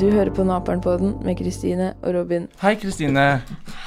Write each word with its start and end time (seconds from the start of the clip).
Du 0.00 0.06
hører 0.08 0.30
på 0.32 0.44
Naperen-podden 0.48 1.18
med 1.26 1.36
Kristine 1.36 1.90
og 2.00 2.14
Robin. 2.16 2.46
Hei, 2.62 2.72
Kristine. 2.80 3.24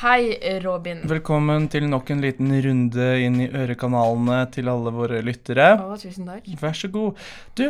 Hei, 0.04 0.36
Robin. 0.62 1.00
Velkommen 1.10 1.66
til 1.74 1.88
nok 1.90 2.12
en 2.14 2.22
liten 2.22 2.52
runde 2.62 3.08
inn 3.24 3.40
i 3.42 3.48
ørekanalene 3.50 4.44
til 4.54 4.70
alle 4.70 4.94
våre 4.94 5.24
lyttere. 5.26 5.72
Å, 5.82 5.96
tusen 5.98 6.28
takk. 6.30 6.52
Vær 6.62 6.78
så 6.78 6.90
god. 6.94 7.24
Du, 7.58 7.64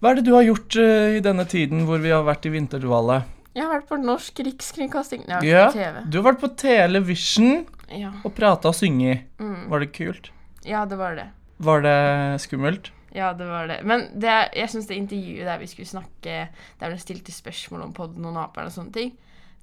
hva 0.00 0.12
er 0.14 0.20
det 0.20 0.24
du 0.30 0.32
har 0.32 0.46
gjort 0.46 0.78
uh, 0.80 1.10
i 1.18 1.20
denne 1.24 1.44
tiden 1.50 1.84
hvor 1.88 2.00
vi 2.00 2.12
har 2.14 2.24
vært 2.24 2.48
i 2.48 2.54
vinterdvale? 2.54 3.20
Jeg 3.52 3.66
har 3.66 3.74
vært 3.74 3.90
på 3.90 3.98
norsk 4.00 4.40
rikskringkasting. 4.48 5.26
Ja, 5.28 5.42
Ja, 5.44 5.66
på 5.68 5.76
TV. 5.76 6.00
Du 6.08 6.20
har 6.22 6.28
vært 6.30 6.40
på 6.46 6.52
Television 6.64 7.66
Ja. 7.90 8.14
og 8.24 8.32
prata 8.38 8.70
og 8.72 8.78
synget. 8.78 9.26
Mm. 9.42 9.66
Var 9.72 9.84
det 9.84 9.90
kult? 9.96 10.32
ja, 10.64 10.86
det 10.86 10.96
var 11.00 11.20
det. 11.20 11.28
Var 11.60 11.84
det 11.84 11.98
skummelt? 12.40 12.92
Ja, 13.14 13.32
det 13.34 13.46
var 13.48 13.66
det. 13.66 13.80
Men 13.84 14.08
det, 14.20 14.28
er- 14.30 14.52
jeg 14.54 14.70
syns 14.70 14.86
det 14.86 14.96
intervjuet 15.00 15.46
der 15.48 15.58
vi 15.58 15.66
skulle 15.66 15.88
snakke 15.90 16.36
Der 16.80 16.90
vi 16.92 16.98
stilte 17.02 17.32
spørsmål 17.32 17.82
om 17.88 17.92
podden 17.92 18.24
og 18.24 18.34
Naperen 18.36 18.66
og 18.70 18.72
sånne 18.72 18.92
ting, 18.94 19.12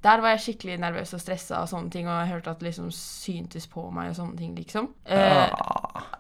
der 0.04 0.22
var 0.22 0.30
jeg 0.36 0.40
skikkelig 0.44 0.76
nervøs 0.80 1.14
og 1.18 1.22
stressa 1.23 1.62
og 1.64 1.70
sånne 1.72 1.90
ting, 1.92 2.06
og 2.08 2.20
jeg 2.22 2.28
hørte 2.36 2.52
at 2.52 2.60
det 2.60 2.68
liksom 2.70 2.92
syntes 2.94 3.66
på 3.68 3.88
meg 3.92 4.12
og 4.12 4.16
sånne 4.20 4.38
ting, 4.38 4.52
liksom. 4.56 4.92
Eh, 5.10 5.50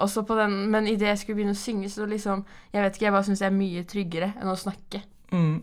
også 0.01 0.23
på 0.25 0.35
den, 0.39 0.55
men 0.73 0.87
idet 0.89 1.11
jeg 1.11 1.19
skulle 1.21 1.35
begynne 1.37 1.53
å 1.53 1.59
synge, 1.61 1.89
så 1.93 2.07
liksom 2.09 2.41
Jeg 2.73 2.81
vet 2.83 2.95
ikke, 2.97 3.05
jeg 3.05 3.13
bare 3.13 3.23
syns 3.27 3.41
jeg 3.45 3.51
er 3.51 3.57
mye 3.59 3.83
tryggere 3.83 4.31
enn 4.41 4.49
å 4.49 4.55
snakke. 4.57 5.03
mm. 5.31 5.57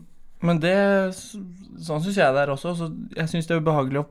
Men 0.45 0.59
det 0.61 0.75
Sånn 1.15 2.01
syns 2.03 2.17
jeg 2.17 2.33
det 2.35 2.41
er 2.45 2.51
også. 2.53 2.75
Så 2.77 2.87
jeg 3.17 3.29
syns 3.31 3.47
det 3.47 3.55
er 3.55 3.61
ubehagelig 3.63 4.01
å 4.03 4.09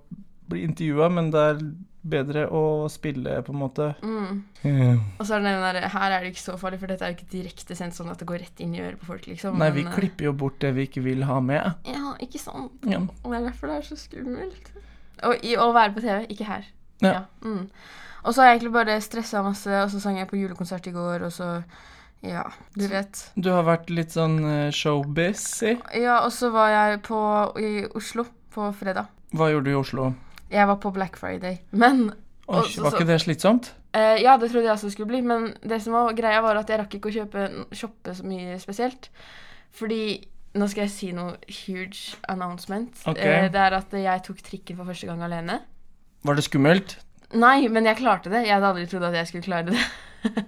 bli 0.51 0.65
intervjua, 0.67 1.09
men 1.13 1.31
det 1.33 1.41
er 1.41 1.59
bedre 2.05 2.45
å 2.53 2.63
spille, 2.93 3.39
på 3.45 3.53
en 3.55 3.59
måte. 3.59 3.89
Mm. 4.05 4.43
Yeah. 4.63 5.01
Og 5.19 5.27
så 5.27 5.37
er 5.37 5.45
det 5.45 5.55
den 5.55 5.65
der 5.65 5.89
Her 5.95 6.13
er 6.13 6.25
det 6.25 6.35
ikke 6.35 6.43
så 6.43 6.57
farlig, 6.61 6.81
for 6.83 6.93
dette 6.93 7.07
er 7.07 7.13
jo 7.13 7.19
ikke 7.19 7.33
direkte 7.33 7.77
sendt 7.79 7.97
sånn 7.97 8.13
at 8.13 8.21
det 8.21 8.29
går 8.29 8.43
rett 8.45 8.63
inn 8.65 8.75
i 8.77 8.83
øret 8.85 9.01
på 9.01 9.09
folk, 9.09 9.29
liksom. 9.31 9.57
Nei, 9.61 9.71
vi 9.75 9.85
men, 9.85 9.93
eh, 9.93 9.99
klipper 9.99 10.29
jo 10.29 10.35
bort 10.45 10.59
det 10.61 10.75
vi 10.77 10.87
ikke 10.89 11.05
vil 11.07 11.25
ha 11.29 11.41
med. 11.45 11.89
Ja, 11.89 12.15
ikke 12.25 12.41
sant. 12.43 12.85
Ja. 12.89 13.01
Og 13.23 13.33
det 13.33 13.41
er 13.41 13.49
derfor 13.49 13.73
det 13.73 13.81
er 13.81 13.89
så 13.89 13.99
skummelt. 14.01 14.71
Og 15.25 15.47
i, 15.47 15.55
å 15.57 15.71
være 15.77 15.97
på 15.97 16.05
TV, 16.05 16.27
ikke 16.35 16.49
her. 16.49 16.69
Ja. 17.05 17.25
Mm. 17.45 17.67
Og 18.25 18.33
så 18.33 18.43
har 18.43 18.51
jeg 18.51 18.61
egentlig 18.61 18.77
bare 18.77 19.01
stressa 19.05 19.43
masse, 19.45 19.81
og 19.81 19.91
så 19.93 20.01
sang 20.01 20.21
jeg 20.21 20.31
på 20.31 20.41
julekonsert 20.41 20.87
i 20.89 20.95
går, 20.95 21.27
og 21.29 21.35
så 21.35 21.57
Ja, 22.25 22.47
du 22.73 22.87
vet. 22.89 23.19
Du 23.37 23.51
har 23.53 23.67
vært 23.67 23.91
litt 23.93 24.15
sånn 24.15 24.39
showbiz? 24.73 25.43
Ja, 25.93 26.23
og 26.25 26.31
så 26.33 26.49
var 26.55 26.71
jeg 26.73 27.03
på 27.05 27.19
i 27.61 27.85
Oslo 27.93 28.25
på 28.55 28.71
fredag. 28.73 29.11
Hva 29.37 29.51
gjorde 29.53 29.69
du 29.69 29.75
i 29.75 29.77
Oslo? 29.77 30.07
Jeg 30.51 30.69
var 30.69 30.77
på 30.77 30.93
Black 30.93 31.17
Friday. 31.17 31.59
Men 31.73 32.13
Oi, 32.47 32.59
Og 32.59 32.65
så- 32.69 32.83
var 32.83 32.91
ikke 32.93 33.07
det 33.07 33.21
slitsomt? 33.21 33.73
Eh, 33.95 34.21
ja, 34.23 34.37
det 34.37 34.51
trodde 34.51 34.65
jeg 34.67 34.73
også 34.73 34.91
skulle 34.91 35.09
bli, 35.09 35.21
men 35.21 35.55
det 35.63 35.83
som 35.83 35.93
var 35.93 36.13
greia 36.13 36.41
var 36.43 36.57
at 36.57 36.69
jeg 36.69 36.79
rakk 36.79 36.95
ikke 36.95 37.09
å 37.11 37.15
kjøpe 37.15 37.65
shoppe 37.73 38.15
så 38.15 38.25
mye 38.25 38.59
spesielt. 38.61 39.09
Fordi 39.73 40.27
Nå 40.55 40.69
skal 40.71 40.85
jeg 40.85 40.91
si 40.91 41.09
noe 41.11 41.33
huge 41.49 42.15
announcement. 42.29 42.93
Okay. 43.11 43.23
Eh, 43.45 43.49
det 43.51 43.59
er 43.59 43.75
at 43.75 43.91
jeg 43.91 44.23
tok 44.23 44.37
trikken 44.37 44.77
for 44.77 44.85
første 44.85 45.07
gang 45.07 45.23
alene. 45.27 45.57
Var 46.23 46.35
det 46.35 46.45
skummelt? 46.45 46.95
Nei, 47.33 47.69
men 47.73 47.87
jeg 47.89 47.99
klarte 48.03 48.31
det. 48.33 48.45
Jeg 48.47 48.55
hadde 48.57 48.75
aldri 48.75 48.87
trodd 48.91 49.07
at 49.09 49.17
jeg 49.19 49.31
skulle 49.31 49.47
klare 49.47 49.73
det. 49.73 49.85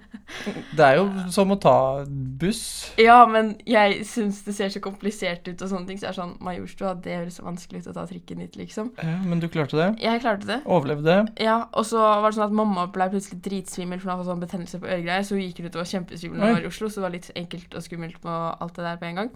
Det 0.76 0.82
er 0.82 0.96
jo 0.98 1.04
som 1.30 1.52
å 1.54 1.56
ta 1.60 2.04
buss. 2.08 2.92
ja, 2.98 3.18
men 3.30 3.52
jeg 3.68 4.00
syns 4.08 4.40
det 4.46 4.54
ser 4.56 4.72
så 4.72 4.80
komplisert 4.82 5.46
ut 5.46 5.62
og 5.62 5.70
sånne 5.70 5.86
ting, 5.88 6.00
så 6.00 6.08
jeg 6.08 6.12
er 6.14 6.16
sånn 6.18 6.32
Majorstua, 6.44 6.94
det 7.04 7.14
høres 7.20 7.36
så 7.38 7.44
vanskelig 7.46 7.84
ut 7.84 7.90
å 7.92 7.94
ta 7.96 8.06
trikken 8.10 8.40
dit, 8.42 8.56
liksom. 8.58 8.90
Ja, 8.98 9.18
men 9.22 9.40
du 9.42 9.46
klarte 9.52 9.78
det. 9.78 9.88
Jeg 10.02 10.22
klarte 10.24 10.48
det. 10.48 10.58
Overlevde. 10.64 11.18
Ja, 11.42 11.58
og 11.72 11.86
så 11.88 12.00
var 12.02 12.26
det 12.26 12.38
sånn 12.38 12.48
at 12.48 12.56
mamma 12.58 12.88
ble 12.92 13.08
plutselig 13.12 13.38
dritsvimmel 13.44 14.00
for 14.02 14.10
hun 14.10 14.16
hadde 14.16 14.28
sånn 14.32 14.42
betennelse 14.42 14.80
på 14.82 14.90
øregreier, 14.90 15.28
så 15.28 15.38
hun 15.38 15.44
gikk 15.46 15.62
ut 15.62 15.76
og 15.76 15.82
var 15.84 15.92
kjempesvimmel 15.92 16.40
når 16.42 16.50
hun 16.50 16.58
var 16.58 16.66
i 16.66 16.72
Oslo, 16.72 16.90
så 16.90 17.00
det 17.00 17.06
var 17.06 17.16
litt 17.18 17.30
enkelt 17.44 17.78
og 17.78 17.86
skummelt 17.86 18.18
med 18.26 18.64
alt 18.66 18.80
det 18.80 18.88
der 18.88 19.00
på 19.02 19.08
en 19.12 19.22
gang. 19.22 19.32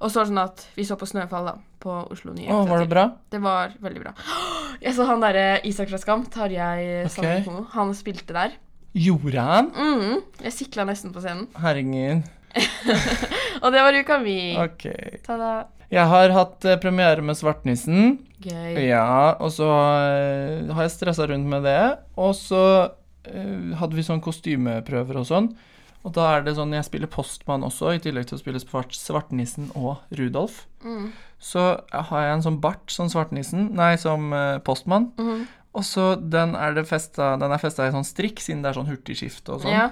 Og 0.00 0.10
så 0.10 0.20
var 0.20 0.26
det 0.26 0.32
sånn 0.32 0.42
at 0.42 0.64
vi 0.74 0.86
så 0.88 0.96
på 1.00 1.08
Snøfall 1.08 1.48
da, 1.48 1.54
på 1.82 1.96
Oslo 2.12 2.34
Nye. 2.34 2.50
Å, 2.50 2.64
var 2.68 2.82
det 2.82 2.90
bra? 2.90 3.04
Det 3.30 3.40
var 3.42 3.74
veldig 3.84 4.02
bra. 4.02 4.14
Jeg 4.82 4.96
så 4.96 5.06
han 5.08 5.22
derre 5.22 5.46
Isak 5.68 5.92
fra 5.92 6.00
Skam, 6.02 6.24
Tarjei 6.32 7.04
okay. 7.04 7.12
Sandvik 7.14 7.74
han 7.76 7.92
spilte 7.96 8.36
der. 8.36 8.56
Gjorde 8.94 9.42
han? 9.42 9.70
Mm, 9.74 10.18
jeg 10.46 10.54
sikla 10.54 10.86
nesten 10.86 11.14
på 11.14 11.22
scenen. 11.22 11.48
Herregud. 11.64 12.26
Og 13.64 13.72
det 13.74 13.82
var 13.82 13.96
uka 13.98 14.18
mi. 14.22 14.38
OK. 14.60 14.86
Ta-da. 15.26 15.54
Jeg 15.94 16.10
har 16.10 16.34
hatt 16.34 16.66
eh, 16.66 16.78
premiere 16.82 17.22
med 17.22 17.38
Svartnissen. 17.38 18.18
Gøy. 18.44 18.78
Ja, 18.86 19.34
og 19.42 19.52
så 19.54 19.68
eh, 19.68 20.70
har 20.74 20.86
jeg 20.86 20.94
stressa 20.94 21.26
rundt 21.30 21.48
med 21.50 21.66
det. 21.66 21.80
Og 22.20 22.34
så 22.38 22.62
eh, 23.30 23.74
hadde 23.78 23.98
vi 23.98 24.06
sånn 24.06 24.22
kostymeprøver 24.24 25.20
og 25.22 25.28
sånn. 25.28 25.50
Og 26.04 26.12
da 26.12 26.26
er 26.34 26.44
det 26.44 26.56
sånn 26.58 26.74
jeg 26.76 26.84
spiller 26.84 27.08
postmann 27.10 27.64
også, 27.64 27.94
i 27.94 28.00
tillegg 28.04 28.28
til 28.28 28.36
å 28.36 28.42
spille 28.42 28.60
svart, 28.60 28.92
Svartnissen 28.92 29.70
og 29.72 30.02
Rudolf. 30.18 30.66
Mm. 30.84 31.08
Så 31.40 31.62
har 31.88 32.26
jeg 32.26 32.34
en 32.34 32.44
sånn 32.44 32.60
bart 32.60 32.92
som 32.92 33.08
Svartnissen, 33.12 33.70
nei, 33.76 33.94
som 34.00 34.28
eh, 34.36 34.58
postmann. 34.64 35.10
Mm. 35.16 35.46
Og 35.74 35.86
så 35.88 36.12
den 36.20 36.54
er 36.60 36.76
det 36.76 36.86
festa, 36.88 37.34
den 37.40 37.52
er 37.54 37.62
festa 37.62 37.88
i 37.88 37.94
sånn 37.94 38.06
strikk, 38.06 38.42
siden 38.44 38.62
det 38.62 38.70
er 38.70 38.78
sånn 38.78 38.90
hurtigskifte 38.90 39.56
og 39.56 39.64
sånn. 39.64 39.74
Ja. 39.74 39.88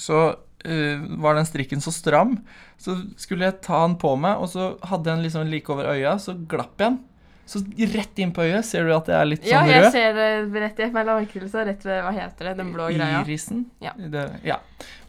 Så 0.00 0.20
uh, 0.32 1.04
var 1.20 1.36
den 1.36 1.48
strikken 1.48 1.84
så 1.84 1.92
stram, 1.92 2.38
så 2.80 2.96
skulle 3.20 3.50
jeg 3.50 3.60
ta 3.66 3.82
den 3.84 3.98
på 4.00 4.14
meg, 4.20 4.40
og 4.40 4.48
så 4.54 4.70
hadde 4.88 5.10
jeg 5.10 5.18
den 5.18 5.26
liksom 5.26 5.52
like 5.52 5.72
over 5.72 5.90
øya, 5.92 6.16
så 6.22 6.38
glapp 6.48 6.80
jeg 6.80 6.94
den. 6.94 6.98
Så 7.46 7.60
rett 7.94 8.18
inn 8.18 8.32
på 8.34 8.42
øyet 8.42 8.66
ser 8.66 8.88
du 8.88 8.92
at 8.96 9.06
det 9.06 9.14
er 9.14 9.28
litt 9.30 9.44
sånn 9.46 9.68
rød. 9.68 9.70
ja, 9.70 9.82
jeg 9.84 9.92
ser 9.94 10.16
det 10.18 10.62
rett 10.64 10.80
i 10.82 10.88
lavkrølsa, 11.06 11.62
rett 11.68 11.84
ved 11.86 12.02
Hva 12.02 12.10
heter 12.16 12.48
det? 12.50 12.54
Den 12.58 12.72
blå 12.74 12.88
greia. 12.90 13.20
Irisen. 13.22 13.60
Ja. 13.82 13.92
Det, 13.96 14.24
ja. 14.42 14.56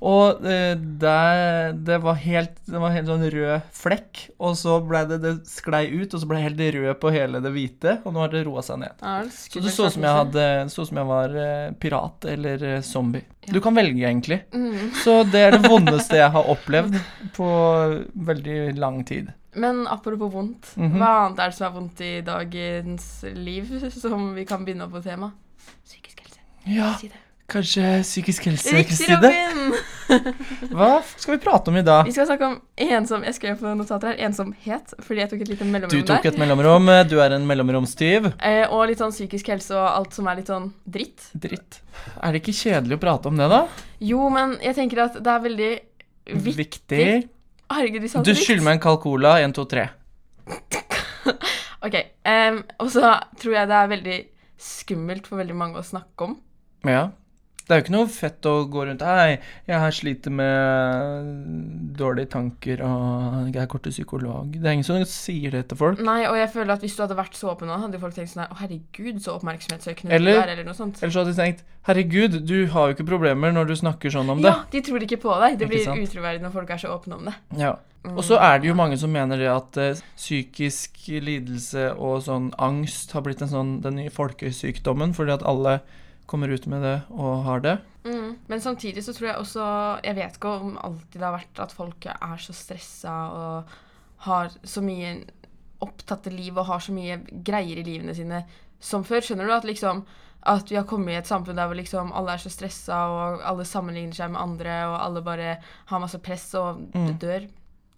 Og 0.06 0.46
eh, 0.46 0.75
det, 0.78 1.16
det 1.88 1.98
var 2.03 2.20
helt 2.22 2.59
Det 2.70 2.78
var 2.78 2.94
helt 2.94 3.09
sånn 3.09 3.25
rød 3.34 3.72
flekk, 3.74 4.22
og 4.38 4.53
så 4.59 4.78
ble 4.86 5.02
det 5.09 5.18
Det 5.24 5.31
sklei 5.50 5.88
ut, 5.96 6.14
og 6.14 6.22
så 6.22 6.30
ble 6.30 6.38
det 6.38 6.46
helt 6.46 6.62
rød 6.78 7.00
på 7.02 7.14
hele 7.16 7.42
det 7.42 7.53
hvite, 7.56 7.96
og 8.06 8.14
nå 8.14 8.22
har 8.22 8.36
det 8.36 8.44
roa 8.46 8.62
seg 8.66 8.84
ned. 8.84 9.02
Ja, 9.02 9.16
Så 9.34 9.64
det 9.64 9.74
så 9.74 9.90
som 9.90 10.06
Det 10.06 10.14
så 10.69 10.86
ut 10.86 10.92
som 10.92 11.02
jeg 11.02 11.09
var 11.09 11.36
eh, 11.42 11.72
pirat 11.81 12.30
eller 12.30 12.68
zombie. 12.86 13.25
zombie. 13.25 13.25
Du 13.54 13.59
kan 13.64 13.74
velge, 13.74 14.06
egentlig. 14.06 14.44
mm. 14.54 14.94
Så 15.04 15.24
det 15.31 15.42
er 15.42 15.58
det 15.58 15.69
vondeste 15.69 16.19
jeg 16.19 16.30
har 16.38 16.54
opplevd 16.54 17.00
på 17.34 17.50
veldig 18.30 18.78
lang 18.78 19.02
tid. 19.08 19.34
Men 19.56 19.88
apropos 19.88 20.30
vondt, 20.34 20.74
Mhm. 20.78 20.97
hva 21.00 21.12
annet 21.28 21.40
er 21.40 21.50
det 21.50 21.56
som 21.58 21.68
er 21.68 21.80
vondt 21.80 22.02
i 22.02 22.22
dagens 22.22 23.24
liv, 23.34 23.90
som 24.02 24.34
vi 24.35 24.46
kan 24.46 24.66
begynne 24.66 24.90
på 24.91 25.02
tema? 25.03 25.31
Psykisk 25.85 26.19
helse. 26.19 26.40
Ja, 26.66 26.94
Si 26.97 27.09
kanskje 27.47 28.02
psykisk 28.03 28.44
helse, 28.44 28.74
Riktig, 28.75 28.97
Kristine? 28.97 29.16
Robin! 29.24 29.74
Hva 30.75 31.02
skal 31.18 31.38
vi 31.38 31.44
prate 31.44 31.72
om 31.72 31.78
i 31.78 31.81
dag? 31.81 32.06
Vi 32.06 32.12
skal 32.16 32.28
snakke 32.28 32.47
om 32.47 32.56
ensom 32.78 33.24
Jeg 33.24 33.36
skrev 33.38 33.57
på 33.59 33.72
notater 33.75 34.13
her 34.13 34.22
ensomhet, 34.28 34.94
fordi 35.03 35.22
jeg 35.24 35.30
tok 35.31 35.41
et 35.41 35.52
lite 35.52 35.90
Du 35.91 36.02
tok 36.07 36.25
et 36.25 36.38
mellomrom. 36.40 36.88
Du 37.09 37.18
er 37.19 37.36
en 37.36 37.47
mellomromstyv. 37.47 38.34
Eh, 38.40 38.66
og 38.69 38.88
litt 38.88 39.00
sånn 39.00 39.12
psykisk 39.16 39.47
helse 39.52 39.75
og 39.75 39.88
alt 39.88 40.13
som 40.13 40.28
er 40.28 40.36
litt 40.40 40.52
sånn 40.52 40.69
dritt. 40.88 41.30
Dritt. 41.36 41.81
Er 42.22 42.31
det 42.36 42.44
ikke 42.44 42.56
kjedelig 42.56 43.00
å 43.00 43.03
prate 43.03 43.31
om 43.31 43.38
det, 43.40 43.50
da? 43.52 43.66
Jo, 44.00 44.30
men 44.30 44.57
jeg 44.63 44.75
tenker 44.75 45.06
at 45.07 45.19
det 45.24 45.34
er 45.34 45.44
veldig 45.47 45.72
viktig. 46.28 46.56
Viktig. 46.57 47.30
Herregud, 47.73 48.01
vi 48.01 48.09
sa 48.11 48.22
Du 48.23 48.31
dritt. 48.31 48.44
skylder 48.45 48.63
meg 48.63 48.78
en 48.78 48.83
kald 48.83 49.01
cola. 49.03 49.35
Én, 49.44 49.53
to, 49.55 49.66
tre. 49.69 49.89
Ok, 51.85 51.94
em, 52.25 52.63
og 52.81 52.88
så 52.89 53.09
tror 53.38 53.53
jeg 53.53 53.67
det 53.69 53.75
er 53.78 53.89
veldig 53.91 54.16
skummelt 54.57 55.28
for 55.29 55.38
veldig 55.38 55.55
mange 55.55 55.77
å 55.77 55.85
snakke 55.85 56.25
om. 56.25 56.31
Ja. 56.88 57.03
Det 57.67 57.75
er 57.75 57.81
jo 57.81 57.83
ikke 57.83 57.95
noe 57.97 58.07
fett 58.07 58.47
å 58.47 58.51
gå 58.72 58.83
rundt 58.88 59.01
Hei, 59.03 59.39
jeg 59.67 59.79
her 59.83 59.95
sliter 59.95 60.31
med 60.31 61.31
dårlige 62.00 62.31
tanker, 62.38 62.79
og 62.88 63.50
jeg 63.51 63.59
er 63.59 63.81
til 63.88 63.91
psykolog. 63.91 64.53
Det 64.55 64.63
er 64.63 64.78
ingen 64.78 64.88
som 64.88 65.01
sier 65.11 65.51
det 65.51 65.66
til 65.67 65.79
folk. 65.79 66.00
Nei, 66.00 66.22
og 66.29 66.38
jeg 66.39 66.47
føler 66.53 66.77
at 66.77 66.85
hvis 66.85 66.95
du 66.95 67.03
hadde 67.03 67.17
vært 67.19 67.35
så 67.35 67.51
åpen 67.51 67.67
nå, 67.67 67.75
hadde 67.81 68.00
folk 68.00 68.16
tenkt 68.16 68.31
sånn 68.31 68.45
Å, 68.45 68.56
herregud, 68.61 69.19
så 69.23 69.35
oppmerksomhetssøkende 69.35 70.22
du 70.23 70.31
er, 70.31 70.53
eller 70.53 70.63
noe 70.67 70.77
sånt. 70.77 71.01
Eller 71.01 71.11
så 71.11 71.25
hadde 71.25 71.35
de 71.35 71.41
tenkt 71.41 71.66
Herregud, 71.88 72.39
du 72.47 72.56
har 72.72 72.89
jo 72.89 72.97
ikke 72.97 73.07
problemer 73.07 73.53
når 73.56 73.69
du 73.69 73.75
snakker 73.79 74.11
sånn 74.11 74.31
om 74.31 74.41
det. 74.44 74.51
Ja, 74.51 74.63
de 74.72 74.83
tror 74.88 75.03
ikke 75.03 75.19
på 75.27 75.35
deg. 75.44 75.59
Det 75.59 75.69
blir 75.72 75.91
utroverdig 75.91 76.44
når 76.44 76.56
folk 76.56 76.72
er 76.72 76.81
så 76.81 76.95
åpne 76.95 77.19
om 77.19 77.29
det. 77.29 77.35
Ja. 77.59 77.75
Og 78.07 78.23
så 78.23 78.39
er 78.39 78.59
det 78.59 78.69
jo 78.69 78.75
mange 78.77 78.97
som 79.00 79.12
mener 79.12 79.39
det 79.39 79.47
at 79.51 79.80
uh, 79.80 80.01
psykisk 80.15 81.00
lidelse 81.24 81.89
og 81.95 82.21
sånn 82.27 82.51
angst 82.63 83.12
har 83.15 83.24
blitt 83.25 83.44
en 83.44 83.51
sånn 83.51 83.71
den 83.83 84.00
nye 84.00 84.12
folkesykdommen, 84.13 85.15
fordi 85.18 85.36
at 85.36 85.47
alle 85.47 85.80
kommer 86.27 86.51
ut 86.51 86.65
med 86.68 86.81
det 86.83 86.95
og 87.15 87.44
har 87.47 87.63
det. 87.63 87.77
Mm. 88.07 88.38
Men 88.47 88.62
samtidig 88.63 89.01
så 89.03 89.12
tror 89.15 89.27
jeg 89.29 89.39
også 89.41 89.63
Jeg 90.06 90.15
vet 90.15 90.38
ikke 90.38 90.51
om 90.62 90.77
alltid 90.79 91.18
det 91.19 91.25
har 91.27 91.35
vært 91.35 91.59
at 91.65 91.74
folk 91.75 92.06
er 92.12 92.38
så 92.39 92.53
stressa 92.56 93.15
og 93.35 93.74
har 94.27 94.51
så 94.63 94.81
mye 94.83 95.25
opptatte 95.83 96.31
liv 96.33 96.56
og 96.57 96.65
har 96.71 96.79
så 96.81 96.94
mye 96.95 97.19
greier 97.45 97.77
i 97.81 97.83
livene 97.85 98.15
sine 98.18 98.44
som 98.79 99.03
før. 99.06 99.21
Skjønner 99.25 99.45
du 99.50 99.53
at 99.53 99.68
liksom 99.68 100.06
at 100.47 100.69
vi 100.71 100.77
har 100.77 100.85
kommet 100.88 101.12
i 101.12 101.18
et 101.19 101.27
samfunn 101.27 101.57
der 101.59 101.68
hvor 101.68 101.75
liksom 101.75 102.13
alle 102.15 102.35
er 102.38 102.39
så 102.41 102.50
stressa, 102.53 102.95
og 103.12 103.41
alle 103.44 103.65
sammenligner 103.68 104.15
seg 104.15 104.31
med 104.31 104.39
andre, 104.39 104.75
og 104.88 104.95
alle 105.03 105.23
bare 105.25 105.57
har 105.89 106.00
masse 106.00 106.19
press 106.23 106.53
og 106.56 106.85
Mm. 106.95 107.18
dør, 107.19 107.47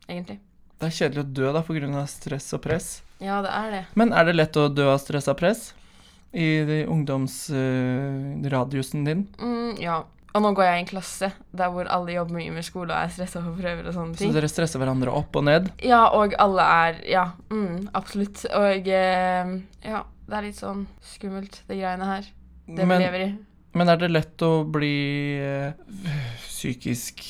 egentlig. 0.09 0.39
Det 0.79 0.87
er 0.87 0.95
kjedelig 0.97 1.23
å 1.23 1.33
dø 1.33 1.51
da 1.53 1.61
pga. 1.61 2.07
stress 2.07 2.53
og 2.53 2.61
press. 2.61 3.01
Ja, 3.19 3.41
det 3.41 3.51
er 3.51 3.71
det. 3.71 3.85
Men 3.95 4.13
er 4.13 4.25
det 4.25 4.35
lett 4.35 4.53
å 4.57 4.73
dø 4.73 4.87
av 4.89 4.99
stress 4.99 5.27
og 5.27 5.37
press? 5.37 5.73
I 6.33 6.85
ungdomsradiusen 6.85 9.05
din? 9.07 9.27
Mm, 9.41 9.75
ja. 9.81 10.03
Og 10.29 10.43
nå 10.45 10.51
går 10.53 10.63
jeg 10.67 10.75
i 10.77 10.81
en 10.83 10.89
klasse 10.91 11.31
der 11.57 11.71
hvor 11.73 11.87
alle 11.89 12.13
jobber 12.13 12.35
mye 12.37 12.51
med 12.53 12.61
skole 12.67 12.93
og 12.93 12.99
er 13.01 13.09
stressa 13.09 13.41
for 13.41 13.57
prøver 13.57 13.87
og 13.89 13.93
sånne 13.95 14.13
ting. 14.19 14.29
Så 14.29 14.35
dere 14.37 14.49
stresser 14.51 14.77
hverandre 14.81 15.09
opp 15.17 15.33
og 15.39 15.43
ned? 15.47 15.71
Ja, 15.81 16.03
og 16.13 16.35
alle 16.37 16.61
er 16.85 16.99
Ja, 17.09 17.23
mm, 17.49 17.89
absolutt. 17.97 18.45
Og 18.53 18.85
eh, 18.93 19.45
ja, 19.89 20.03
det 20.29 20.35
er 20.37 20.45
litt 20.45 20.59
sånn 20.61 20.85
skummelt, 21.15 21.63
det 21.65 21.79
greiene 21.81 22.05
her. 22.11 22.23
Det 22.69 22.77
vi 22.77 22.85
Men, 22.85 23.01
lever 23.01 23.21
i. 23.25 23.33
men 23.73 23.89
er 23.89 23.97
det 23.97 24.13
lett 24.13 24.37
å 24.45 24.61
bli 24.69 24.93
eh, 25.41 25.73
psykisk 26.45 27.25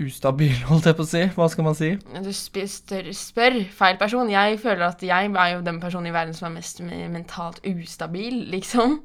ustabil, 0.00 0.56
holdt 0.70 0.86
jeg 0.90 0.96
på 0.98 1.04
å 1.06 1.10
si? 1.10 1.22
Hva 1.36 1.46
skal 1.52 1.66
man 1.68 1.76
si? 1.78 1.92
Du 2.24 2.32
spør, 2.34 3.12
spør, 3.16 3.60
feil 3.76 4.00
person. 4.00 4.30
Jeg 4.32 4.58
føler 4.62 4.86
at 4.88 5.02
jeg 5.04 5.30
er 5.32 5.54
jo 5.54 5.62
den 5.66 5.80
personen 5.82 6.10
i 6.10 6.14
verden 6.14 6.34
som 6.36 6.48
er 6.50 6.56
mest 6.58 6.80
mentalt 6.84 7.60
ustabil, 7.68 8.44
liksom. 8.52 9.00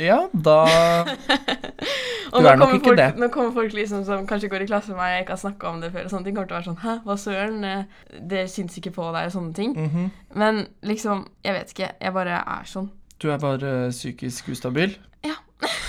Ja, 0.00 0.22
da 0.32 0.62
Du 2.34 2.46
er 2.48 2.56
nok 2.56 2.72
ikke 2.74 2.88
folk, 2.88 2.98
det. 2.98 3.08
Nå 3.20 3.28
kommer 3.30 3.52
folk 3.54 3.74
liksom 3.76 4.00
som 4.08 4.24
kanskje 4.26 4.48
går 4.50 4.64
i 4.64 4.68
klasse 4.70 4.90
med 4.90 4.98
meg, 4.98 5.10
jeg 5.12 5.24
ikke 5.26 5.34
har 5.36 5.42
snakka 5.42 5.68
om 5.70 5.82
det 5.82 5.90
før, 5.94 6.06
og 6.08 6.10
sånne 6.14 6.26
ting, 6.26 6.34
kommer 6.38 6.48
til 6.50 6.56
å 6.56 6.58
være 6.58 6.68
sånn 6.70 6.80
Hæ, 6.82 6.94
hva 7.04 7.16
søren? 7.20 7.58
Eh, 7.68 7.84
Det 8.32 8.44
syns 8.50 8.78
ikke 8.80 8.94
på 8.96 9.10
deg, 9.14 9.28
og 9.28 9.34
sånne 9.36 9.54
ting. 9.54 9.74
Mhm. 9.76 10.08
Men 10.40 10.62
liksom, 10.88 11.26
jeg 11.44 11.54
vet 11.58 11.74
ikke. 11.76 11.90
Jeg 12.00 12.16
bare 12.16 12.40
er 12.40 12.66
sånn. 12.72 12.88
Du 13.22 13.28
er 13.30 13.38
bare 13.38 13.74
psykisk 13.92 14.48
ustabil? 14.56 14.96
Ja. 15.22 15.36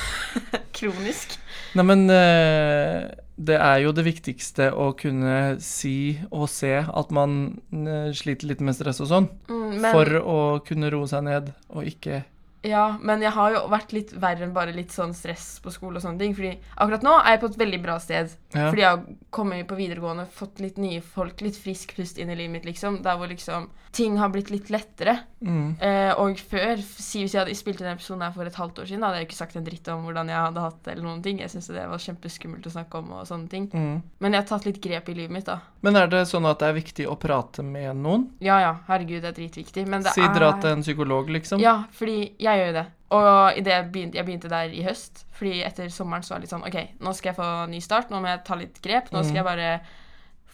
Kronisk. 0.77 1.39
Nei, 1.75 1.83
men 1.83 2.06
eh, 2.10 3.10
det 3.36 3.57
er 3.60 3.81
jo 3.83 3.92
det 3.95 4.06
viktigste 4.07 4.69
å 4.72 4.94
kunne 4.95 5.57
si 5.63 6.16
og 6.31 6.48
se 6.51 6.77
at 6.88 7.12
man 7.16 7.57
eh, 7.75 8.13
sliter 8.16 8.48
litt 8.54 8.63
med 8.63 8.77
stress 8.77 9.01
og 9.04 9.12
sånn, 9.12 9.27
Mm, 9.51 9.83
for 9.92 10.07
å 10.22 10.38
kunne 10.63 10.88
roe 10.94 11.07
seg 11.10 11.25
ned 11.27 11.51
og 11.75 11.83
ikke 11.89 12.22
Ja, 12.65 12.85
men 13.01 13.23
jeg 13.23 13.33
har 13.35 13.53
jo 13.53 13.63
vært 13.71 13.94
litt 13.95 14.13
verre 14.21 14.45
enn 14.47 14.56
bare 14.56 14.73
litt 14.75 14.94
sånn 14.95 15.13
stress 15.15 15.59
på 15.63 15.73
skole 15.73 16.00
og 16.00 16.06
sånne 16.06 16.21
ting. 16.21 16.35
Fordi 16.38 16.56
akkurat 16.75 17.06
nå 17.06 17.15
er 17.21 17.35
jeg 17.35 17.44
på 17.44 17.51
et 17.51 17.62
veldig 17.63 17.81
bra 17.85 17.97
sted. 18.03 18.35
Ja. 18.56 18.69
Fordi 18.69 18.85
jeg 18.85 18.89
har 18.89 19.06
kommet 19.35 19.67
på 19.69 19.79
videregående, 19.79 20.27
fått 20.31 20.62
litt 20.63 20.79
nye 20.81 21.01
folk, 21.06 21.41
litt 21.45 21.59
frisk 21.59 21.95
pust 21.97 22.19
inn 22.21 22.31
i 22.33 22.38
livet 22.38 22.57
mitt, 22.57 22.69
liksom. 22.69 23.01
Der 23.06 23.19
hvor 23.19 23.31
liksom 23.31 23.69
ting 23.95 24.17
har 24.19 24.29
blitt 24.29 24.50
litt 24.51 24.69
lettere. 24.69 25.17
mm. 25.39 25.77
Eh, 25.79 26.12
og 26.19 26.39
før, 26.50 26.81
si 26.81 27.21
hvis 27.23 27.35
jeg 27.35 27.41
hadde 27.41 27.56
spilt 27.56 27.79
inn 27.79 27.88
en 27.88 27.95
episode 27.95 28.23
her 28.23 28.33
for 28.35 28.47
et 28.47 28.57
halvt 28.59 28.81
år 28.81 28.89
siden, 28.89 29.03
da 29.03 29.12
hadde 29.12 29.21
jeg 29.21 29.29
ikke 29.29 29.38
sagt 29.38 29.56
en 29.56 29.67
dritt 29.67 29.88
om 29.94 30.03
hvordan 30.07 30.31
jeg 30.31 30.41
hadde 30.41 30.63
hatt 30.65 30.79
det, 30.81 30.94
eller 30.94 31.07
noen 31.07 31.21
ting. 31.23 31.39
Jeg 31.39 31.53
syntes 31.53 31.71
det 31.75 31.85
var 31.91 32.03
kjempeskummelt 32.03 32.67
å 32.67 32.73
snakke 32.73 33.00
om 33.00 33.13
og 33.15 33.27
sånne 33.29 33.51
ting. 33.51 33.69
Mm. 33.71 34.01
Men 34.23 34.35
jeg 34.35 34.44
har 34.44 34.50
tatt 34.50 34.67
litt 34.67 34.81
grep 34.83 35.12
i 35.12 35.15
livet 35.15 35.35
mitt, 35.35 35.47
da. 35.47 35.59
Men 35.85 36.00
er 36.00 36.12
det 36.12 36.25
sånn 36.27 36.47
at 36.50 36.59
det 36.63 36.71
er 36.71 36.77
viktig 36.79 37.07
å 37.07 37.15
prate 37.21 37.63
med 37.63 38.01
noen? 38.01 38.27
Ja 38.44 38.59
ja, 38.63 38.73
herregud, 38.89 39.21
det 39.23 39.31
er 39.31 39.38
dritviktig. 39.39 39.85
Men 39.91 40.03
det 40.03 40.15
Si 40.15 40.27
dra 40.35 40.51
til 40.59 40.75
en 40.75 40.83
psykolog, 40.83 41.31
liksom? 41.31 41.63
Ja, 41.63 41.77
fordi 41.95 42.33
jeg 42.41 42.55
gjør 42.60 42.68
jo 42.68 42.74
det. 42.80 42.86
Og 43.16 43.57
i 43.57 43.62
det 43.62 43.72
jeg, 43.72 43.92
begynte, 43.92 44.16
jeg 44.18 44.25
begynte 44.25 44.50
der 44.50 44.74
i 44.74 44.84
høst, 44.84 45.25
fordi 45.31 45.62
etter 45.63 45.88
sommeren 45.94 46.24
så 46.25 46.34
var 46.34 46.40
det 46.42 46.48
litt 46.48 46.56
sånn 46.56 46.66
OK, 46.68 46.78
nå 47.00 47.13
skal 47.16 47.30
jeg 47.31 47.38
få 47.38 47.69
ny 47.69 47.80
start, 47.80 48.10
nå 48.10 48.19
må 48.22 48.28
jeg 48.28 48.44
ta 48.48 48.56
litt 48.56 48.81
grep. 48.81 49.12
Nå 49.12 49.22
skal 49.24 49.36
Mm. 49.36 49.36
jeg 49.36 49.46
bare 49.46 49.81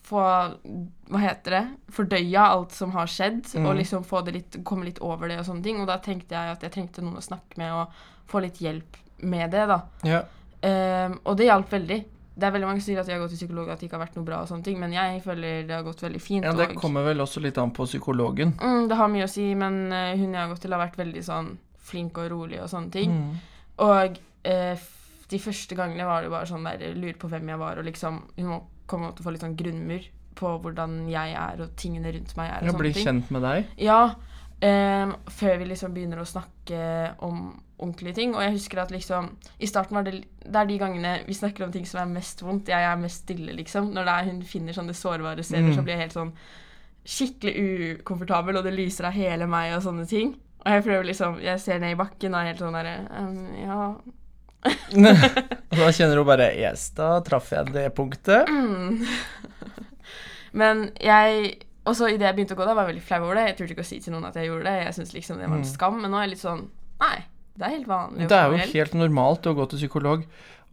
få 0.01 0.21
Hva 1.11 1.19
heter 1.19 1.51
det? 1.51 1.63
Fordøya 1.91 2.43
alt 2.51 2.71
som 2.71 2.91
har 2.91 3.05
skjedd, 3.07 3.43
Mm. 3.55 3.65
og 3.65 3.75
liksom 3.75 4.03
få 4.05 4.23
det 4.25 4.33
litt, 4.33 4.63
komme 4.63 4.85
litt 4.85 4.99
over 5.01 5.27
det 5.27 5.39
og 5.39 5.45
sånne 5.45 5.63
ting. 5.63 5.79
Og 5.81 5.87
da 5.87 5.97
tenkte 5.97 6.29
jeg 6.31 6.51
at 6.51 6.61
jeg 6.61 6.71
trengte 6.71 7.01
noen 7.01 7.17
å 7.17 7.21
snakke 7.23 7.57
med 7.57 7.71
og 7.71 7.87
få 8.27 8.41
litt 8.41 8.55
hjelp 8.59 8.95
med 9.23 9.51
det, 9.51 9.67
da. 9.67 9.81
Ja. 10.03 10.21
Um, 10.63 11.19
og 11.25 11.37
det 11.37 11.47
hjalp 11.47 11.69
veldig. 11.69 12.05
Det 12.37 12.43
er 12.47 12.51
veldig 12.51 12.67
mange 12.67 12.81
som 12.81 12.93
sier 12.93 12.99
at 13.01 13.05
de 13.05 13.11
har 13.11 13.19
gått 13.19 13.29
til 13.37 13.45
psykolog 13.47 13.69
at 13.69 13.79
det 13.79 13.89
ikke 13.89 13.97
har 13.99 14.05
vært 14.07 14.15
noe 14.15 14.25
bra, 14.25 14.41
og 14.41 14.47
sånne 14.47 14.63
ting, 14.63 14.79
men 14.79 14.91
jeg 14.93 15.21
føler 15.21 15.67
det 15.67 15.71
har 15.75 15.83
gått 15.83 15.99
veldig 16.01 16.21
fint. 16.21 16.43
ja, 16.45 16.51
det 16.53 16.69
og- 16.71 16.75
kommer 16.81 17.03
vel 17.03 17.17
også 17.19 17.41
litt 17.41 17.57
an 17.57 17.71
på 17.71 17.83
psykologen. 17.85 18.53
Mm, 18.53 18.87
det 18.87 18.95
har 18.97 19.07
mye 19.09 19.23
å 19.23 19.29
si, 19.29 19.53
men 19.53 19.91
eh, 19.91 20.15
hun 20.15 20.31
jeg 20.33 20.41
har 20.41 20.47
gått 20.47 20.61
til, 20.61 20.71
har 20.71 20.87
vært 20.87 20.95
veldig 20.97 21.23
sånn 21.23 21.57
flink 21.91 22.17
og 22.23 22.31
rolig 22.31 22.61
og 22.63 22.69
sånne 22.71 22.91
ting. 22.95 23.11
Mm. 23.11 23.35
Og 23.85 24.17
eh, 24.47 24.87
de 25.31 25.39
første 25.39 25.75
gangene 25.79 26.07
var 26.07 26.23
det 26.25 26.31
bare 26.33 26.49
sånn 26.49 26.65
der 26.67 26.95
Lurer 26.97 27.19
på 27.19 27.29
hvem 27.31 27.47
jeg 27.53 27.59
var, 27.61 27.77
og 27.79 27.85
liksom 27.87 28.17
Hun 28.39 28.49
må 28.49 28.57
komme 28.91 29.13
til 29.15 29.23
å 29.23 29.27
få 29.29 29.31
litt 29.35 29.43
sånn 29.45 29.55
grunnmur 29.59 30.07
på 30.35 30.49
hvordan 30.63 31.05
jeg 31.11 31.33
er, 31.35 31.61
og 31.63 31.73
tingene 31.79 32.11
rundt 32.15 32.35
meg 32.39 32.49
er. 32.49 32.61
og 32.63 32.71
sånne 32.71 32.83
ting. 32.87 32.93
bli 32.95 33.03
kjent 33.05 33.31
med 33.35 33.41
deg. 33.45 33.65
Ja. 33.83 34.01
ehm, 34.63 35.11
før 35.27 35.57
vi 35.59 35.65
liksom 35.69 35.93
begynner 35.95 36.21
å 36.21 36.25
snakke 36.27 36.81
om 37.27 37.39
ordentlige 37.81 38.15
ting. 38.15 38.35
Og 38.35 38.41
jeg 38.43 38.53
husker 38.55 38.81
at 38.83 38.91
liksom 38.93 39.29
I 39.59 39.65
starten 39.67 39.95
var 39.97 40.03
det 40.05 40.23
Det 40.43 40.55
er 40.55 40.65
de 40.69 40.77
gangene 40.77 41.13
vi 41.27 41.33
snakker 41.33 41.65
om 41.65 41.71
ting 41.73 41.85
som 41.85 42.01
er 42.03 42.11
mest 42.13 42.41
vondt. 42.43 42.67
Jeg 42.69 42.83
er 42.91 42.95
mest 43.01 43.23
stille, 43.23 43.53
liksom. 43.57 43.91
Når 43.93 44.05
det 44.05 44.13
er, 44.17 44.29
hun 44.31 44.41
finner 44.43 44.73
sånne 44.73 44.93
sårbare 44.97 45.43
steder, 45.43 45.69
Mm. 45.71 45.75
så 45.75 45.83
blir 45.83 45.95
jeg 45.97 46.03
helt 46.09 46.13
sånn 46.19 46.33
skikkelig 47.05 47.55
ukomfortabel, 48.01 48.57
og 48.59 48.63
det 48.67 48.73
lyser 48.75 49.07
av 49.09 49.13
hele 49.17 49.47
meg 49.49 49.73
og 49.75 49.81
sånne 49.83 50.07
ting. 50.09 50.35
Og 50.61 50.71
jeg 50.75 50.83
prøver 50.85 51.07
liksom 51.09 51.39
Jeg 51.41 51.59
ser 51.63 51.79
ned 51.81 51.95
i 51.95 51.99
bakken 51.99 52.35
og 52.35 52.41
er 52.43 52.51
helt 52.51 52.59
sånn 52.61 52.75
derre 52.77 52.95
um, 53.17 53.37
Ja. 53.57 53.79
Og 54.61 55.73
da 55.81 55.87
kjenner 55.95 56.19
hun 56.21 56.27
bare 56.27 56.51
Yes, 56.53 56.89
da 56.97 57.15
traff 57.25 57.49
jeg 57.55 57.71
det 57.73 57.87
punktet. 57.97 58.45
Mm. 58.51 59.01
Men 60.61 60.89
jeg 61.01 61.55
også 61.89 62.11
idet 62.11 62.27
jeg 62.27 62.35
begynte 62.37 62.53
å 62.53 62.59
gå, 62.59 62.65
da 62.67 62.75
var 62.77 62.85
jeg 62.85 62.91
veldig 62.93 63.05
flau 63.07 63.23
over 63.25 63.39
det. 63.39 63.45
Jeg 63.49 63.55
turte 63.57 63.73
ikke 63.73 63.81
å 63.85 63.89
si 63.89 63.97
til 64.03 64.13
noen 64.13 64.27
at 64.29 64.35
jeg 64.37 64.51
gjorde 64.51 64.67
det. 64.67 64.75
Jeg 64.85 64.93
syntes 64.99 65.15
liksom 65.15 65.39
det 65.41 65.47
var 65.49 65.57
en 65.57 65.63
Mm. 65.65 65.71
skam. 65.71 65.97
Men 66.03 66.11
nå 66.13 66.19
er 66.19 66.27
jeg 66.27 66.33
litt 66.35 66.43
sånn 66.45 66.63
Nei, 67.01 67.17
det 67.57 67.65
er 67.65 67.73
helt 67.79 67.87
vanlig. 67.89 68.27
Det 68.29 68.37
er 68.37 68.51
jo 68.53 68.57
helt 68.75 68.93
normalt 68.93 69.47
å 69.49 69.55
gå 69.57 69.65
til 69.71 69.79
psykolog. 69.81 70.25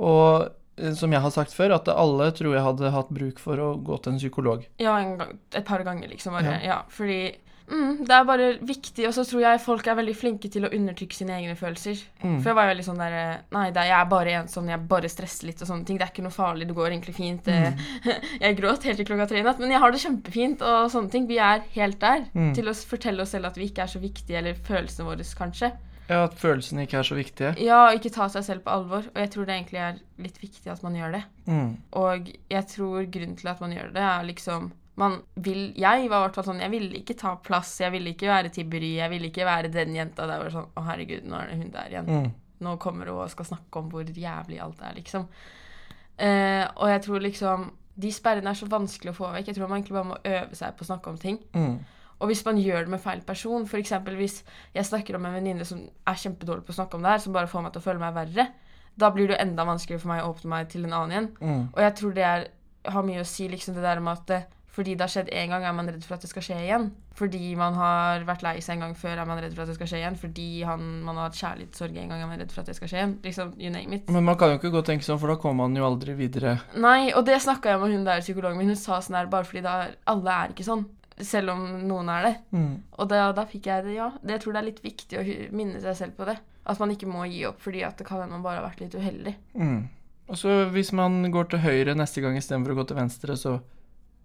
Og 0.05 0.51
eh, 0.77 0.93
som 0.93 1.11
jeg 1.17 1.23
har 1.25 1.31
sagt 1.33 1.55
før, 1.57 1.73
at 1.79 1.89
alle 1.89 2.27
tror 2.37 2.53
jeg 2.59 2.63
hadde 2.67 2.91
hatt 2.93 3.09
bruk 3.09 3.39
for 3.41 3.57
å 3.57 3.71
gå 3.81 3.97
til 4.05 4.13
en 4.13 4.19
psykolog. 4.21 4.67
Ja, 4.79 4.99
en 5.01 5.17
gang, 5.17 5.39
et 5.57 5.65
par 5.65 5.81
ganger, 5.87 6.09
liksom. 6.13 6.37
Bare. 6.37 6.59
Ja. 6.61 6.75
Ja. 6.75 6.79
fordi 6.93 7.39
mm, 7.71 8.05
det 8.09 8.15
er 8.17 8.25
bare 8.29 8.49
viktig. 8.67 9.07
Og 9.09 9.15
så 9.17 9.25
tror 9.29 9.43
jeg 9.45 9.61
folk 9.65 9.87
er 9.87 9.97
veldig 9.99 10.15
flinke 10.17 10.51
til 10.53 10.67
å 10.67 10.71
undertrykke 10.75 11.17
sine 11.17 11.37
egne 11.39 11.57
følelser. 11.59 12.01
Mm. 12.23 12.39
For 12.41 12.51
jeg 12.51 12.59
var 12.59 12.69
jo 12.69 12.73
veldig 12.75 12.87
sånn 12.89 13.03
der 13.03 13.17
Nei, 13.55 13.65
det 13.71 13.83
er, 13.83 13.91
jeg 13.91 13.99
er 14.01 14.11
bare 14.13 14.37
ensom, 14.43 14.69
jeg 14.73 14.85
bare 14.91 15.11
stresser 15.13 15.49
litt 15.51 15.63
og 15.65 15.71
sånne 15.71 15.85
ting. 15.89 15.99
Det 16.01 16.07
er 16.09 16.13
ikke 16.15 16.27
noe 16.27 16.35
farlig, 16.35 16.69
det 16.71 16.77
går 16.79 16.91
egentlig 16.93 17.17
fint. 17.19 17.49
Mm. 17.49 17.83
jeg 18.45 18.59
gråt 18.61 18.87
helt 18.89 19.01
til 19.03 19.09
klokka 19.09 19.29
tre 19.33 19.43
i 19.43 19.47
natt, 19.47 19.61
men 19.63 19.75
jeg 19.75 19.83
har 19.83 19.93
det 19.95 20.03
kjempefint 20.05 20.65
og 20.65 20.89
sånne 20.95 21.13
ting. 21.15 21.29
Vi 21.31 21.39
er 21.43 21.65
helt 21.77 22.01
der 22.01 22.25
Mm. 22.35 22.53
til 22.55 22.69
å 22.71 22.75
fortelle 22.75 23.23
oss 23.23 23.31
selv 23.35 23.47
at 23.49 23.57
vi 23.57 23.69
ikke 23.71 23.83
er 23.85 23.91
så 23.91 23.99
viktige, 24.03 24.39
eller 24.39 24.55
følelsene 24.67 25.07
våre, 25.09 25.25
kanskje. 25.39 25.71
Ja, 26.09 26.23
at 26.25 26.35
følelsene 26.41 26.87
ikke 26.87 26.99
er 27.03 27.05
så 27.05 27.17
viktige. 27.19 27.51
Ja, 27.61 27.83
og 27.91 27.99
ikke 27.99 28.13
ta 28.15 28.29
seg 28.33 28.45
selv 28.47 28.63
på 28.65 28.73
alvor. 28.73 29.05
Og 29.13 29.19
jeg 29.21 29.31
tror 29.35 29.45
det 29.49 29.55
egentlig 29.59 29.81
er 29.85 29.99
litt 30.25 30.39
viktig 30.41 30.71
at 30.73 30.83
man 30.83 30.95
gjør 30.97 31.13
det. 31.19 31.23
Mm. 31.47 31.71
Og 32.01 32.31
jeg 32.49 32.65
tror 32.73 33.05
grunnen 33.13 33.37
til 33.37 33.51
at 33.53 33.61
man 33.61 33.75
gjør 33.77 33.91
det, 33.93 34.05
er 34.09 34.25
liksom 34.31 34.71
man 34.99 35.21
vil, 35.35 35.73
Jeg 35.79 36.09
var 36.11 36.21
i 36.21 36.25
hvert 36.27 36.37
fall 36.39 36.47
sånn 36.49 36.63
Jeg 36.63 36.73
ville 36.73 37.01
ikke 37.01 37.17
ta 37.19 37.37
plass, 37.43 37.77
jeg 37.83 37.95
ville 37.95 38.13
ikke 38.15 38.31
være 38.31 38.53
Tiberi, 38.55 38.97
jeg 38.99 39.13
ville 39.13 39.31
ikke 39.31 39.47
være 39.47 39.71
den 39.73 39.95
jenta 39.97 40.27
der 40.29 40.43
hvor 40.43 40.55
sånn 40.55 40.71
Å, 40.75 40.85
herregud, 40.91 41.29
nå 41.29 41.39
er 41.39 41.51
det 41.51 41.59
hun 41.61 41.75
der 41.75 41.93
igjen. 41.95 42.09
Mm. 42.09 42.31
Nå 42.67 42.75
kommer 42.83 43.11
hun 43.11 43.23
og 43.23 43.31
skal 43.33 43.47
snakke 43.53 43.83
om 43.83 43.93
hvor 43.93 44.09
jævlig 44.09 44.59
alt 44.63 44.83
er, 44.83 44.97
liksom. 44.99 45.29
Eh, 46.19 46.65
og 46.67 46.91
jeg 46.91 47.05
tror 47.05 47.23
liksom 47.23 47.69
De 47.95 48.11
sperrene 48.15 48.51
er 48.51 48.59
så 48.59 48.67
vanskelig 48.71 49.13
å 49.13 49.19
få 49.21 49.31
vekk. 49.37 49.51
Jeg 49.51 49.59
tror 49.59 49.71
man 49.71 49.81
egentlig 49.81 49.97
bare 49.99 50.11
må 50.13 50.19
øve 50.19 50.59
seg 50.59 50.75
på 50.79 50.87
å 50.87 50.91
snakke 50.91 51.15
om 51.15 51.23
ting. 51.23 51.39
Mm. 51.55 51.79
Og 52.19 52.31
hvis 52.31 52.45
man 52.47 52.59
gjør 52.59 52.87
det 52.87 52.93
med 52.95 53.03
feil 53.03 53.21
person, 53.27 53.67
f.eks. 53.67 53.93
hvis 54.19 54.37
jeg 54.75 54.87
snakker 54.87 55.19
om 55.19 55.27
en 55.27 55.35
venninne 55.39 55.67
som 55.67 55.81
er 55.83 56.19
kjempedårlig 56.19 56.67
på 56.67 56.75
å 56.75 56.79
snakke 56.81 56.99
om 56.99 57.07
det 57.07 57.13
her, 57.15 57.23
som 57.23 57.35
bare 57.35 57.51
får 57.51 57.65
meg 57.65 57.75
til 57.75 57.83
å 57.83 57.87
føle 57.87 58.03
meg 58.03 58.17
verre, 58.17 58.47
da 58.99 59.11
blir 59.15 59.29
det 59.29 59.37
jo 59.37 59.43
enda 59.45 59.67
vanskeligere 59.67 60.03
for 60.03 60.11
meg 60.11 60.23
å 60.25 60.31
åpne 60.33 60.51
meg 60.51 60.71
til 60.73 60.87
en 60.87 60.95
annen 60.99 61.15
igjen. 61.15 61.29
Mm. 61.39 61.61
Og 61.69 61.83
jeg 61.85 61.95
tror 62.01 62.17
det 62.17 62.25
er, 62.27 62.47
har 62.91 63.07
mye 63.07 63.23
å 63.23 63.29
si, 63.29 63.47
liksom 63.51 63.77
det 63.79 63.85
der 63.87 64.03
med 64.03 64.15
at 64.15 64.31
det, 64.31 64.41
fordi 64.79 64.95
det 64.95 65.03
har 65.03 65.11
skjedd 65.11 65.31
én 65.35 65.51
gang, 65.51 65.65
er 65.67 65.75
man 65.75 65.89
redd 65.91 66.05
for 66.07 66.15
at 66.15 66.23
det 66.23 66.29
skal 66.31 66.45
skje 66.47 66.57
igjen. 66.63 66.85
Fordi 67.19 67.49
man 67.59 67.75
har 67.75 68.23
vært 68.29 68.45
lei 68.47 68.53
seg 68.63 68.77
en 68.77 68.85
gang 68.85 68.93
før, 68.95 69.17
er 69.19 69.27
man 69.27 69.41
redd 69.43 69.57
for 69.57 69.65
at 69.65 69.73
det 69.73 69.75
skal 69.75 69.89
skje 69.91 69.99
igjen. 69.99 70.19
Fordi 70.21 70.47
han, 70.69 70.85
man 71.03 71.19
har 71.19 71.27
hatt 71.27 71.41
kjærlighetssorg 71.41 71.97
en 71.99 72.13
gang, 72.13 72.23
er 72.23 72.31
man 72.31 72.39
redd 72.39 72.55
for 72.55 72.63
at 72.63 72.71
det 72.71 72.77
skal 72.79 72.93
skje 72.93 73.01
igjen. 73.01 73.17
Liksom, 73.25 73.51
you 73.59 73.73
name 73.75 73.99
it. 73.99 74.13
Men 74.15 74.29
man 74.29 74.39
kan 74.39 74.53
jo 74.53 74.61
ikke 74.61 74.71
gå 74.71 74.79
og 74.79 74.87
tenke 74.87 75.07
sånn, 75.07 75.19
for 75.19 75.35
da 75.35 75.39
kommer 75.43 75.67
man 75.67 75.81
jo 75.81 75.89
aldri 75.89 76.15
videre. 76.21 76.55
Nei, 76.79 77.11
og 77.11 77.27
det 77.27 77.41
snakka 77.43 77.75
jeg 77.75 77.83
med 77.83 77.97
hun 77.97 78.07
der 78.07 78.23
psykologen 78.23 78.63
min. 78.63 78.71
Hun 78.71 78.79
sa 78.79 79.01
sånn 79.03 79.19
her 79.19 79.33
bare 79.33 79.49
fordi 79.49 79.65
da, 79.67 79.75
alle 80.15 80.39
er 80.45 80.55
ikke 80.55 80.69
sånn. 80.69 80.87
Selv 81.27 81.57
om 81.57 81.65
noen 81.89 82.15
er 82.15 82.29
det. 82.29 82.35
Mm. 82.55 82.73
Og 83.03 83.11
da, 83.11 83.25
da 83.35 83.49
fikk 83.51 83.67
jeg 83.73 83.89
det, 83.89 83.97
ja. 83.99 84.13
Det, 84.23 84.37
jeg 84.37 84.45
tror 84.45 84.55
det 84.55 84.63
er 84.63 84.69
litt 84.69 84.85
viktig 84.85 85.19
å 85.19 85.27
minne 85.59 85.83
seg 85.83 85.99
selv 86.05 86.15
på 86.21 86.29
det. 86.31 86.39
At 86.71 86.79
man 86.79 86.95
ikke 86.95 87.11
må 87.11 87.27
gi 87.27 87.43
opp 87.49 87.59
fordi 87.65 87.83
at 87.83 87.99
det 87.99 88.07
kan 88.07 88.23
hende 88.23 88.37
man 88.37 88.47
bare 88.47 88.61
har 88.61 88.69
vært 88.69 88.85
litt 88.85 88.95
uheldig. 88.95 89.35
Mm. 89.59 89.89
Og 90.29 90.39
så 90.39 90.61
hvis 90.71 90.93
man 90.95 91.25
går 91.33 91.51
til 91.51 91.65
høyre 91.65 91.97
neste 91.99 92.23
gang 92.23 92.39
istedenfor 92.39 92.77
å 92.77 92.79
gå 92.79 92.87
til 92.91 93.01
venstre, 93.01 93.35
så 93.41 93.57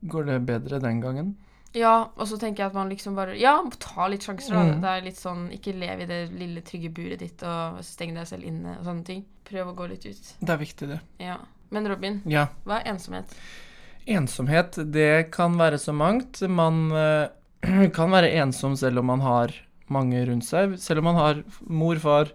går 0.10 0.26
det 0.30 0.38
bedre 0.48 0.80
den 0.84 1.02
gangen. 1.04 1.34
Ja, 1.74 2.10
og 2.18 2.28
så 2.30 2.38
tenker 2.38 2.62
jeg 2.64 2.70
at 2.70 2.76
man 2.78 2.90
liksom 2.92 3.16
bare 3.18 3.34
Ja, 3.40 3.56
ta 3.82 4.06
litt 4.08 4.22
sjanser, 4.22 4.54
da. 4.54 4.62
Mm. 4.68 4.82
Det 4.84 4.90
er 4.92 5.06
litt 5.08 5.18
sånn 5.18 5.48
Ikke 5.56 5.72
lev 5.74 6.04
i 6.04 6.06
det 6.06 6.20
lille, 6.38 6.62
trygge 6.62 6.92
buret 6.94 7.24
ditt 7.24 7.42
og 7.50 7.80
steng 7.82 8.14
deg 8.14 8.28
selv 8.30 8.46
inne 8.46 8.76
og 8.78 8.86
sånne 8.86 9.04
ting. 9.08 9.24
Prøv 9.50 9.72
å 9.72 9.76
gå 9.80 9.88
litt 9.90 10.06
ut. 10.06 10.28
Det 10.40 10.54
er 10.54 10.60
viktig, 10.62 10.90
det. 10.92 11.00
Ja. 11.24 11.40
Men 11.74 11.88
Robin, 11.90 12.22
Ja. 12.30 12.48
hva 12.68 12.78
er 12.84 12.92
ensomhet? 12.94 13.34
Ensomhet, 14.06 14.78
det 14.94 15.32
kan 15.34 15.58
være 15.58 15.80
så 15.82 15.94
mangt. 15.98 16.42
Man 16.48 16.92
uh, 16.92 17.28
kan 17.98 18.12
være 18.14 18.30
ensom 18.44 18.76
selv 18.78 19.00
om 19.02 19.10
man 19.10 19.22
har 19.26 19.54
mange 19.90 20.22
rundt 20.30 20.46
seg. 20.46 20.78
Selv 20.78 21.02
om 21.02 21.10
man 21.10 21.16
har 21.18 21.42
mor, 21.66 21.98
far, 22.04 22.30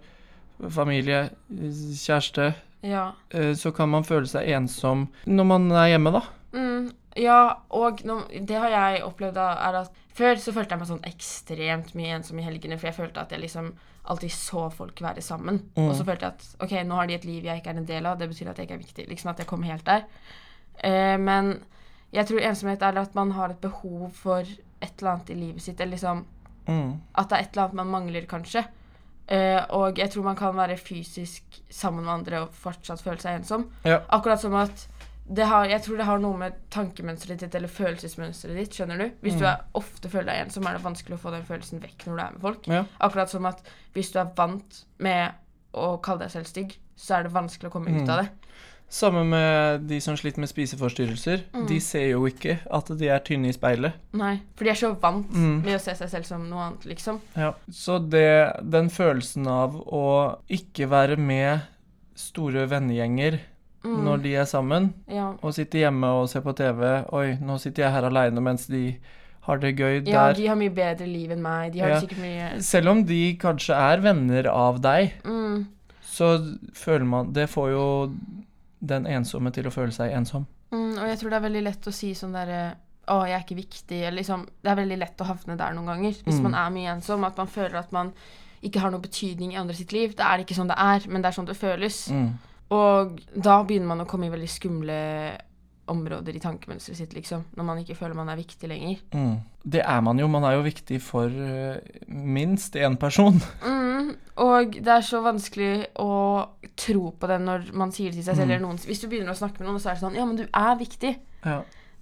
familie, 0.69 1.29
kjæreste, 1.49 2.53
Ja. 2.83 3.11
uh, 3.33 3.53
så 3.55 3.71
kan 3.75 3.89
man 3.89 4.03
føle 4.03 4.27
seg 4.27 4.47
ensom 4.55 5.07
når 5.27 5.45
man 5.47 5.71
er 5.71 5.93
hjemme, 5.95 6.11
da. 6.11 6.21
Mm, 6.53 6.89
ja, 7.21 7.39
og 7.69 7.99
no, 8.09 8.21
det 8.31 8.57
har 8.57 8.69
jeg 8.73 9.03
opplevd 9.05 9.37
er 9.37 9.77
at 9.83 9.91
før 10.17 10.39
så 10.41 10.53
følte 10.55 10.73
jeg 10.75 10.79
meg 10.81 10.89
sånn 10.89 11.05
ekstremt 11.07 11.93
mye 11.95 12.15
ensom 12.17 12.39
i 12.41 12.45
helgene, 12.45 12.77
for 12.79 12.89
jeg 12.89 12.97
følte 12.97 13.21
at 13.21 13.31
jeg 13.35 13.43
liksom 13.43 13.71
alltid 14.09 14.31
så 14.33 14.69
folk 14.73 15.01
være 15.05 15.21
sammen. 15.21 15.61
Mm. 15.77 15.87
Og 15.89 15.93
så 15.95 16.05
følte 16.07 16.25
jeg 16.25 16.33
at 16.39 16.63
ok, 16.65 16.73
nå 16.87 16.95
har 16.97 17.07
de 17.07 17.13
et 17.19 17.27
liv 17.29 17.45
jeg 17.45 17.61
ikke 17.61 17.69
er 17.75 17.81
en 17.83 17.85
del 17.89 18.05
av, 18.09 18.17
det 18.17 18.29
betyr 18.31 18.49
at 18.49 18.57
jeg 18.57 18.65
ikke 18.69 18.79
er 18.79 18.83
viktig. 18.85 19.05
Liksom 19.11 19.29
at 19.31 19.43
jeg 19.43 19.47
kommer 19.51 19.69
helt 19.69 19.85
der. 19.85 20.07
Eh, 20.83 21.17
men 21.21 21.53
jeg 22.15 22.25
tror 22.25 22.41
ensomhet 22.49 22.81
er 22.81 22.97
at 23.03 23.15
man 23.15 23.31
har 23.37 23.53
et 23.53 23.61
behov 23.61 24.09
for 24.17 24.41
et 24.41 24.93
eller 24.99 25.11
annet 25.13 25.29
i 25.29 25.37
livet 25.37 25.61
sitt, 25.61 25.79
eller 25.79 25.97
liksom 25.97 26.25
Mm. 26.69 26.99
at 27.17 27.29
det 27.29 27.37
er 27.37 27.41
et 27.41 27.49
eller 27.55 27.63
annet 27.63 27.77
man 27.79 27.87
mangler, 27.89 28.25
kanskje. 28.29 28.61
Eh, 29.27 29.61
og 29.73 29.97
jeg 29.97 30.11
tror 30.11 30.23
man 30.23 30.35
kan 30.35 30.55
være 30.55 30.75
fysisk 30.77 31.43
sammen 31.69 32.03
med 32.05 32.13
andre 32.13 32.41
og 32.43 32.51
fortsatt 32.53 33.01
føle 33.01 33.17
seg 33.21 33.39
ensom. 33.39 33.63
Ja. 33.85 33.99
Akkurat 34.09 34.41
som 34.41 34.53
at 34.53 34.87
har, 35.37 35.65
jeg 35.69 35.81
tror 35.83 35.97
det 35.97 36.05
har 36.05 36.17
noe 36.19 36.37
med 36.37 36.53
tankemønsteret 36.71 37.39
ditt 37.39 37.55
eller 37.55 37.67
følelsesmønsteret 37.67 38.55
ditt. 38.57 38.71
skjønner 38.73 38.97
du? 38.97 39.09
Hvis 39.21 39.33
du 39.37 39.45
Mm. 39.45 39.51
er, 39.53 39.61
ofte 39.75 40.09
føler 40.09 40.25
deg 40.25 40.35
igjen, 40.35 40.49
så 40.51 40.67
er 40.67 40.73
det 40.77 40.83
vanskelig 40.83 41.13
å 41.17 41.19
få 41.19 41.31
den 41.31 41.43
følelsen 41.45 41.79
vekk 41.81 42.05
når 42.07 42.15
du 42.15 42.21
er 42.23 42.31
med 42.31 42.41
folk. 42.41 42.67
Ja. 42.67 42.83
Akkurat 42.99 43.29
som 43.29 43.45
at 43.45 43.61
hvis 43.93 44.11
du 44.11 44.19
er 44.19 44.31
vant 44.35 44.85
med 44.99 45.31
å 45.73 46.01
kalle 46.01 46.19
deg 46.19 46.31
selv 46.31 46.45
stygg, 46.47 46.77
så 46.97 47.19
er 47.19 47.23
det 47.23 47.31
vanskelig 47.33 47.69
å 47.69 47.71
komme 47.71 47.89
ut 47.89 48.01
Mm. 48.07 48.09
av 48.09 48.23
det. 48.23 48.29
Samme 48.91 49.23
med 49.23 49.87
de 49.87 49.99
som 49.99 50.15
sliter 50.17 50.39
med 50.39 50.49
spiseforstyrrelser. 50.49 51.43
Mm. 51.53 51.67
De 51.67 51.79
ser 51.79 52.09
jo 52.09 52.23
ikke 52.25 52.57
at 52.71 52.87
de 52.97 53.07
er 53.07 53.19
tynne 53.19 53.45
i 53.49 53.51
speilet. 53.53 53.93
Nei, 54.13 54.41
For 54.55 54.63
de 54.63 54.71
er 54.71 54.73
så 54.73 54.95
vant 54.99 55.29
Mm. 55.31 55.61
med 55.63 55.75
å 55.77 55.79
se 55.79 55.91
seg 55.93 56.09
selv 56.09 56.25
som 56.25 56.49
noe 56.49 56.59
annet, 56.71 56.85
liksom. 56.85 57.21
Ja. 57.37 57.53
Så 57.69 57.99
det, 58.09 58.59
den 58.67 58.89
følelsen 58.89 59.45
av 59.47 59.75
å 59.75 60.39
ikke 60.49 60.89
være 60.89 61.17
med 61.19 61.61
store 62.15 62.65
vennegjenger 62.67 63.39
Mm. 63.83 64.03
når 64.03 64.21
de 64.23 64.33
er 64.35 64.43
sammen, 64.45 64.93
Ja. 65.07 65.33
og 65.41 65.53
sitter 65.53 65.79
hjemme 65.85 66.03
og 66.05 66.27
ser 66.29 66.41
på 66.41 66.51
TV 66.53 67.05
Oi, 67.13 67.37
nå 67.41 67.57
sitter 67.59 67.83
jeg 67.83 67.91
her 67.93 68.03
aleine 68.09 68.41
mens 68.41 68.65
de 68.67 68.97
har 69.41 69.57
det 69.57 69.77
gøy 69.77 70.03
ja, 70.05 70.27
der. 70.27 70.33
de 70.33 70.47
har 70.47 70.55
mye 70.59 70.69
bedre 70.69 71.07
liv 71.07 71.31
enn 71.31 71.41
meg. 71.41 71.71
De 71.73 71.79
har 71.79 71.89
Ja. 71.89 71.99
sikkert 72.01 72.19
mye 72.19 72.61
Selv 72.61 72.89
om 72.89 73.03
de 73.05 73.37
kanskje 73.37 73.73
er 73.73 74.01
venner 74.01 74.47
av 74.51 74.81
deg, 74.81 75.13
mm. 75.23 75.65
så 76.03 76.57
føler 76.73 77.05
man 77.05 77.31
Det 77.31 77.47
får 77.49 77.69
jo 77.71 78.11
den 78.85 79.05
ensomme 79.07 79.51
til 79.51 79.63
å 79.67 79.71
føle 79.71 79.91
seg 79.91 80.11
ensom. 80.11 80.45
Mm, 80.71 80.97
og 80.99 81.07
jeg 81.07 81.17
tror 81.19 81.29
det 81.29 81.37
er 81.39 81.47
veldig 81.49 81.63
lett 81.63 81.87
å 81.87 81.93
si 81.93 82.11
sånn 82.13 82.33
derre 82.33 82.75
Å, 83.09 83.23
jeg 83.25 83.33
er 83.33 83.41
ikke 83.43 83.55
viktig. 83.57 84.01
Eller 84.05 84.17
liksom 84.21 84.43
Det 84.61 84.69
er 84.69 84.75
veldig 84.75 84.99
lett 84.99 85.17
å 85.17 85.25
havne 85.25 85.57
der 85.57 85.73
noen 85.73 85.87
ganger. 85.87 86.13
Hvis 86.27 86.37
Mm. 86.37 86.43
man 86.43 86.53
er 86.53 86.69
mye 86.69 86.95
ensom. 86.95 87.23
At 87.25 87.37
man 87.37 87.47
føler 87.47 87.75
at 87.79 87.91
man 87.91 88.11
ikke 88.61 88.79
har 88.81 88.91
noen 88.91 89.01
betydning 89.01 89.53
i 89.53 89.55
andre 89.57 89.73
sitt 89.73 89.91
liv. 89.93 90.15
Det 90.15 90.23
er 90.23 90.37
ikke 90.43 90.53
sånn 90.53 90.67
det 90.67 90.77
er, 90.77 91.09
men 91.09 91.21
det 91.23 91.29
er 91.29 91.41
sånn 91.41 91.47
det 91.47 91.57
føles. 91.57 92.11
Mm. 92.11 92.33
Og 92.75 93.21
da 93.33 93.61
begynner 93.65 93.89
man 93.89 94.03
å 94.03 94.09
komme 94.09 94.27
i 94.27 94.33
veldig 94.33 94.49
skumle 94.51 94.97
områder 95.89 96.35
i 96.37 96.41
tankemønsteret 96.41 96.99
sitt, 96.99 97.13
liksom. 97.17 97.47
Når 97.57 97.65
man 97.65 97.79
ikke 97.81 97.97
føler 97.97 98.17
man 98.17 98.29
er 98.29 98.39
viktig 98.39 98.69
lenger. 98.69 98.99
Mm. 99.13 99.39
Det 99.63 99.81
er 99.81 100.01
man 100.05 100.19
jo. 100.21 100.27
Man 100.31 100.45
er 100.45 100.57
jo 100.57 100.65
viktig 100.65 100.99
for 101.01 101.33
eh, 101.33 101.79
minst 102.07 102.77
én 102.79 102.99
person. 103.01 103.41
Mm, 103.99 104.13
og 104.39 104.77
det 104.79 104.91
er 104.93 105.03
så 105.03 105.19
vanskelig 105.21 105.89
å 105.99 106.13
tro 106.79 107.09
på 107.19 107.27
det 107.27 107.35
når 107.43 107.65
man 107.77 107.91
sier 107.91 108.13
det 108.13 108.21
til 108.21 108.25
seg 108.29 108.37
selv. 108.37 108.47
Mm. 108.47 108.53
Eller 108.53 108.61
noen, 108.63 108.77
hvis 108.87 109.01
du 109.03 109.09
begynner 109.11 109.33
å 109.33 109.37
snakke 109.37 109.59
med 109.59 109.67
noen, 109.67 109.81
så 109.83 109.91
er 109.91 109.97
det 109.97 110.03
sånn 110.05 110.15
Ja, 110.15 110.25
men 110.25 110.39
du 110.39 110.45
er 110.47 110.77
viktig. 110.79 111.11
Ja. 111.43 111.57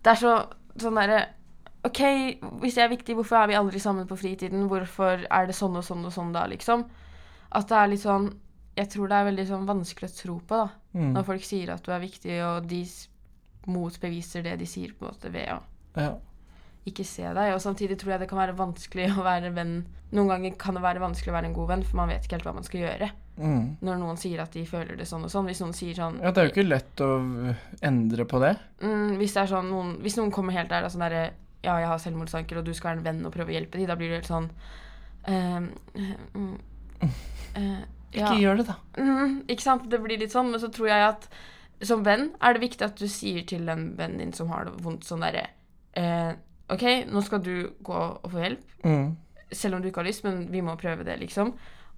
Det 0.06 0.12
er 0.14 0.20
så 0.22 0.36
sånn 0.78 1.00
derre 1.00 1.24
OK, 1.88 2.02
hvis 2.62 2.78
jeg 2.78 2.86
er 2.86 2.94
viktig, 2.94 3.16
hvorfor 3.18 3.42
er 3.42 3.50
vi 3.50 3.58
aldri 3.58 3.82
sammen 3.82 4.08
på 4.10 4.20
fritiden? 4.20 4.68
Hvorfor 4.70 5.26
er 5.26 5.50
det 5.50 5.56
sånn 5.58 5.78
og 5.80 5.86
sånn 5.88 6.06
og 6.06 6.14
sånn 6.14 6.32
da, 6.36 6.46
liksom? 6.52 6.86
At 7.58 7.70
det 7.70 7.80
er 7.80 7.92
litt 7.92 8.04
sånn 8.06 8.30
Jeg 8.78 8.92
tror 8.94 9.10
det 9.10 9.18
er 9.18 9.28
veldig 9.32 9.46
sånn 9.50 9.68
vanskelig 9.68 10.10
å 10.12 10.18
tro 10.20 10.38
på, 10.46 10.62
da. 10.62 10.70
Mm. 10.94 11.12
Når 11.16 11.28
folk 11.28 11.46
sier 11.48 11.74
at 11.74 11.86
du 11.86 11.92
er 11.94 12.04
viktig, 12.04 12.40
og 12.46 12.68
de 12.70 12.84
motbeviser 13.68 14.46
det 14.46 14.58
de 14.62 14.70
sier, 14.70 14.94
på 14.96 15.06
en 15.06 15.12
måte, 15.12 15.32
ved 15.34 15.50
å 15.52 15.60
ja. 15.98 16.12
ikke 16.88 17.06
se 17.08 17.26
deg. 17.26 17.54
Og 17.56 17.62
samtidig 17.64 17.98
tror 18.00 18.16
jeg 18.16 18.24
det 18.24 18.30
kan 18.32 18.42
være 18.42 18.58
vanskelig 18.58 19.12
å 19.16 19.26
være 19.28 19.54
venn 19.56 19.80
Noen 20.08 20.30
ganger 20.32 20.54
kan 20.56 20.78
det 20.78 20.80
være 20.86 21.02
vanskelig 21.04 21.34
å 21.34 21.36
være 21.36 21.50
en 21.50 21.56
god 21.58 21.68
venn, 21.74 21.82
for 21.84 22.00
man 22.00 22.08
vet 22.08 22.24
ikke 22.24 22.38
helt 22.38 22.46
hva 22.48 22.54
man 22.56 22.64
skal 22.64 22.80
gjøre. 22.80 23.10
Mm. 23.38 23.66
Når 23.84 23.98
noen 24.00 24.20
sier 24.22 24.40
at 24.40 24.54
de 24.56 24.64
føler 24.66 24.96
det 24.96 25.08
sånn 25.10 25.26
og 25.28 25.34
sånn. 25.34 25.50
Hvis 25.50 25.60
noen 25.60 25.76
sier 25.76 25.98
sånn 25.98 26.22
ja, 26.24 26.32
det 26.32 26.40
er 26.40 26.48
jo 26.48 26.54
ikke 26.54 26.64
lett 26.64 27.04
å 27.04 27.10
endre 27.86 28.26
på 28.30 28.40
det. 28.40 28.54
Mm, 28.80 29.18
hvis 29.20 29.36
det 29.36 29.44
er 29.44 29.52
sånn 29.52 29.68
noen, 29.68 29.92
Hvis 30.06 30.16
noen 30.16 30.32
kommer 30.32 30.56
helt 30.56 30.72
der 30.72 30.88
og 30.88 30.94
sånn 30.94 31.04
derre 31.04 31.26
Ja, 31.66 31.76
jeg 31.82 31.92
har 31.92 32.00
selvmordstanker, 32.00 32.62
og 32.62 32.70
du 32.70 32.72
skal 32.78 32.94
være 32.94 33.02
en 33.02 33.06
venn 33.10 33.28
og 33.28 33.36
prøve 33.36 33.52
å 33.52 33.58
hjelpe 33.58 33.82
dem, 33.82 33.90
da 33.90 34.00
blir 34.00 34.14
det 34.14 34.22
helt 34.22 34.32
sånn 34.32 34.48
ehm, 35.28 35.70
mm, 36.38 36.56
eh, 38.14 38.20
ja. 38.20 38.26
Ikke 38.32 38.40
gjør 38.42 38.58
det, 38.62 38.66
da. 38.68 38.76
Mm, 38.98 39.38
ikke 39.48 39.62
sant? 39.66 39.88
Det 39.92 40.00
blir 40.04 40.18
litt 40.20 40.32
sånn, 40.34 40.52
men 40.52 40.60
så 40.64 40.70
tror 40.74 40.88
jeg 40.92 41.06
at 41.12 41.30
som 41.86 42.02
venn 42.04 42.32
er 42.42 42.54
det 42.58 42.62
viktig 42.64 42.82
at 42.88 42.98
du 42.98 43.06
sier 43.08 43.44
til 43.46 43.70
en 43.70 43.92
venn 43.98 44.18
din 44.18 44.34
som 44.34 44.50
har 44.50 44.66
det 44.66 44.74
vondt, 44.82 45.06
sånn 45.06 45.22
derre 45.22 45.44
eh, 45.94 46.32
OK, 46.74 46.84
nå 47.12 47.22
skal 47.24 47.40
du 47.46 47.70
gå 47.86 47.94
og 47.96 48.30
få 48.32 48.42
hjelp, 48.44 48.64
Mm. 48.84 49.16
selv 49.52 49.76
om 49.76 49.82
du 49.82 49.88
ikke 49.90 50.02
har 50.02 50.08
lyst, 50.08 50.24
men 50.24 50.48
vi 50.52 50.62
må 50.62 50.76
prøve 50.80 51.04
det, 51.04 51.20
liksom. 51.20 51.54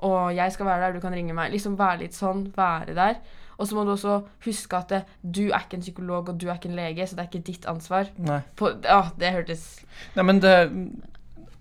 Og 0.06 0.34
jeg 0.36 0.52
skal 0.56 0.66
være 0.66 0.82
der, 0.86 0.94
du 0.96 1.02
kan 1.04 1.14
ringe 1.14 1.34
meg. 1.36 1.52
Liksom 1.52 1.74
være 1.78 2.00
litt 2.06 2.14
sånn, 2.16 2.46
være 2.56 2.94
der. 2.96 3.18
Og 3.60 3.68
så 3.68 3.76
må 3.76 3.84
du 3.84 3.92
også 3.92 4.22
huske 4.46 4.78
at 4.78 4.90
det, 4.94 5.02
du 5.22 5.42
er 5.50 5.60
ikke 5.66 5.76
en 5.76 5.84
psykolog, 5.84 6.30
og 6.30 6.38
du 6.40 6.48
er 6.48 6.56
ikke 6.56 6.70
en 6.70 6.78
lege, 6.80 7.04
så 7.08 7.18
det 7.18 7.26
er 7.26 7.28
ikke 7.32 7.46
ditt 7.50 7.66
ansvar. 7.68 8.08
På, 8.56 8.70
ja, 8.86 9.02
det 9.20 9.34
hørtes 9.36 9.66
Nei, 10.16 10.24
men 10.24 10.40
det 10.40 10.54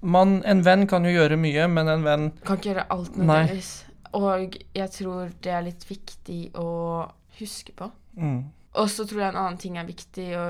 man, 0.00 0.36
En 0.46 0.62
venn 0.62 0.86
kan 0.86 1.04
jo 1.04 1.10
gjøre 1.10 1.36
mye, 1.40 1.66
men 1.66 1.88
en 1.90 2.04
venn 2.06 2.28
Kan 2.46 2.60
ikke 2.60 2.70
gjøre 2.70 2.86
alt 2.94 3.16
nødvendigvis. 3.18 3.72
Og 4.16 4.56
jeg 4.74 4.90
tror 4.94 5.34
det 5.44 5.52
er 5.52 5.66
litt 5.66 5.84
viktig 5.88 6.40
å 6.58 6.70
huske 7.40 7.74
på. 7.76 7.90
mm. 8.20 8.38
Og 8.78 8.86
så 8.92 9.06
tror 9.08 9.22
jeg 9.22 9.32
en 9.32 9.40
annen 9.40 9.58
ting 9.58 9.78
er 9.80 9.86
viktig 9.88 10.26
å 10.38 10.42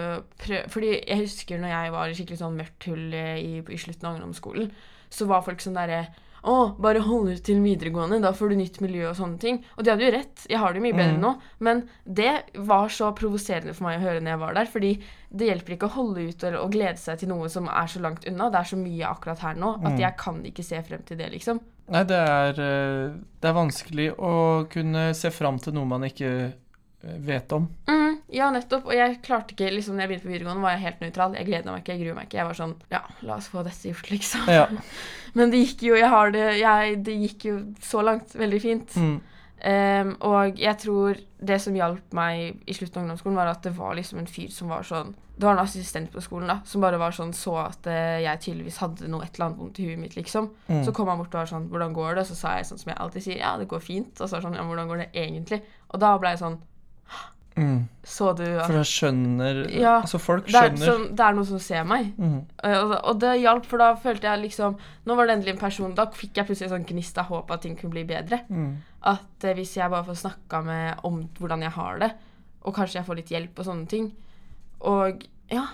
prøve 0.42 0.68
Fordi 0.72 0.88
jeg 0.98 1.20
husker 1.22 1.60
når 1.62 1.70
jeg 1.70 1.92
var 1.94 2.10
i 2.10 2.16
skikkelig 2.18 2.40
sånn 2.40 2.56
mørkt 2.58 2.88
hull 2.90 3.14
i, 3.14 3.60
i 3.62 3.78
slutten 3.78 4.08
av 4.08 4.16
ungdomsskolen, 4.18 4.72
så 5.08 5.28
var 5.30 5.44
folk 5.46 5.62
sånn 5.62 5.78
derre 5.78 6.00
å, 6.45 6.76
bare 6.78 7.00
hold 7.00 7.28
ut 7.30 7.42
til 7.45 7.61
videregående, 7.62 8.21
da 8.23 8.30
får 8.33 8.49
du 8.50 8.57
nytt 8.57 8.80
miljø 8.80 9.09
og 9.11 9.16
sånne 9.16 9.38
ting. 9.38 9.64
Og 9.76 9.85
de 9.85 9.90
hadde 9.90 10.04
jo 10.07 10.12
rett, 10.14 10.47
jeg 10.49 10.59
har 10.59 10.73
det 10.73 10.78
jo 10.80 10.87
mye 10.87 10.97
bedre 10.99 11.16
Mm. 11.16 11.21
nå. 11.21 11.33
Men 11.61 11.88
det 12.04 12.45
var 12.54 12.88
så 12.88 13.12
provoserende 13.14 13.75
for 13.75 13.85
meg 13.88 13.99
å 14.00 14.02
høre 14.07 14.21
når 14.21 14.30
jeg 14.30 14.38
var 14.38 14.54
der. 14.54 14.66
Fordi 14.66 14.92
det 15.35 15.49
hjelper 15.49 15.73
ikke 15.76 15.88
å 15.88 15.97
holde 15.97 16.28
ut 16.28 16.45
og, 16.45 16.54
og 16.54 16.71
glede 16.73 16.97
seg 16.99 17.18
til 17.18 17.28
noe 17.28 17.49
som 17.49 17.66
er 17.68 17.87
så 17.87 18.00
langt 18.00 18.25
unna. 18.28 18.50
Det 18.50 18.59
er 18.61 18.64
så 18.64 18.76
mye 18.76 19.09
akkurat 19.11 19.38
her 19.38 19.54
nå 19.54 19.75
at 19.85 19.92
Mm. 19.92 19.99
jeg 19.99 20.16
kan 20.16 20.42
ikke 20.45 20.64
se 20.64 20.83
frem 20.83 21.02
til 21.04 21.16
det, 21.16 21.30
liksom. 21.33 21.61
Nei, 21.90 22.02
det 22.04 22.16
er, 22.16 22.50
eh, 22.61 23.12
det 23.40 23.49
er 23.49 23.54
vanskelig 23.54 24.14
å 24.18 24.68
kunne 24.68 25.14
se 25.14 25.30
fram 25.30 25.59
til 25.59 25.73
noe 25.73 25.87
man 25.87 26.02
ikke 26.02 26.52
vet 27.00 27.52
om. 27.52 27.69
Mm, 27.87 28.19
ja, 28.35 28.50
nettopp. 28.50 28.88
Og 28.90 28.97
jeg 28.97 29.21
klarte 29.25 29.55
ikke 29.55 29.71
liksom, 29.71 29.97
når 29.97 30.05
jeg 30.05 30.11
begynte 30.12 30.26
på 30.26 30.33
videregående, 30.33 30.64
var 30.64 30.75
jeg 30.75 30.85
helt 30.87 31.05
nøytral. 31.05 31.38
Jeg 31.38 31.49
gleda 31.49 31.73
meg 31.73 31.85
ikke, 31.85 31.95
jeg 31.95 32.05
gruer 32.05 32.19
meg 32.19 32.28
ikke. 32.28 32.40
Jeg 32.40 32.50
var 32.50 32.59
sånn 32.59 32.76
Ja, 32.93 33.02
la 33.28 33.38
oss 33.38 33.50
få 33.52 33.64
dette 33.67 33.93
gjort, 33.93 34.11
liksom. 34.11 34.50
Ja. 34.50 34.67
Men 35.38 35.55
det 35.55 35.62
gikk 35.62 35.88
jo 35.90 35.99
jeg 35.99 36.11
har 36.11 36.35
det, 36.35 36.47
jeg, 36.59 37.00
det 37.07 37.19
gikk 37.23 37.50
jo 37.50 37.59
så 37.85 38.02
langt 38.07 38.35
veldig 38.38 38.62
fint. 38.64 38.97
Mm. 38.99 39.19
Um, 39.59 40.12
og 40.23 40.61
jeg 40.62 40.78
tror 40.78 41.17
det 41.43 41.57
som 41.59 41.75
hjalp 41.75 42.12
meg 42.14 42.61
i 42.71 42.75
slutten 42.76 43.00
av 43.00 43.07
ungdomsskolen, 43.07 43.38
var 43.40 43.49
at 43.50 43.64
det 43.67 43.73
var 43.75 43.97
liksom 43.99 44.21
en 44.21 44.31
fyr 44.31 44.52
som 44.55 44.71
var 44.71 44.87
sånn 44.87 45.17
Det 45.35 45.43
var 45.43 45.57
en 45.57 45.64
assistent 45.64 46.12
på 46.14 46.23
skolen 46.23 46.50
da, 46.50 46.61
som 46.67 46.83
bare 46.83 46.99
var 46.99 47.14
sånn 47.14 47.33
så 47.35 47.57
at 47.64 47.87
eh, 47.90 48.21
jeg 48.23 48.43
tydeligvis 48.45 48.78
hadde 48.83 49.11
noe 49.11 49.26
et 49.26 49.35
eller 49.35 49.49
annet 49.49 49.59
vondt 49.59 49.78
i 49.83 49.88
huet 49.88 49.99
mitt, 49.99 50.14
liksom. 50.19 50.49
Mm. 50.67 50.85
Så 50.87 50.95
kom 50.95 51.11
han 51.11 51.19
bort 51.19 51.35
og 51.35 51.43
var 51.43 51.50
sånn 51.50 51.69
'Hvordan 51.71 51.95
går 51.95 52.14
det?' 52.14 52.25
Og 52.25 52.31
så 52.31 52.38
sa 52.38 52.55
jeg 52.57 52.67
sånn 52.71 52.83
som 52.83 52.90
jeg 52.90 52.99
alltid 53.02 53.23
sier 53.23 53.38
'Ja, 53.38 53.52
det 53.59 53.69
går 53.71 53.83
fint'. 53.83 54.19
Og 54.19 54.26
så 54.26 54.35
var 54.35 54.47
sånn 54.47 54.59
'Ja, 54.59 54.67
hvordan 54.67 54.88
går 54.90 54.99
det 54.99 55.11
egentlig?' 55.14 55.62
Og 55.90 56.00
da 56.00 56.19
ble 56.19 56.31
jeg 56.31 56.43
sånn 56.43 56.59
Mm. 57.58 57.78
Så 58.06 58.30
du 58.38 58.42
at 58.46 58.66
For 58.68 58.76
jeg 58.78 58.88
skjønner 58.88 59.58
Ja, 59.74 59.94
Altså, 60.00 60.18
folk 60.22 60.46
det 60.46 60.54
er, 60.54 60.68
skjønner. 60.70 60.86
sånn, 60.92 61.06
det 61.18 61.24
er 61.26 61.34
noen 61.36 61.48
som 61.48 61.58
ser 61.64 61.84
meg. 61.84 62.12
Mm. 62.18 62.36
Eh, 62.64 62.76
Og, 62.84 62.94
og 63.10 63.18
det 63.20 63.32
hjalp, 63.42 63.66
for 63.66 63.82
da 63.82 63.88
følte 64.00 64.30
jeg 64.30 64.42
liksom 64.46 64.76
Nå 65.06 65.16
var 65.18 65.26
det 65.26 65.34
endelig 65.36 65.54
en 65.56 65.60
person 65.64 65.94
Da 65.98 66.06
fikk 66.14 66.38
jeg 66.40 66.46
plutselig 66.48 66.70
en 66.70 66.76
sånn 66.78 66.86
gnist 66.92 67.18
av 67.18 67.28
håp 67.32 67.50
at 67.50 67.62
ting 67.66 67.76
kunne 67.76 67.92
bli 67.96 68.04
bedre. 68.08 68.40
Mm. 68.48 68.70
At 69.12 69.44
eh, 69.44 69.54
hvis 69.58 69.74
jeg 69.76 69.90
bare 69.90 70.06
får 70.08 70.22
snakka 70.22 70.62
med 70.64 71.04
om 71.04 71.20
hvordan 71.38 71.62
jeg 71.66 71.70
har 71.76 71.98
det, 71.98 72.10
og 72.64 72.74
kanskje 72.74 72.98
jeg 73.00 73.06
får 73.06 73.16
litt 73.20 73.30
hjelp 73.34 73.58
og 73.58 73.64
sånne 73.68 73.86
ting 73.88 74.08
Og 74.80 75.22
ja. 75.50 75.66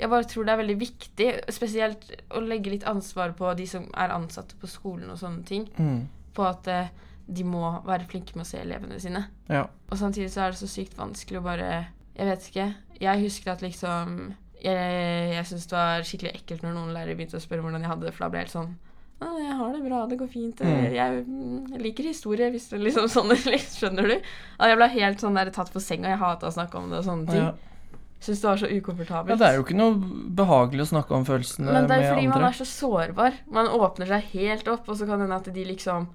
Jeg 0.00 0.08
bare 0.08 0.24
tror 0.24 0.44
det 0.46 0.52
er 0.54 0.60
veldig 0.62 0.78
viktig, 0.80 1.26
spesielt 1.52 2.06
å 2.32 2.40
legge 2.40 2.70
litt 2.72 2.86
ansvar 2.88 3.34
på 3.36 3.50
de 3.58 3.66
som 3.68 3.84
er 3.92 4.08
ansatte 4.14 4.56
på 4.56 4.66
skolen 4.66 5.10
og 5.12 5.18
sånne 5.20 5.44
ting. 5.44 5.66
Mm. 5.76 6.06
På 6.32 6.46
at 6.48 6.66
eh, 6.72 6.88
de 7.30 7.46
må 7.46 7.62
være 7.86 8.08
flinke 8.10 8.34
med 8.36 8.44
å 8.46 8.50
se 8.50 8.60
elevene 8.60 8.98
sine. 9.02 9.24
Ja. 9.50 9.64
Og 9.90 9.98
samtidig 10.00 10.30
så 10.34 10.44
er 10.44 10.54
det 10.54 10.60
så 10.60 10.68
sykt 10.70 10.98
vanskelig 10.98 11.40
å 11.40 11.46
bare 11.46 11.70
Jeg 12.16 12.26
vet 12.26 12.46
ikke. 12.50 12.68
Jeg 13.00 13.22
husker 13.24 13.52
at 13.52 13.62
liksom 13.64 14.34
Jeg, 14.60 15.34
jeg 15.36 15.46
syns 15.48 15.66
det 15.70 15.76
var 15.78 16.06
skikkelig 16.06 16.34
ekkelt 16.36 16.64
når 16.66 16.76
noen 16.76 16.94
lærere 16.96 17.16
begynte 17.16 17.38
å 17.38 17.42
spørre 17.42 17.64
hvordan 17.64 17.86
jeg 17.86 17.92
hadde 17.92 18.08
det, 18.08 18.14
for 18.16 18.26
da 18.26 18.32
ble 18.32 18.42
jeg 18.42 18.48
helt 18.48 18.58
sånn 18.58 18.72
jeg 19.20 19.56
har 19.58 19.72
det 19.74 19.80
bra, 19.84 19.98
det 20.08 20.16
går 20.16 20.28
fint. 20.32 20.60
Mm. 20.64 20.84
Jeg, 20.94 21.24
mm, 21.26 21.72
jeg 21.74 21.80
liker 21.84 22.06
historie, 22.08 22.46
hvis 22.54 22.70
det 22.70 22.78
liksom 22.80 23.08
sånn 23.12 23.34
Skjønner 23.76 24.08
du? 24.08 24.14
Jeg 24.16 24.78
ble 24.78 24.88
helt 24.94 25.20
sånn 25.20 25.36
der 25.36 25.50
tatt 25.52 25.72
på 25.74 25.82
senga. 25.84 26.08
Jeg 26.14 26.20
hata 26.22 26.48
å 26.48 26.54
snakke 26.54 26.80
om 26.80 26.88
det 26.88 27.02
og 27.02 27.04
sånne 27.04 27.28
ting. 27.28 27.42
Ja. 27.50 27.98
Syns 28.20 28.40
det 28.42 28.48
var 28.48 28.60
så 28.60 28.68
ukomfortabelt. 28.68 29.32
ja, 29.32 29.36
det 29.40 29.46
er 29.48 29.54
jo 29.56 29.64
ikke 29.64 29.76
noe 29.76 30.16
behagelig 30.36 30.84
å 30.84 30.88
snakke 30.90 31.14
om 31.16 31.22
følelsene 31.24 31.72
Men 31.72 31.86
det 31.88 31.96
er 31.96 32.02
med 32.02 32.10
fordi 32.10 32.26
man 32.28 32.46
er 32.50 32.56
så 32.58 32.66
sårbar. 32.68 33.38
Man 33.48 33.70
åpner 33.72 34.10
seg 34.10 34.34
helt 34.34 34.68
opp, 34.68 34.88
og 34.88 34.98
så 35.00 35.08
kan 35.08 35.20
det 35.20 35.28
hende 35.28 35.38
at 35.40 35.48
de 35.56 35.64
liksom 35.68 36.10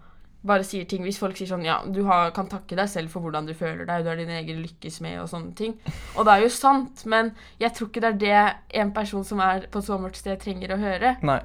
bare 0.45 0.65
sier 0.67 0.85
ting 0.89 1.03
Hvis 1.05 1.19
folk 1.21 1.37
sier 1.37 1.49
sånn 1.49 1.65
Ja, 1.65 1.79
du 1.85 2.03
har, 2.07 2.31
kan 2.35 2.49
takke 2.51 2.77
deg 2.77 2.89
selv 2.91 3.13
for 3.13 3.25
hvordan 3.25 3.47
du 3.49 3.53
føler 3.57 3.87
deg, 3.87 4.05
du 4.05 4.11
er 4.11 4.21
din 4.21 4.33
egen 4.37 4.61
lykkes 4.63 5.01
med, 5.05 5.19
og 5.23 5.29
sånne 5.31 5.53
ting. 5.57 5.75
Og 6.15 6.27
det 6.27 6.35
er 6.35 6.45
jo 6.45 6.53
sant, 6.53 7.05
men 7.09 7.33
jeg 7.61 7.73
tror 7.75 7.91
ikke 7.91 8.03
det 8.05 8.13
er 8.13 8.21
det 8.23 8.79
en 8.81 8.93
person 8.95 9.25
som 9.27 9.41
er 9.43 9.67
på 9.71 9.81
et 9.81 9.87
så 9.89 9.99
mørkt 10.01 10.21
sted, 10.21 10.39
trenger 10.41 10.75
å 10.75 10.81
høre. 10.81 11.15
Nei. 11.25 11.39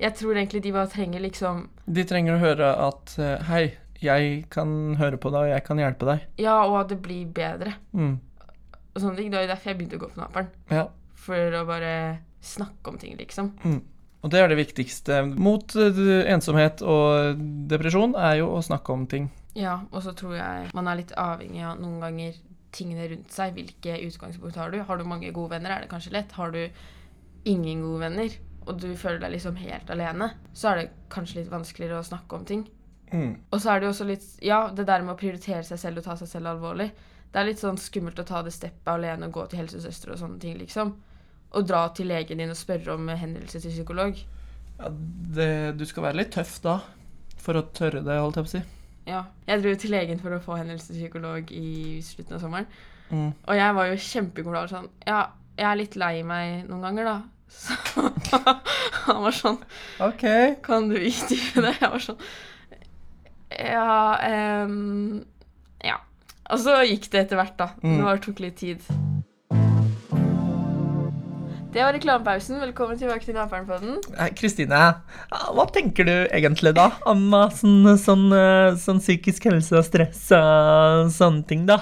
Jeg 0.00 0.16
tror 0.18 0.34
egentlig 0.34 0.64
de 0.64 0.74
bare 0.74 0.90
trenger 0.90 1.22
liksom 1.22 1.68
De 1.86 2.02
trenger 2.08 2.34
å 2.34 2.42
høre 2.42 2.70
at 2.82 3.12
eh, 3.22 3.44
Hei, 3.46 3.64
jeg 4.02 4.44
kan 4.52 4.96
høre 4.98 5.20
på 5.20 5.30
deg, 5.30 5.46
og 5.46 5.52
jeg 5.54 5.64
kan 5.66 5.80
hjelpe 5.80 6.08
deg. 6.10 6.28
Ja, 6.42 6.58
og 6.66 6.80
at 6.82 6.92
det 6.92 7.00
blir 7.04 7.26
bedre. 7.34 7.76
Mm. 7.94 8.18
Og 8.94 9.00
sånne 9.00 9.16
ting. 9.18 9.30
Det 9.30 9.38
var 9.38 9.46
jo 9.46 9.52
derfor 9.54 9.70
jeg 9.70 9.78
begynte 9.80 9.98
å 9.98 10.04
gå 10.04 10.10
på 10.12 10.20
Naperen. 10.20 10.50
Ja. 10.70 10.86
For 11.24 11.58
å 11.58 11.64
bare 11.68 11.94
snakke 12.44 12.92
om 12.92 12.98
ting, 13.00 13.16
liksom. 13.18 13.54
Og 14.24 14.32
det 14.32 14.40
er 14.40 14.48
det 14.48 14.56
viktigste 14.56 15.20
mot 15.28 15.74
eh, 15.76 16.00
ensomhet 16.32 16.80
og 16.80 17.40
depresjon, 17.68 18.16
er 18.16 18.40
jo 18.40 18.48
å 18.56 18.62
snakke 18.64 18.94
om 18.94 19.04
ting. 19.10 19.28
Ja, 19.54 19.82
og 19.92 20.02
så 20.02 20.14
tror 20.16 20.38
jeg 20.38 20.70
man 20.74 20.88
er 20.88 20.98
litt 20.98 21.12
avhengig 21.20 21.62
av 21.62 21.78
noen 21.78 22.00
ganger 22.02 22.38
tingene 22.74 23.06
rundt 23.12 23.34
seg. 23.34 23.54
Hvilke 23.54 24.00
utgangspunkt 24.06 24.58
har 24.58 24.72
du? 24.72 24.80
Har 24.82 24.98
du 24.98 25.06
mange 25.06 25.30
gode 25.34 25.54
venner, 25.54 25.74
er 25.74 25.84
det 25.84 25.92
kanskje 25.92 26.14
lett. 26.16 26.32
Har 26.38 26.54
du 26.54 26.64
ingen 27.44 27.84
gode 27.84 28.06
venner, 28.06 28.38
og 28.64 28.80
du 28.80 28.88
føler 28.96 29.20
deg 29.20 29.36
liksom 29.36 29.60
helt 29.60 29.90
alene, 29.92 30.30
så 30.56 30.70
er 30.70 30.80
det 30.80 30.90
kanskje 31.12 31.42
litt 31.42 31.52
vanskeligere 31.52 32.00
å 32.00 32.06
snakke 32.08 32.38
om 32.38 32.46
ting. 32.48 32.64
Mm. 33.12 33.34
Og 33.52 33.60
så 33.60 33.74
er 33.74 33.80
det 33.80 33.86
jo 33.86 33.92
også 33.92 34.06
litt 34.08 34.24
Ja, 34.42 34.64
det 34.74 34.86
der 34.88 35.04
med 35.04 35.12
å 35.12 35.20
prioritere 35.20 35.62
seg 35.62 35.78
selv 35.78 36.00
og 36.00 36.06
ta 36.08 36.16
seg 36.18 36.30
selv 36.30 36.50
alvorlig. 36.50 36.88
Det 37.30 37.40
er 37.40 37.50
litt 37.50 37.60
sånn 37.60 37.78
skummelt 37.78 38.18
å 38.18 38.26
ta 38.26 38.40
det 38.46 38.54
steppet 38.54 38.88
alene 38.90 39.28
og 39.28 39.36
gå 39.36 39.44
til 39.50 39.60
helsesøster 39.60 40.14
og 40.14 40.20
sånne 40.22 40.40
ting, 40.42 40.56
liksom. 40.58 40.94
Og 41.54 41.66
dra 41.68 41.84
til 41.94 42.10
legen 42.10 42.40
din 42.42 42.52
og 42.52 42.58
spørre 42.58 42.96
om 42.96 43.08
henvendelse 43.08 43.60
til 43.62 43.74
psykolog. 43.74 44.18
Ja, 44.78 44.90
det, 45.36 45.50
du 45.78 45.84
skal 45.86 46.08
være 46.08 46.18
litt 46.22 46.32
tøff 46.34 46.56
da, 46.64 46.80
for 47.38 47.60
å 47.60 47.66
tørre 47.76 48.02
det, 48.02 48.16
holdt 48.18 48.40
jeg 48.40 48.46
på 48.46 48.50
å 48.50 48.54
si. 48.56 48.62
Ja. 49.08 49.20
Jeg 49.46 49.62
dro 49.62 49.74
til 49.78 49.92
legen 49.92 50.20
for 50.22 50.34
å 50.34 50.40
få 50.42 50.56
henvendelse 50.58 50.90
til 50.90 51.02
psykolog 51.02 51.52
i 51.54 52.00
slutten 52.04 52.38
av 52.38 52.42
sommeren. 52.42 52.68
Mm. 53.10 53.30
Og 53.36 53.58
jeg 53.58 53.76
var 53.76 53.90
jo 53.90 53.96
kjempeglad 54.00 54.70
sånn 54.70 54.86
Ja, 55.04 55.18
jeg 55.58 55.66
er 55.68 55.76
litt 55.76 55.96
lei 56.00 56.14
meg 56.26 56.64
noen 56.70 56.86
ganger, 56.86 57.10
da. 57.10 57.16
Så 57.54 57.76
han 59.04 59.20
var 59.26 59.36
sånn 59.36 59.60
OK. 60.02 60.24
Kan 60.64 60.88
du 60.90 60.96
utdype 60.96 61.62
det? 61.66 61.76
Jeg 61.76 61.92
var 61.92 62.02
sånn 62.08 62.24
Ja 63.52 64.64
um, 64.64 65.20
Ja. 65.84 66.00
Og 66.50 66.64
så 66.64 66.80
gikk 66.88 67.10
det 67.12 67.26
etter 67.26 67.40
hvert, 67.40 67.58
da. 67.60 67.70
Mm. 67.84 68.00
Det 68.00 68.20
tok 68.24 68.42
litt 68.42 68.58
tid. 68.64 68.88
Det 71.74 71.82
var 71.82 71.92
reklamepausen. 71.92 72.60
Velkommen 72.60 72.98
tilbake 72.98 73.26
til 73.26 73.34
Naperen-podden. 73.34 73.96
Kristine, 74.38 74.78
hva 75.56 75.64
tenker 75.74 76.06
du 76.06 76.12
egentlig 76.28 76.70
da 76.76 76.84
om 77.10 77.24
uh, 77.34 77.48
sånn, 77.50 77.88
sånn, 77.98 78.28
uh, 78.30 78.76
sånn 78.78 79.00
psykisk 79.02 79.48
helse 79.50 79.74
og 79.80 79.82
stress 79.82 80.20
og 80.36 81.10
sånne 81.10 81.42
ting, 81.48 81.64
da? 81.66 81.80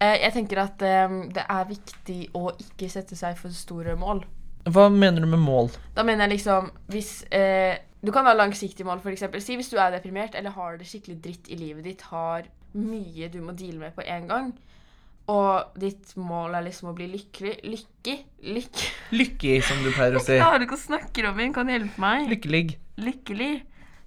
Eh, 0.00 0.16
jeg 0.22 0.32
tenker 0.32 0.62
at 0.62 0.80
det 0.80 1.44
er 1.44 1.68
viktig 1.68 2.16
å 2.40 2.54
ikke 2.56 2.88
sette 2.88 3.18
seg 3.20 3.36
for 3.36 3.52
store 3.52 3.98
mål. 4.00 4.24
Hva 4.64 4.86
mener 4.88 5.20
du 5.20 5.28
med 5.34 5.44
mål? 5.44 5.68
Da 5.92 6.06
mener 6.08 6.24
jeg 6.24 6.38
liksom 6.38 6.72
Hvis 6.92 7.22
eh, 7.32 7.76
Du 8.00 8.10
kan 8.12 8.26
ha 8.28 8.32
langsiktige 8.32 8.88
mål, 8.88 9.04
f.eks. 9.04 9.28
Si 9.44 9.60
hvis 9.60 9.68
du 9.68 9.76
er 9.76 9.92
deprimert 9.92 10.40
eller 10.40 10.56
har 10.56 10.80
det 10.80 10.88
skikkelig 10.88 11.20
dritt 11.28 11.52
i 11.52 11.60
livet 11.60 11.84
ditt, 11.84 12.08
har 12.14 12.48
mye 12.80 13.28
du 13.28 13.42
må 13.44 13.52
deale 13.52 13.84
med 13.84 13.96
på 13.96 14.08
en 14.08 14.28
gang, 14.32 14.52
og 15.28 15.78
ditt 15.80 16.14
mål 16.16 16.56
er 16.56 16.64
liksom 16.66 16.90
å 16.90 16.94
bli 16.96 17.10
lykkelig 17.12 17.58
Lykke? 17.68 18.14
Lykke 18.56 18.86
Lykkelig, 19.12 19.58
som 19.68 19.82
du 19.84 19.90
pleier 19.92 20.16
å 20.16 20.22
si. 20.24 20.38
Jeg 20.38 20.42
klarer 20.44 20.64
ikke 20.64 20.78
å 20.78 20.86
snakke, 20.86 21.26
Robin. 21.26 21.52
Kan 21.56 21.68
du 21.68 21.74
hjelpe 21.74 22.00
meg? 22.02 22.30
Lykkelig. 22.32 22.64
Lykkelig. 23.04 23.52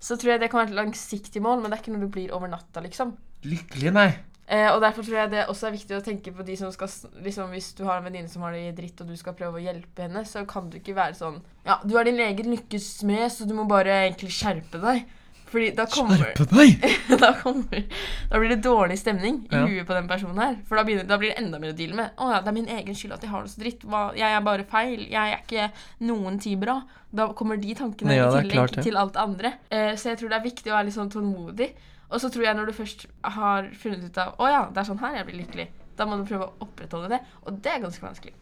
Så 0.02 0.18
tror 0.18 0.34
jeg 0.34 0.42
det 0.42 0.50
kan 0.50 0.64
være 0.64 0.74
et 0.74 0.80
langsiktig 0.80 1.44
mål, 1.46 1.62
men 1.62 1.70
det 1.70 1.78
er 1.78 1.84
ikke 1.84 1.94
noe 1.94 2.08
du 2.08 2.12
blir 2.14 2.34
over 2.34 2.50
natta, 2.50 2.82
liksom. 2.82 3.14
Lykkelig, 3.46 3.94
nei. 3.94 4.10
Eh, 4.52 4.68
og 4.74 4.82
derfor 4.84 5.06
tror 5.06 5.20
jeg 5.22 5.32
det 5.32 5.46
også 5.48 5.70
er 5.70 5.76
viktig 5.78 5.96
å 5.96 6.04
tenke 6.04 6.34
på 6.36 6.44
de 6.44 6.58
som 6.60 6.72
skal 6.74 6.90
liksom 7.24 7.54
Hvis 7.54 7.70
du 7.78 7.86
har 7.88 8.02
en 8.02 8.08
venninne 8.10 8.28
som 8.28 8.42
har 8.44 8.52
det 8.52 8.66
i 8.66 8.74
dritt, 8.76 9.00
og 9.00 9.08
du 9.08 9.16
skal 9.16 9.38
prøve 9.38 9.62
å 9.62 9.64
hjelpe 9.64 10.04
henne, 10.04 10.26
så 10.28 10.42
kan 10.50 10.68
du 10.68 10.76
ikke 10.82 10.98
være 10.98 11.16
sånn 11.16 11.38
Ja, 11.68 11.78
du 11.86 11.94
er 11.96 12.10
din 12.10 12.20
egen 12.20 12.52
lykkes 12.52 12.90
smed, 12.98 13.30
så 13.32 13.48
du 13.48 13.54
må 13.56 13.64
bare 13.70 14.02
egentlig 14.10 14.34
skjerpe 14.36 14.82
deg. 14.82 15.06
Fordi 15.52 15.72
da 15.76 15.84
kommer 15.92 16.22
da, 17.22 17.30
kommer, 17.42 17.84
da 18.32 18.40
blir 18.40 18.54
det 18.54 18.62
dårlig 18.64 18.96
stemning 19.02 19.42
i 19.52 19.56
Ja. 19.56 19.66
huet 19.68 19.88
på 19.90 19.94
den 19.98 20.08
personen 20.08 20.40
her. 20.40 20.56
For 20.70 20.80
da, 20.80 20.86
begynner, 20.88 21.04
da 21.10 21.18
blir 21.20 21.34
det 21.34 21.42
enda 21.44 21.60
mer 21.60 21.74
å 21.74 21.78
deale 21.78 21.98
med. 21.98 22.14
Å 22.16 22.30
ja, 22.32 22.40
det 22.46 22.52
er 22.54 22.56
min 22.56 22.70
egen 22.72 22.96
skyld 22.96 23.18
at 23.18 23.26
jeg 23.26 23.34
har 23.34 23.44
det 23.44 23.52
så 23.52 23.60
dritt. 23.64 23.84
Hva, 23.84 24.04
jeg 24.16 24.32
er 24.38 24.46
bare 24.48 24.64
feil. 24.72 25.04
Jeg 25.12 25.36
er 25.36 25.42
ikke 25.44 25.68
noen 26.08 26.40
tid 26.40 26.62
bra. 26.64 26.78
Da 27.12 27.28
kommer 27.36 27.60
de 27.60 27.76
tankene 27.76 28.16
Ja, 28.16 28.30
i 28.32 28.38
tillegg 28.46 28.56
klart 28.56 28.76
tillegg 28.78 28.88
til 28.88 29.02
alt 29.04 29.20
andre. 29.20 29.54
Eh, 29.70 29.92
så 30.00 30.14
jeg 30.14 30.22
tror 30.22 30.32
det 30.32 30.40
er 30.40 30.46
viktig 30.48 30.72
å 30.72 30.78
være 30.78 30.88
litt 30.88 30.96
sånn 30.96 31.12
tålmodig. 31.12 31.70
Og 32.12 32.24
så 32.24 32.32
tror 32.32 32.44
jeg 32.48 32.56
når 32.56 32.72
du 32.72 32.74
først 32.76 33.06
har 33.36 33.68
funnet 33.80 34.08
ut 34.08 34.18
av 34.24 34.40
Å 34.40 34.48
ja, 34.52 34.64
det 34.72 34.82
er 34.82 34.88
sånn 34.88 35.00
her 35.04 35.20
jeg 35.20 35.28
blir 35.30 35.42
lykkelig. 35.44 35.68
Da 36.00 36.08
må 36.08 36.16
du 36.20 36.24
prøve 36.32 36.48
å 36.48 36.56
opprettholde 36.64 37.12
det. 37.18 37.20
Og 37.44 37.60
det 37.64 37.72
er 37.76 37.84
ganske 37.84 38.04
vanskelig. 38.08 38.34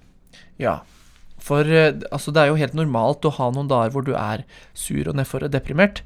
Ja. 0.61 0.77
For 1.41 1.65
eh, 1.65 1.93
altså, 2.11 2.29
det 2.35 2.43
er 2.43 2.53
jo 2.53 2.59
helt 2.61 2.77
normalt 2.77 3.25
å 3.25 3.33
ha 3.39 3.49
noen 3.55 3.69
dager 3.71 3.93
hvor 3.95 4.05
du 4.05 4.13
er 4.13 4.45
sur 4.77 5.09
og 5.09 5.17
nedfor 5.17 5.45
og 5.47 5.53
deprimert. 5.53 6.03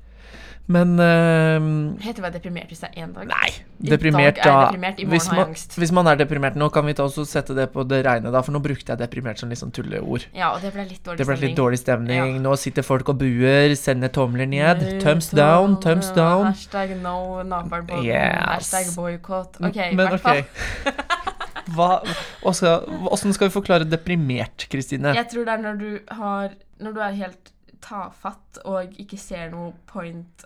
Men 0.71 0.93
uh, 0.95 1.95
Heter 1.99 2.15
det 2.15 2.21
å 2.21 2.23
være 2.23 2.35
deprimert 2.37 2.69
hvis 2.71 2.83
det 2.85 2.89
er 2.93 3.03
én 3.03 3.11
dag? 3.11 3.27
Nei. 3.27 3.49
I 3.83 3.89
Deprimert, 3.91 4.37
dag 4.37 4.45
er 4.45 4.53
jeg 4.53 4.67
deprimert, 4.71 4.99
i 5.01 5.03
morgen 5.03 5.11
hvis 5.11 5.25
har 5.27 5.35
jeg 5.35 5.41
man, 5.41 5.49
angst. 5.51 5.75
hvis 5.81 5.91
man 5.97 6.07
er 6.07 6.19
deprimert 6.21 6.59
nå, 6.59 6.69
kan 6.71 6.87
vi 6.87 6.93
ta 6.95 7.03
også 7.03 7.25
sette 7.27 7.55
det 7.57 7.65
på 7.73 7.83
det 7.89 7.99
reine, 8.07 8.31
da. 8.31 8.41
For 8.45 8.55
nå 8.55 8.61
brukte 8.63 8.93
jeg 8.93 9.01
deprimert 9.01 9.41
som 9.41 9.51
litt 9.51 9.59
sånn 9.59 9.73
tulleord. 9.75 10.29
Ja, 10.37 10.53
og 10.55 10.63
det 10.63 10.71
ble 10.75 10.85
litt 10.87 11.03
dårlig 11.03 11.19
Det 11.19 11.27
ble 11.27 11.37
litt 11.41 11.57
dårlig 11.59 11.81
stemning. 11.83 12.37
Ja. 12.37 12.43
Nå 12.45 12.55
sitter 12.61 12.87
folk 12.87 13.11
og 13.11 13.19
buer, 13.19 13.75
sender 13.79 14.13
tomler 14.15 14.47
ned. 14.47 14.85
Thumbs 15.03 15.33
down, 15.35 15.79
thumbs 15.83 16.13
down. 16.15 16.53
Hashtag 16.53 16.95
no 17.03 17.17
på 17.43 18.03
Yes. 18.05 18.71
Hashtag 18.71 18.95
boikott. 18.95 19.59
OK, 19.59 19.81
i 19.91 19.99
hvert 19.99 20.23
fall. 20.23 20.45
ok. 20.45 21.09
Hva, 21.73 22.01
Oskar, 22.47 22.83
Åssen 23.11 23.33
skal 23.35 23.49
vi 23.49 23.55
forklare 23.55 23.87
deprimert, 23.87 24.67
Kristine? 24.71 25.13
Jeg 25.15 25.29
tror 25.31 25.47
det 25.47 25.53
er 25.55 25.63
når 25.63 25.79
du 25.79 25.89
har 26.19 26.55
Når 26.83 26.95
du 26.95 27.03
er 27.03 27.19
helt 27.23 27.53
tafatt 27.83 28.61
og 28.63 28.93
ikke 28.99 29.17
ser 29.19 29.49
noe 29.51 29.73
point 29.91 30.45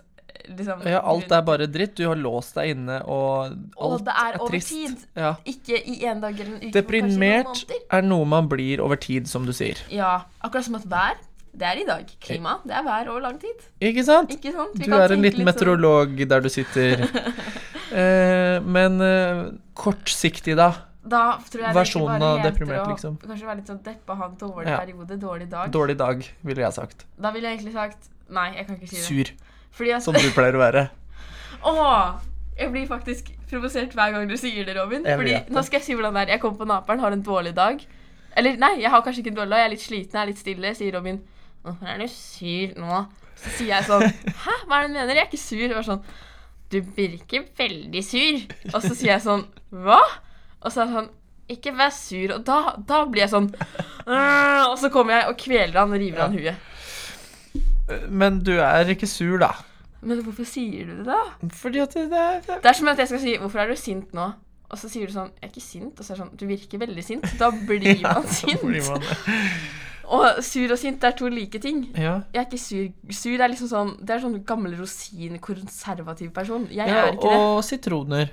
liksom, 0.56 0.82
Ja, 0.86 1.00
alt 1.04 1.30
er 1.32 1.42
bare 1.42 1.66
dritt. 1.66 1.94
Du 1.96 2.06
har 2.08 2.16
låst 2.16 2.54
deg 2.54 2.70
inne, 2.76 3.00
og 3.06 3.46
alt 3.52 3.76
Og 3.76 4.04
det 4.04 4.14
er 4.24 4.38
over 4.40 4.50
trist. 4.50 4.68
tid. 4.68 4.96
Ja. 5.16 5.34
Ikke 5.44 5.80
i 5.86 6.04
en 6.06 6.20
dag 6.20 6.34
eller 6.40 6.54
en 6.56 6.60
uke, 6.68 6.72
Deprimert 6.72 7.64
er 7.90 8.02
noe 8.02 8.24
man 8.26 8.48
blir 8.48 8.80
over 8.80 8.96
tid, 8.96 9.28
som 9.28 9.44
du 9.46 9.52
sier. 9.52 9.76
Ja, 9.90 10.22
akkurat 10.42 10.64
som 10.64 10.74
at 10.80 10.84
vær, 10.88 11.16
det 11.58 11.66
er 11.66 11.80
i 11.82 11.84
dag. 11.84 12.06
Klima, 12.20 12.58
det 12.64 12.74
er 12.76 12.82
vær 12.86 13.08
over 13.10 13.20
lang 13.20 13.38
tid. 13.40 13.64
Ikke 13.80 14.04
sant? 14.04 14.30
Ikke 14.30 14.52
sant? 14.54 14.74
Du 14.78 14.92
er 14.94 15.12
en 15.12 15.22
liten 15.22 15.44
meteorolog 15.44 16.16
sånn- 16.18 16.28
der 16.28 16.40
du 16.40 16.48
sitter. 16.48 17.08
Eh, 17.88 18.60
men 18.68 19.00
eh, 19.00 19.46
kortsiktig, 19.72 20.54
da. 20.58 20.66
Da 21.08 21.38
tror 21.48 21.62
jeg 21.64 21.74
Versjonen 21.74 22.20
det 22.20 22.26
av 22.28 22.42
deprimert, 22.44 22.82
å 22.84 22.90
liksom. 22.92 23.14
Kanskje 23.22 23.46
være 23.48 23.56
litt 23.62 23.70
sånn 23.70 23.78
deppa, 23.82 24.14
ha 24.18 24.26
en 24.28 24.36
dårlig 24.36 24.66
Ja. 24.68 24.76
periode, 24.82 25.16
dårlig 25.18 25.48
dag. 25.48 25.70
Dårlig 25.72 25.96
dag, 25.96 26.24
ville 26.44 26.60
jeg 26.66 26.72
sagt. 26.76 27.06
Da 27.18 27.30
ville 27.32 27.48
jeg 27.48 27.58
egentlig 27.60 27.72
sagt 27.72 28.10
Nei, 28.28 28.50
jeg 28.58 28.66
kan 28.66 28.76
ikke 28.76 28.88
si 28.90 28.96
det. 28.96 29.04
Sur, 29.08 29.47
at 29.96 30.04
som 30.04 30.16
du 30.16 30.30
pleier 30.34 30.56
å 30.58 30.62
være. 30.62 30.88
Åh, 31.68 32.18
jeg 32.58 32.72
blir 32.74 32.88
faktisk 32.90 33.30
provosert 33.50 33.94
hver 33.96 34.12
gang 34.14 34.28
du 34.28 34.36
sier 34.38 34.66
det, 34.66 34.74
Robin. 34.78 35.06
Jeg 35.06 35.18
Fordi 35.20 35.34
det. 35.36 35.54
Nå 35.54 35.62
skal 35.66 35.80
jeg 35.80 35.86
si 35.86 35.96
hvordan 35.96 36.14
det 36.16 36.26
er. 36.26 36.34
Jeg 36.36 36.42
kommer 36.42 36.58
på 36.58 36.68
Naperen, 36.68 37.00
har 37.00 37.14
en 37.14 37.24
dårlig 37.24 37.54
dag. 37.56 37.82
Eller 38.38 38.58
nei, 38.60 38.74
jeg 38.82 38.90
har 38.92 39.02
kanskje 39.02 39.24
ikke 39.24 39.32
en 39.34 39.40
dårlig 39.40 39.54
dag, 39.54 39.62
jeg 39.62 39.68
er 39.68 39.74
litt 39.74 39.84
sliten, 39.84 40.14
jeg 40.14 40.22
er 40.22 40.30
litt 40.32 40.42
stille, 40.42 40.74
sier 40.78 40.96
Robin. 40.98 41.20
Hvorfor 41.64 41.90
er 41.90 42.02
du 42.02 42.08
sur 42.12 42.74
nå? 42.78 43.02
Så 43.38 43.52
sier 43.54 43.70
jeg 43.76 43.86
sånn 43.86 44.04
Hæ, 44.44 44.54
hva 44.66 44.78
er 44.78 44.86
det 44.86 44.90
du 44.90 44.96
mener? 44.96 45.14
Jeg 45.14 45.22
er 45.22 45.28
ikke 45.30 45.42
sur. 45.42 45.74
Og 45.78 45.86
sånn 45.86 46.02
Du 46.72 46.78
virker 46.96 47.46
veldig 47.58 48.02
sur. 48.06 48.40
Og 48.72 48.80
så 48.82 48.92
sier 48.94 49.12
jeg 49.14 49.24
sånn 49.26 49.44
Hva? 49.74 50.00
Og 50.58 50.72
så 50.72 50.82
er 50.82 50.88
han 50.88 50.96
sånn 50.96 51.12
Ikke 51.54 51.74
vær 51.78 51.92
sur. 51.94 52.34
Og 52.36 52.42
da, 52.46 52.58
da 52.88 53.04
blir 53.06 53.24
jeg 53.24 53.32
sånn 53.34 53.50
«Åh», 54.08 54.64
Og 54.68 54.76
så 54.82 54.90
kommer 54.94 55.18
jeg 55.18 55.30
og 55.30 55.38
kveler 55.40 55.78
han 55.78 55.94
og 55.94 56.02
river 56.02 56.24
han 56.24 56.36
huet. 56.38 56.66
Men 58.12 58.42
du 58.44 58.58
er 58.60 58.90
ikke 58.92 59.08
sur, 59.08 59.38
da. 59.40 59.54
Men 60.02 60.20
hvorfor 60.22 60.44
sier 60.46 60.86
du 60.86 60.96
det, 61.02 61.06
da? 61.06 61.18
Fordi 61.54 61.78
at 61.82 61.94
det, 61.94 62.04
det, 62.12 62.26
det. 62.46 62.58
Det 62.62 62.70
er 62.70 62.72
som 62.78 62.88
at 62.88 62.98
jeg 62.98 63.08
skal 63.08 63.20
si 63.20 63.36
'Hvorfor 63.38 63.58
er 63.58 63.68
du 63.68 63.76
sint 63.76 64.12
nå?' 64.14 64.32
Og 64.70 64.78
så 64.78 64.88
sier 64.88 65.06
du 65.06 65.12
sånn 65.12 65.30
'Jeg 65.40 65.42
er 65.42 65.48
ikke 65.48 65.60
sint.' 65.64 65.98
Og 65.98 66.04
så 66.04 66.12
er 66.12 66.16
det 66.16 66.22
sånn 66.24 66.36
'Du 66.36 66.46
virker 66.46 66.78
veldig 66.78 67.04
sint.' 67.04 67.38
Da 67.38 67.50
blir 67.50 67.82
Ja, 68.00 68.12
man 68.14 68.22
da 68.22 68.28
sint. 68.28 68.60
blir 68.62 68.84
man. 68.90 69.02
Og 70.08 70.42
sur 70.44 70.70
og 70.72 70.78
sint 70.78 71.00
det 71.00 71.08
er 71.08 71.16
to 71.18 71.28
like 71.28 71.58
ting. 71.58 71.82
Ja. 71.96 72.20
Jeg 72.32 72.40
er 72.40 72.46
ikke 72.46 72.58
sur. 72.58 72.88
Sur 73.10 73.40
er 73.42 73.48
liksom 73.48 73.68
sånn 73.68 73.90
Det 74.06 74.10
er 74.10 74.20
sånn 74.20 74.44
gammel 74.44 74.78
rosin, 74.78 75.38
konservativ 75.38 76.30
person. 76.32 76.66
Jeg 76.70 76.88
ja 76.88 77.06
er 77.06 77.12
ikke 77.12 77.28
det. 77.28 77.36
og 77.38 77.64
sitroner 77.64 78.28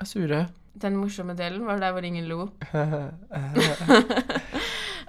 er 0.00 0.04
sure. 0.06 0.46
Den 0.80 0.96
morsomme 0.96 1.34
delen 1.36 1.66
var 1.66 1.78
der 1.78 1.92
hvor 1.92 2.04
ingen 2.04 2.28
lo. 2.28 2.48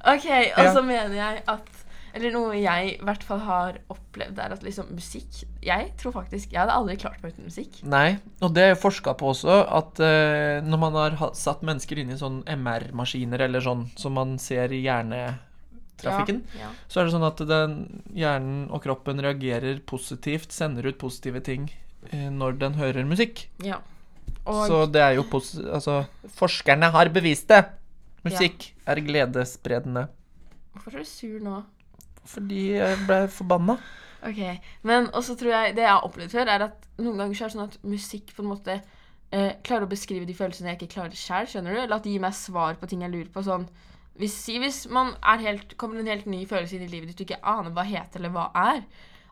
Ok, 0.09 0.25
og 0.57 0.63
Ja. 0.63 0.73
så 0.73 0.81
mener 0.81 1.13
jeg 1.15 1.41
at 1.47 1.78
Eller 2.17 2.33
noe 2.33 2.55
jeg 2.57 2.93
i 2.93 3.03
hvert 3.05 3.23
fall 3.25 3.41
har 3.45 3.79
opplevd, 3.91 4.39
er 4.41 4.55
at 4.55 4.63
liksom 4.65 4.89
musikk 4.95 5.43
Jeg 5.65 5.91
tror 5.99 6.15
faktisk 6.15 6.53
Jeg 6.53 6.61
hadde 6.61 6.75
aldri 6.75 6.95
klart 7.01 7.21
meg 7.23 7.35
uten 7.35 7.49
musikk. 7.49 7.81
Nei, 7.87 8.17
og 8.43 8.53
det 8.55 8.65
er 8.71 8.79
forska 8.79 9.13
på 9.19 9.29
også, 9.33 9.59
at 9.79 10.01
uh, 10.01 10.65
når 10.65 10.81
man 10.81 10.97
har 11.19 11.35
satt 11.37 11.61
mennesker 11.67 12.01
inn 12.01 12.13
i 12.13 12.19
sånn 12.19 12.41
MR-maskiner, 12.49 13.45
eller 13.45 13.63
sånn 13.63 13.85
som 13.99 14.17
man 14.17 14.37
ser 14.41 14.73
i 14.75 14.81
hjernetrafikken, 14.85 16.43
Ja, 16.57 16.65
ja. 16.67 16.73
så 16.87 17.01
er 17.01 17.09
det 17.09 17.15
sånn 17.15 17.27
at 17.29 17.45
den, 17.49 17.77
hjernen 18.15 18.65
og 18.73 18.83
kroppen 18.85 19.21
reagerer 19.23 19.81
positivt, 19.85 20.53
sender 20.55 20.89
ut 20.89 20.99
positive 21.01 21.43
ting 21.45 21.69
uh, 22.13 22.29
når 22.33 22.59
den 22.63 22.79
hører 22.79 23.07
musikk. 23.07 23.47
Ja. 23.65 23.81
Og 24.49 24.63
Så 24.67 24.85
det 24.89 25.01
er 25.03 25.17
jo 25.19 25.25
pos... 25.29 25.53
Altså, 25.59 26.03
forskerne 26.39 26.89
har 26.95 27.11
bevist 27.13 27.51
det. 27.51 27.65
Musikk 28.25 28.71
er 28.89 28.99
gledesspredende. 29.03 30.07
Hvorfor 30.73 30.97
er 30.97 31.03
du 31.03 31.09
sur 31.09 31.37
nå? 31.43 31.59
Fordi 32.29 32.63
jeg 32.77 33.01
ble 33.07 33.23
forbanna. 33.33 33.79
Ok, 34.27 34.39
Men 34.83 35.07
også 35.15 35.37
tror 35.39 35.53
jeg 35.53 35.75
det 35.77 35.85
jeg 35.85 35.93
har 35.95 36.05
opplevd 36.05 36.33
før, 36.35 36.49
er 36.51 36.65
at 36.67 36.87
noen 36.99 37.21
ganger 37.21 37.37
så 37.37 37.45
er 37.45 37.51
det 37.51 37.55
sånn 37.55 37.69
at 37.69 37.77
musikk 37.87 38.33
på 38.35 38.43
en 38.43 38.49
måte 38.51 38.75
eh, 38.75 39.53
klarer 39.63 39.87
å 39.87 39.91
beskrive 39.91 40.27
de 40.27 40.35
følelsene 40.35 40.73
jeg 40.73 40.81
ikke 40.81 40.95
klarer 40.97 41.15
sjøl, 41.15 41.47
skjønner 41.47 41.75
du? 41.75 41.81
Eller 41.85 41.95
at 41.95 42.05
det 42.05 42.13
gir 42.13 42.25
meg 42.25 42.35
svar 42.35 42.75
på 42.79 42.89
ting 42.91 43.05
jeg 43.05 43.13
lurer 43.13 43.31
på. 43.33 43.45
Sånn 43.47 43.69
hvis, 44.19 44.35
hvis 44.59 44.81
man 44.91 45.13
er 45.23 45.43
helt, 45.45 45.77
kommer 45.79 46.01
en 46.01 46.11
helt 46.11 46.27
ny 46.27 46.41
følelse 46.47 46.75
inn 46.75 46.83
i 46.83 46.91
livet 46.91 47.11
ditt 47.11 47.21
du 47.21 47.23
ikke 47.23 47.39
aner 47.47 47.71
hva 47.71 47.85
heter 47.87 48.19
eller 48.19 48.33
hva 48.35 48.49
er, 48.51 48.81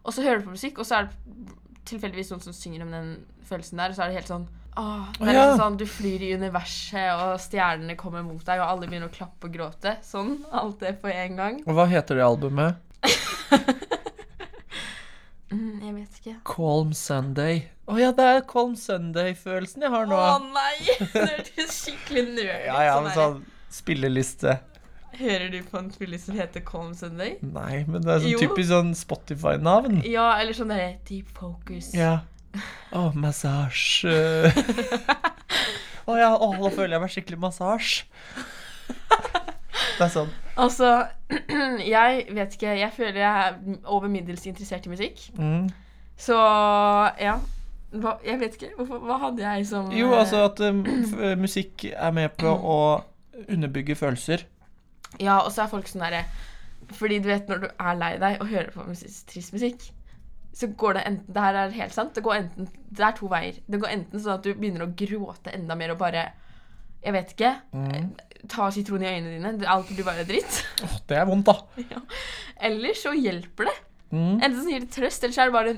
og 0.07 0.15
så 0.15 0.23
hører 0.23 0.39
du 0.39 0.47
på 0.47 0.53
musikk, 0.55 0.79
og 0.79 0.87
så 0.87 1.01
er 1.01 1.09
det 1.09 1.57
tilfeldigvis 1.89 2.31
noen 2.31 2.45
som 2.45 2.55
synger 2.55 2.85
om 2.85 2.93
den 2.95 3.09
følelsen 3.49 3.81
der, 3.81 3.91
og 3.91 3.97
så 3.97 4.05
er 4.05 4.13
det 4.13 4.21
helt 4.21 4.31
sånn 4.31 4.47
Åh, 4.77 5.07
det 5.17 5.25
er 5.25 5.33
liksom 5.33 5.61
sånn, 5.63 5.77
Du 5.81 5.85
flyr 5.89 6.23
i 6.23 6.33
universet, 6.37 7.07
og 7.17 7.39
stjernene 7.41 7.95
kommer 7.99 8.23
mot 8.23 8.43
deg, 8.45 8.61
og 8.61 8.67
alle 8.69 8.87
begynner 8.87 9.09
å 9.09 9.15
klappe 9.15 9.49
og 9.49 9.55
gråte. 9.55 9.95
Sånn. 10.05 10.35
Alt 10.53 10.83
det 10.85 10.91
på 11.01 11.09
en 11.09 11.39
gang. 11.39 11.57
Og 11.65 11.73
hva 11.73 11.87
heter 11.89 12.19
det 12.19 12.27
albumet? 12.27 12.77
Mm, 15.47 15.79
jeg 15.79 15.93
vet 15.95 16.15
ikke. 16.19 16.31
Calm 16.49 16.89
Sunday. 16.97 17.61
Å 17.87 17.95
ja, 17.95 18.09
det 18.11 18.23
er 18.27 18.41
Calm 18.49 18.73
Sunday-følelsen 18.75 19.85
jeg 19.85 19.91
har 19.93 20.09
nå. 20.09 20.17
Å 20.19 20.41
nei! 20.43 20.73
Det 21.13 21.21
hørtes 21.23 21.77
skikkelig 21.85 22.23
nerd 22.33 22.49
ut. 22.49 22.65
ja, 22.67 22.81
ja, 22.89 22.97
men 23.05 23.13
sånn 23.15 23.37
spilleliste. 23.71 24.57
Hører 25.17 25.47
du 25.53 25.61
på 25.65 25.79
en 25.79 25.87
spilleliste 25.93 26.33
som 26.33 26.39
heter 26.41 26.65
Calm 26.67 26.91
Sunday? 26.99 27.37
Nei, 27.47 27.85
men 27.87 28.03
det 28.03 28.11
er 28.11 28.25
sånn 28.25 28.33
Jo. 28.33 28.41
typisk 28.43 28.69
sånn 28.73 28.91
Spotify-navn. 28.99 30.01
Ja, 30.05 30.33
eller 30.41 30.57
sånn 30.57 30.73
derre 30.73 30.97
Deep 31.07 31.31
Focus. 31.39 31.93
Ja. 31.95 32.17
Å, 32.91 33.05
massasje. 33.15 34.17
Å 36.07 36.19
ja, 36.19 36.33
oh, 36.35 36.53
nå 36.59 36.73
føler 36.75 36.97
jeg 36.97 37.05
meg 37.05 37.15
skikkelig 37.15 37.39
massasje. 37.47 38.03
Det 39.07 40.05
er 40.05 40.11
sånn. 40.13 40.35
Altså, 40.57 41.05
jeg 41.95 42.23
vet 42.33 42.55
ikke 42.55 42.79
Jeg 42.79 42.91
føler 42.95 43.19
jeg 43.21 43.47
er 43.47 43.75
over 43.85 44.07
middels 44.09 44.45
interessert 44.49 44.85
i 44.85 44.89
musikk. 44.89 45.29
Mm. 45.37 45.67
Så 46.17 46.37
ja. 47.21 47.37
Hva, 47.91 48.17
jeg 48.25 48.39
vet 48.41 48.57
ikke. 48.57 48.73
Hvorfor, 48.75 49.03
hva 49.07 49.17
hadde 49.21 49.45
jeg 49.45 49.67
som 49.69 49.91
Jo, 49.95 50.11
eh, 50.11 50.19
altså 50.19 50.43
at 50.49 50.59
um, 50.67 50.83
musikk 51.45 51.85
er 51.93 52.11
med 52.15 52.33
på 52.39 52.51
å 52.51 52.79
underbygge 53.47 53.95
følelser. 53.95 54.43
Ja, 55.21 55.37
og 55.39 55.53
så 55.53 55.63
er 55.63 55.71
folk 55.71 55.87
sånn 55.87 56.03
derre 56.03 56.25
Fordi 56.97 57.19
du 57.23 57.29
vet 57.29 57.47
når 57.47 57.61
du 57.63 57.67
er 57.69 57.99
lei 57.99 58.09
deg 58.19 58.41
og 58.41 58.49
hører 58.51 58.73
på 58.73 58.83
musikk, 58.89 59.13
trist 59.29 59.53
musikk, 59.55 59.85
så 60.57 60.67
går 60.67 60.97
det 60.97 61.05
enten 61.07 61.37
Det 61.37 61.45
her 61.45 61.61
er 61.61 61.77
helt 61.77 61.95
sant. 61.95 62.15
Det 62.15 62.25
går 62.25 62.41
enten 62.41 62.67
Det 62.89 63.05
er 63.05 63.15
to 63.15 63.29
veier. 63.31 63.61
Det 63.67 63.79
går 63.81 63.93
enten 63.93 64.23
sånn 64.23 64.35
at 64.39 64.43
du 64.43 64.51
begynner 64.53 64.87
å 64.87 64.91
gråte 64.97 65.53
enda 65.53 65.77
mer 65.79 65.93
og 65.95 66.01
bare 66.01 66.27
Jeg 67.03 67.13
vet 67.13 67.33
ikke. 67.37 67.53
Mm. 67.71 68.11
Ta 68.51 68.69
sitron 68.73 69.03
i 69.03 69.09
øynene 69.09 69.53
dine. 69.53 69.69
Alt 69.69 69.91
blir 69.93 70.07
bare 70.07 70.25
dritt. 70.27 70.61
Åh, 70.85 70.99
det 71.09 71.19
er 71.19 71.27
vondt, 71.29 71.49
da. 71.49 71.87
Eller 72.69 72.97
så 72.97 73.13
hjelper 73.17 73.71
det. 73.71 73.77
Mm. 74.11 74.37
Enten 74.39 74.61
så 74.61 74.69
gir 74.71 74.85
det 74.85 74.93
trøst, 74.93 75.23
eller 75.23 75.35
så 75.35 75.41
er 75.43 75.49
det 75.49 75.53
bare 75.57 75.71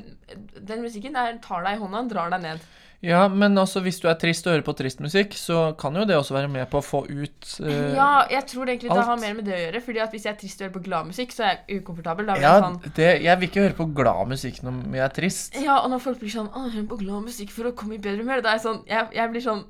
Den 0.70 0.84
musikken 0.86 1.16
der 1.18 1.40
tar 1.42 1.64
deg 1.66 1.80
i 1.80 1.82
hånda 1.82 2.04
drar 2.12 2.30
deg 2.36 2.44
ned. 2.44 2.68
Ja, 3.00 3.22
men 3.32 3.56
altså, 3.58 3.80
hvis 3.80 4.02
du 4.04 4.10
er 4.12 4.18
trist 4.20 4.48
og 4.48 4.52
hører 4.52 4.64
på 4.68 4.74
trist 4.76 5.00
musikk, 5.00 5.36
så 5.40 5.70
kan 5.80 5.96
jo 5.96 6.04
det 6.08 6.18
også 6.20 6.36
være 6.36 6.50
med 6.52 6.68
på 6.68 6.82
å 6.82 6.84
få 6.84 7.00
ut 7.08 7.52
uh, 7.64 7.94
Ja, 7.96 8.26
jeg 8.28 8.44
tror 8.52 8.68
egentlig 8.68 8.92
det 8.92 9.06
har 9.08 9.22
mer 9.22 9.38
med 9.38 9.48
det 9.48 9.56
å 9.56 9.62
gjøre. 9.62 9.82
Fordi 9.86 10.02
at 10.04 10.16
hvis 10.16 10.28
jeg 10.28 10.34
er 10.34 10.40
trist 10.42 10.60
og 10.60 10.68
hører 10.68 10.74
på 10.76 10.82
glad 10.90 11.08
musikk, 11.14 11.32
så 11.32 11.46
er 11.48 11.54
jeg 11.54 11.80
ukomfortabel. 11.80 12.28
Ja, 12.34 12.36
jeg 12.44 12.66
sånn 12.66 12.98
det, 12.98 13.10
jeg 13.24 13.40
vil 13.40 13.52
ikke 13.52 13.64
høre 13.64 13.78
på 13.80 13.88
glad 14.02 14.34
musikk 14.34 14.60
når 14.68 15.00
jeg 15.00 15.06
er 15.06 15.16
trist. 15.16 15.62
Ja, 15.64 15.80
og 15.80 15.94
når 15.94 16.04
folk 16.10 16.20
blir 16.20 16.36
sånn 16.36 16.52
'Å, 16.52 16.66
hør 16.76 16.90
på 16.92 17.00
glad 17.06 17.26
musikk 17.30 17.56
for 17.56 17.72
å 17.72 17.74
komme 17.82 17.96
i 17.96 18.04
bedre 18.04 18.26
humør', 18.26 18.44
da 18.44 18.52
er 18.52 18.60
jeg 18.60 18.68
sånn 18.68 18.84
Jeg, 18.90 19.08
jeg 19.16 19.32
blir 19.32 19.48
sånn 19.48 19.64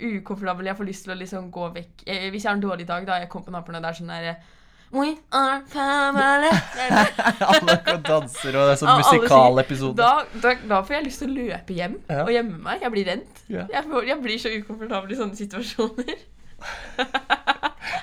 ukomfortabel. 0.00 0.66
Jeg 0.70 0.76
får 0.78 0.88
lyst 0.88 1.04
til 1.06 1.12
å 1.14 1.18
liksom 1.20 1.50
gå 1.54 1.68
vekk. 1.74 2.06
Jeg, 2.06 2.30
hvis 2.34 2.44
jeg 2.44 2.50
har 2.50 2.56
en 2.58 2.64
dårlig 2.64 2.86
dag, 2.88 3.06
da 3.06 3.18
Jeg 3.22 3.28
kommer 3.32 3.46
på 3.50 3.54
naboene, 3.54 3.80
det 3.84 3.90
er 3.92 3.98
sånn 4.00 4.12
der 4.14 4.56
We 4.90 5.12
are 5.38 5.60
family. 5.70 6.50
Alle 7.50 7.76
går 7.86 8.00
danser, 8.08 8.56
og 8.58 8.64
det 8.66 8.72
er 8.72 8.78
sånn 8.80 8.88
Ja, 8.90 8.96
musikalepisode. 9.04 9.96
Da, 10.00 10.40
da, 10.42 10.54
da 10.72 10.80
får 10.82 10.96
jeg 10.96 11.04
lyst 11.06 11.22
til 11.22 11.30
å 11.30 11.36
løpe 11.44 11.76
hjem 11.76 11.94
Ja. 12.10 12.24
og 12.24 12.32
gjemme 12.34 12.58
meg. 12.64 12.82
Jeg 12.82 12.94
blir 12.96 13.06
redd. 13.12 13.28
Ja. 13.52 13.66
Jeg, 13.70 13.84
får, 13.92 14.08
jeg 14.10 14.22
blir 14.24 14.42
så 14.42 14.50
ukomfortabel 14.56 15.14
i 15.14 15.20
sånne 15.20 15.38
situasjoner. 15.38 16.16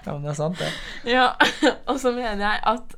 Ja, 0.08 0.14
men 0.16 0.24
det 0.24 0.32
er 0.32 0.38
sant, 0.40 0.60
det. 0.60 0.68
Ja, 1.12 1.26
Og 1.92 2.00
så 2.00 2.12
mener 2.16 2.40
jeg 2.42 2.62
at 2.72 2.96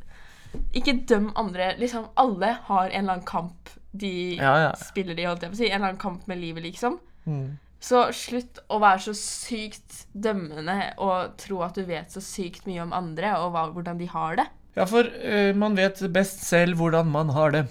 ikke 0.77 0.93
døm 1.09 1.31
andre. 1.37 1.71
Liksom, 1.81 2.05
alle 2.21 2.51
har 2.67 2.89
en 2.89 2.93
eller 3.01 3.15
annen 3.17 3.25
kamp 3.27 3.71
de 3.91 4.11
Ja, 4.37 4.53
ja. 4.67 4.71
spiller 4.77 5.17
de, 5.17 5.25
holdt 5.25 5.43
jeg 5.45 5.51
på 5.53 5.57
å 5.57 5.59
si. 5.59 5.67
En 5.69 5.79
eller 5.79 5.89
annen 5.91 6.01
kamp 6.01 6.27
med 6.29 6.39
livet, 6.41 6.63
liksom. 6.65 6.99
Mm. 7.25 7.57
Så 7.79 8.09
slutt 8.11 8.59
å 8.67 8.79
være 8.83 8.99
så 9.07 9.13
sykt 9.15 10.01
dømmende 10.11 10.93
og 10.99 11.37
tro 11.39 11.61
at 11.63 11.77
du 11.79 11.85
vet 11.87 12.11
så 12.11 12.19
sykt 12.23 12.65
mye 12.67 12.83
om 12.83 12.91
andre 12.95 13.31
og 13.39 13.53
hva, 13.55 13.67
hvordan 13.71 13.99
de 14.01 14.09
har 14.11 14.35
det. 14.41 14.47
Ja, 14.75 14.85
for 14.87 15.07
uh, 15.07 15.51
man 15.57 15.75
vet 15.79 16.01
best 16.13 16.43
selv 16.45 16.79
hvordan 16.79 17.07
man 17.11 17.31
har 17.35 17.55
det. 17.55 17.65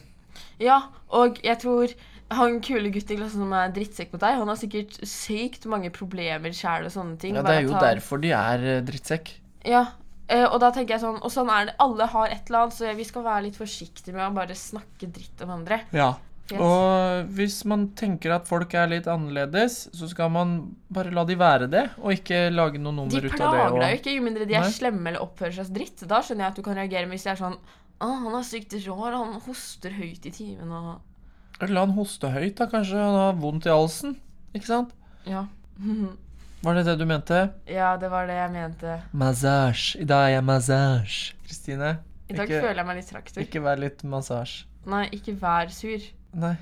Ja, 0.61 0.81
og 1.15 1.39
jeg 1.45 1.61
tror 1.63 1.93
han 2.35 2.59
kule 2.65 2.91
gutten 2.93 3.17
i 3.17 3.21
klassen 3.21 3.41
som 3.45 3.53
er 3.57 3.71
drittsekk 3.73 4.11
mot 4.13 4.21
deg, 4.21 4.37
han 4.41 4.51
har 4.51 4.59
sikkert 4.61 4.99
sykt 5.09 5.65
mange 5.71 5.89
problemer 5.95 6.53
sjæl 6.57 6.89
og 6.89 6.93
sånne 6.93 7.17
ting. 7.21 7.39
Ja, 7.39 7.45
det 7.47 7.55
er 7.55 7.65
jo 7.69 7.77
han- 7.77 7.87
derfor 7.87 8.21
de 8.21 8.33
er 8.37 8.67
eh, 8.75 8.83
drittsekk. 8.85 9.31
Ja, 9.65 9.87
eh, 10.29 10.45
og 10.45 10.59
da 10.61 10.71
tenker 10.71 10.97
jeg 10.97 11.03
sånn 11.03 11.17
Og 11.23 11.33
sånn 11.33 11.49
er 11.51 11.67
det. 11.71 11.75
Alle 11.81 12.07
har 12.07 12.29
et 12.29 12.49
eller 12.49 12.67
annet, 12.67 12.77
så 12.77 12.95
vi 12.97 13.05
skal 13.05 13.25
være 13.25 13.47
litt 13.49 13.57
forsiktige 13.57 14.15
med 14.15 14.27
å 14.29 14.35
bare 14.37 14.55
snakke 14.55 15.09
dritt 15.11 15.41
om 15.43 15.51
andre. 15.57 15.81
Ja. 15.93 16.15
Yes. 16.49 16.61
Og 16.65 17.33
hvis 17.37 17.59
man 17.69 17.83
tenker 17.99 18.33
at 18.39 18.47
folk 18.49 18.73
er 18.73 18.89
litt 18.89 19.09
annerledes, 19.11 19.75
så 19.93 20.07
skal 20.09 20.31
man 20.33 20.55
bare 20.89 21.11
la 21.13 21.27
de 21.29 21.35
være 21.37 21.67
det, 21.69 21.83
og 22.01 22.15
ikke 22.15 22.47
lage 22.55 22.81
noe 22.81 22.95
De 22.95 22.97
nummer 23.03 23.13
ut 23.13 23.19
av 23.19 23.21
det. 23.21 23.33
De 23.35 23.43
plager 23.43 23.77
deg 23.83 23.91
jo 23.93 23.99
ikke, 24.01 24.15
jo 24.17 24.23
mindre 24.25 24.47
de 24.49 24.57
er 24.57 24.65
Nei. 24.65 24.71
slemme 24.79 25.11
eller 25.11 25.25
oppfører 25.27 25.59
seg 25.59 25.75
dritt. 25.77 26.07
Da 26.09 26.23
skjønner 26.25 26.47
jeg 26.47 26.55
at 26.55 26.61
du 26.61 26.65
kan 26.65 26.79
reagere, 26.81 27.05
men 27.05 27.19
hvis 27.19 27.27
de 27.29 27.35
er 27.35 27.43
sånn 27.43 27.59
Å, 27.99 28.07
han 28.23 28.35
er 28.39 28.45
sykt 28.47 28.77
rar, 28.87 29.17
han 29.19 29.37
hoster 29.45 29.91
høyt 29.99 30.25
i 30.25 30.31
timen 30.33 30.71
og 30.71 31.67
La 31.67 31.83
han 31.83 31.91
hoste 31.97 32.29
høyt, 32.31 32.55
da. 32.61 32.69
Kanskje 32.71 32.95
han 33.03 33.17
har 33.19 33.33
vondt 33.43 33.67
i 33.67 33.73
halsen. 33.75 34.13
Ikke 34.55 34.69
sant? 34.71 34.93
Ja. 35.27 35.49
Var 36.63 36.75
det 36.79 36.85
det 36.89 36.95
du 36.99 37.05
mente? 37.07 37.41
ja, 37.71 37.93
det 37.99 38.09
var 38.11 38.27
det 38.27 38.35
jeg 38.35 38.51
mente. 38.51 38.95
Massasje. 39.15 40.01
I 40.03 40.07
dag 40.11 40.25
er 40.27 40.33
jeg 40.37 40.45
massasje. 40.49 41.35
Kristine, 41.47 41.91
I 42.31 42.35
dag 42.35 42.49
ikke, 42.49 42.63
føler 42.65 42.81
jeg 42.81 42.87
meg 42.89 42.97
litt 42.99 43.11
traktor. 43.13 43.43
ikke 43.45 43.63
vær 43.63 43.79
litt 43.79 44.03
massasje. 44.03 44.65
Nei, 44.91 45.05
ikke 45.15 45.35
vær 45.39 45.71
sur. 45.75 46.09
Nei. 46.37 46.55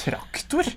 Traktor? 0.00 0.70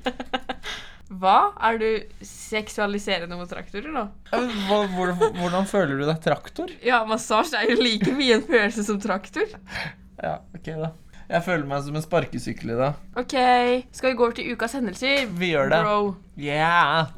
Hva? 1.08 1.38
Er 1.64 1.78
du 1.80 1.88
seksualiserende 2.28 3.38
mot 3.40 3.48
traktorer 3.50 3.92
nå? 3.94 4.04
Hva, 4.32 4.80
hvor, 4.92 5.14
hvordan 5.40 5.68
føler 5.70 5.96
du 6.02 6.06
deg 6.10 6.20
traktor? 6.26 6.74
Ja, 6.84 7.04
massasje 7.08 7.62
er 7.62 7.72
jo 7.72 7.78
like 7.80 8.12
mye 8.16 8.42
en 8.42 8.48
følelse 8.48 8.84
som 8.90 9.00
traktor. 9.02 9.48
Ja, 10.20 10.40
ok 10.58 10.74
da. 10.76 10.92
Jeg 11.28 11.44
føler 11.44 11.68
meg 11.68 11.84
som 11.84 11.96
en 12.00 12.04
sparkesykkel 12.04 12.72
i 12.72 12.80
dag. 12.80 13.00
OK, 13.20 13.36
skal 13.96 14.12
vi 14.12 14.18
gå 14.20 14.28
over 14.28 14.36
til 14.36 14.52
ukas 14.56 14.76
hendelser? 14.78 15.26
Vi 15.40 15.52
gjør 15.52 15.72
det. 15.74 15.80
Bro. 15.84 16.14
Yeah! 16.40 17.10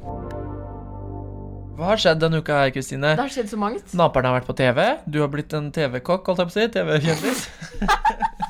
Hva 1.78 1.92
har 1.92 2.00
skjedd 2.02 2.18
denne 2.20 2.42
uka 2.42 2.58
her, 2.58 2.72
Kristine? 2.74 3.14
Det 3.16 3.22
har 3.22 3.30
skjedd 3.32 3.52
så 3.52 3.58
mangt. 3.58 3.94
Naperne 3.96 4.30
har 4.30 4.40
vært 4.40 4.50
på 4.50 4.56
TV. 4.58 4.82
Du 5.08 5.22
har 5.22 5.30
blitt 5.32 5.54
en 5.56 5.70
TV-kokk, 5.74 6.26
holdt 6.26 6.42
jeg 6.42 6.50
på 6.50 6.52
å 6.52 6.58
si. 6.58 6.66
TV-kjendis. 6.74 7.46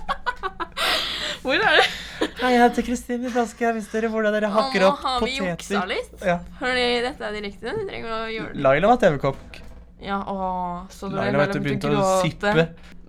Hvor 1.45 1.55
er 1.57 1.77
det? 1.79 1.85
Hei, 2.21 2.53
jeg 2.53 2.61
heter 2.61 2.85
Kristine. 2.85 3.31
Da 3.33 3.47
skal 3.49 3.71
jeg 3.71 3.79
vise 3.79 3.93
dere 3.95 4.11
hvordan 4.13 4.35
dere 4.37 4.51
hakker 4.53 4.85
opp 4.91 5.01
poteter. 5.01 5.09
Nå 5.09 5.17
har 5.17 5.27
vi 5.27 5.37
juksa 5.41 5.83
litt. 5.89 6.15
Ja. 6.27 6.37
Fordi 6.61 6.87
dette 7.07 7.27
er 7.27 7.37
direkte. 7.37 7.75
Du 7.77 7.83
trenger 7.89 8.13
å 8.13 8.21
gjøre 8.35 8.55
det. 8.55 8.63
Laila 8.67 8.93
var 8.93 9.01
TV-kokk. 9.05 9.61
Ja, 10.01 10.19
å, 10.25 10.37
så 10.93 11.11
du 11.13 11.17
Laila 11.19 11.43
vet 11.43 11.55
du 11.57 11.61
begynte 11.65 11.91
å 11.93 12.05
sippe. 12.23 12.53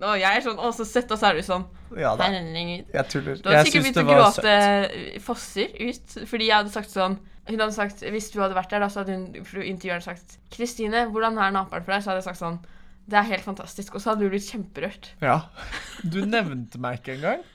Å, 0.02 0.14
jeg 0.20 0.28
er 0.28 0.44
sånn 0.44 0.58
Å, 0.60 0.72
så 0.76 0.84
søtt, 0.88 1.12
og 1.14 1.20
så 1.20 1.30
er 1.30 1.38
du 1.38 1.46
sånn 1.46 1.62
Ja 1.96 2.10
da. 2.18 2.26
Herregud. 2.28 2.90
Jeg 2.92 3.08
tuller. 3.12 3.38
Du 3.40 3.48
hadde 3.48 3.62
sikkert 3.68 3.86
begynt 3.86 4.00
å 4.02 4.04
gråte 4.08 4.42
søtt. 4.42 5.22
fosser 5.24 5.76
ut, 5.78 6.16
fordi 6.28 6.48
jeg 6.50 6.56
hadde 6.58 6.74
sagt 6.74 6.92
sånn 6.92 7.16
Hun 7.48 7.56
hadde 7.62 7.72
sagt, 7.76 8.04
Hvis 8.04 8.28
du 8.34 8.40
hadde 8.42 8.58
vært 8.58 8.74
der, 8.74 8.84
da, 8.84 8.90
så 8.92 9.02
hadde 9.02 9.16
hun 9.16 9.64
intervjueren 9.64 10.04
sagt 10.04 10.36
'Kristine, 10.52 11.06
hvordan 11.14 11.40
er 11.40 11.54
naperen 11.56 11.86
for 11.86 11.94
deg?' 11.94 12.04
Så 12.04 12.12
hadde 12.12 12.20
jeg 12.20 12.28
sagt 12.28 12.42
sånn 12.42 12.60
'Det 13.08 13.18
er 13.22 13.30
helt 13.30 13.46
fantastisk.' 13.46 13.94
Og 13.96 14.02
så 14.04 14.12
hadde 14.12 14.26
du 14.26 14.34
blitt 14.34 14.50
kjemperørt. 14.50 15.12
Ja. 15.24 15.38
Du 16.04 16.20
nevnte 16.26 16.82
meg 16.82 17.00
ikke 17.00 17.16
engang. 17.16 17.46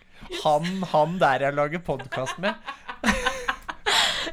Han, 0.43 0.67
han 0.93 1.17
der 1.21 1.47
jeg 1.47 1.57
lager 1.57 1.83
podkast 1.87 2.39
med. 2.43 2.53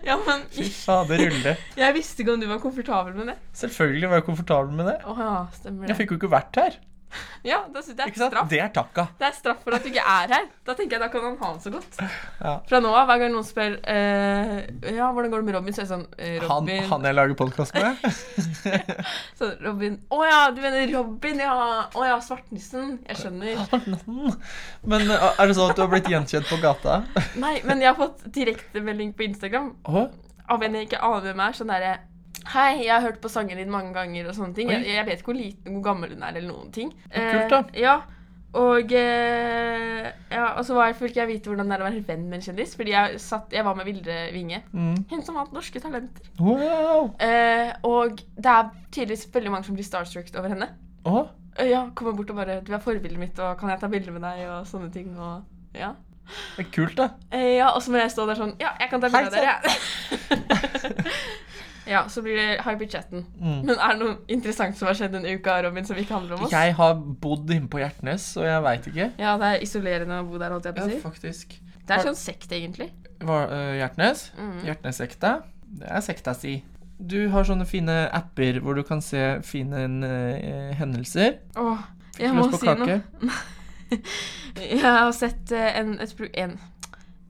Ja, 0.04 0.18
men 0.20 0.42
Fy 0.52 0.66
fader 0.68 1.16
rulle. 1.16 1.54
jeg 1.80 1.94
visste 1.96 2.20
ikke 2.20 2.34
om 2.34 2.40
du 2.42 2.44
var 2.50 2.58
komfortabel 2.60 3.14
med 3.16 3.30
det. 3.30 3.34
Selvfølgelig 3.56 4.10
var 4.10 4.18
jeg 4.20 4.26
komfortabel 4.26 4.74
med 4.76 4.90
det. 4.90 4.96
Oh, 5.08 5.16
ja, 5.16 5.46
stemmer 5.56 5.88
Jeg 5.88 5.96
fikk 5.96 6.12
jo 6.12 6.18
ikke 6.18 6.28
vært 6.34 6.58
her. 6.60 6.76
Ja, 7.44 7.58
det, 7.68 7.82
det 7.92 8.06
er 8.06 8.12
straff. 8.16 8.48
Det 8.48 8.58
er 8.62 8.70
takka. 8.72 9.02
Det 9.20 9.26
er 9.28 9.34
straff 9.36 9.58
for 9.64 9.76
at 9.76 9.84
du 9.84 9.90
ikke 9.90 10.00
er 10.00 10.30
her. 10.32 10.46
Da 10.64 10.72
tenker 10.78 10.96
jeg 10.96 11.02
da 11.02 11.08
kan 11.12 11.26
han 11.26 11.34
ha 11.42 11.50
den 11.52 11.60
så 11.60 11.72
godt. 11.74 11.98
Ja. 12.40 12.54
Fra 12.70 12.80
nå 12.80 12.92
av, 12.96 13.04
hver 13.10 13.20
gang 13.20 13.34
noen 13.34 13.44
spør 13.44 13.76
eh, 13.90 14.54
Ja, 14.94 15.10
hvordan 15.12 15.32
går 15.32 15.42
det 15.42 15.48
med 15.48 15.56
Robin, 15.58 15.76
så 15.76 15.82
er 15.82 15.86
det 15.86 15.92
sånn 15.92 16.06
eh, 16.16 16.38
Han, 16.40 16.64
Robin 16.64 16.88
han 16.88 17.04
jeg 17.08 17.18
lager 17.18 17.36
podkast 17.38 17.76
med? 17.76 18.00
Så 19.38 19.50
Robin 19.60 19.98
Å 20.12 20.20
ja, 20.24 20.40
du 20.54 20.62
mener 20.64 20.88
Robin, 20.94 21.44
ja. 21.44 21.58
Å 21.92 22.08
ja, 22.08 22.16
Svartnissen. 22.24 22.96
Jeg 23.10 23.20
skjønner. 23.20 23.60
Men 24.88 25.06
uh, 25.12 25.28
er 25.36 25.50
det 25.50 25.58
sånn 25.58 25.70
at 25.72 25.76
du 25.76 25.84
har 25.84 25.92
blitt 25.92 26.08
gjenkjent 26.10 26.48
på 26.48 26.60
gata? 26.62 27.02
Nei, 27.40 27.58
men 27.68 27.84
jeg 27.84 27.92
har 27.92 28.00
fått 28.00 28.24
direktemelding 28.32 29.12
på 29.16 29.28
Instagram 29.28 29.74
oh? 29.90 30.08
av 30.48 30.64
en 30.64 30.80
jeg 30.80 30.88
ikke 30.88 31.04
aner 31.04 31.28
hvem 31.28 31.44
er. 31.44 31.56
Sånn 31.60 31.72
derre 31.72 31.94
Hei, 32.52 32.84
jeg 32.84 32.92
har 32.92 33.04
hørt 33.04 33.22
på 33.22 33.30
sangen 33.32 33.58
din 33.58 33.72
mange 33.72 33.94
ganger 33.94 34.28
og 34.28 34.36
sånne 34.36 34.54
ting. 34.56 34.72
Jeg, 34.72 34.84
jeg 34.94 35.06
vet 35.06 35.22
ikke 35.22 35.32
hvor, 35.32 35.38
liten, 35.38 35.76
hvor 35.76 35.86
gammel 35.86 36.12
hun 36.12 36.26
er 36.26 36.36
eller 36.36 36.50
noen 36.50 36.72
ting. 36.74 36.92
kult, 37.08 37.50
da. 37.50 37.62
Eh, 37.72 37.80
ja. 37.84 37.96
Og, 38.54 38.92
eh, 38.94 40.10
ja, 40.30 40.44
og 40.54 40.62
så 40.66 40.76
var 40.76 40.86
jeg, 40.86 40.98
fikk 41.00 41.16
jeg 41.18 41.30
vite 41.30 41.50
hvordan 41.50 41.70
det 41.70 41.74
er 41.74 41.82
å 41.82 41.86
være 41.88 42.02
venn 42.06 42.26
med 42.28 42.38
en 42.38 42.44
kjendis. 42.46 42.74
Fordi 42.78 42.94
jeg, 42.94 43.20
satt, 43.22 43.54
jeg 43.54 43.66
var 43.66 43.78
med 43.78 43.88
Vilde 43.88 44.18
Vinge. 44.34 44.60
Mm. 44.70 45.00
Hun 45.10 45.24
som 45.26 45.38
vant 45.40 45.54
Norske 45.54 45.82
Talenter. 45.82 46.28
Wow! 46.38 47.10
Eh, 47.22 47.72
og 47.88 48.22
det 48.36 48.52
er 48.52 48.70
tydeligvis 48.90 49.26
veldig 49.34 49.54
mange 49.56 49.66
som 49.66 49.78
blir 49.78 49.88
starstruck 49.88 50.30
over 50.38 50.54
henne. 50.54 50.70
Eh, 51.58 51.70
ja, 51.72 51.88
kommer 51.94 52.14
bort 52.14 52.30
og 52.30 52.38
bare 52.38 52.60
'Du 52.60 52.72
er 52.74 52.82
forbildet 52.82 53.18
mitt, 53.18 53.38
og 53.38 53.58
kan 53.58 53.70
jeg 53.70 53.80
ta 53.80 53.88
bilde 53.88 54.10
med 54.10 54.22
deg?' 54.22 54.48
og 54.48 54.66
sånne 54.66 54.92
ting. 54.92 55.18
Og, 55.18 55.42
ja. 55.74 55.94
Det 56.56 56.66
er 56.66 56.70
kult, 56.72 56.96
da. 56.96 57.08
Eh, 57.32 57.56
ja, 57.58 57.68
og 57.68 57.82
så 57.82 57.90
må 57.90 57.98
jeg 58.00 58.10
stå 58.10 58.24
der 58.26 58.38
sånn 58.38 58.54
Ja, 58.60 58.70
jeg 58.80 58.88
kan 58.90 59.00
ta 59.02 59.10
bilde 59.12 59.28
av 59.28 59.34
dere. 59.34 59.58
ja, 61.94 62.02
så 62.10 62.22
blir 62.24 62.36
det 62.38 62.48
high 62.64 62.80
i. 62.82 63.22
Mm. 63.38 63.60
Men 63.68 63.74
er 63.76 63.94
det 63.94 64.00
noe 64.00 64.16
interessant 64.32 64.78
som 64.78 64.90
har 64.90 64.98
skjedd 64.98 65.14
denne 65.14 65.36
uka, 65.38 65.56
Robin, 65.66 65.86
som 65.86 65.98
ikke 66.00 66.16
handler 66.16 66.36
om 66.36 66.46
oss? 66.46 66.54
Jeg 66.54 66.74
har 66.78 66.98
bodd 66.98 67.50
inne 67.54 67.70
på 67.70 67.80
Hjertnes, 67.82 68.26
og 68.40 68.48
jeg 68.48 68.66
veit 68.66 68.90
ikke. 68.90 69.08
Ja, 69.22 69.36
det 69.40 69.50
er 69.52 69.64
isolerende 69.66 70.20
å 70.22 70.28
bo 70.28 70.40
der, 70.42 70.54
holdt 70.56 70.68
jeg 70.70 70.76
på 70.76 70.84
å 70.86 70.90
si. 70.90 71.00
faktisk. 71.04 71.56
Det 71.84 71.96
er 71.96 72.06
sånn 72.06 72.18
sekt, 72.18 72.52
egentlig. 72.56 72.90
Var, 73.24 73.50
uh, 73.52 73.72
Hjertnes? 73.78 74.28
Mm. 74.38 74.54
Hjertnessekta? 74.68 75.34
Det 75.80 75.90
er 75.90 76.04
sekta 76.04 76.34
si. 76.38 76.58
Du 76.98 77.18
har 77.32 77.46
sånne 77.46 77.66
fine 77.66 78.04
apper 78.14 78.60
hvor 78.62 78.78
du 78.78 78.84
kan 78.86 79.02
se 79.04 79.22
fine 79.46 79.86
uh, 80.04 80.70
hendelser. 80.78 81.40
Åh, 81.60 81.84
jeg 82.20 82.34
må 82.36 82.48
si 82.54 82.62
kake? 82.66 83.00
noe. 83.20 83.34
jeg 84.74 84.80
har 84.82 85.10
sett 85.14 85.52
en, 85.54 85.96
et, 86.02 86.14
en, 86.40 86.56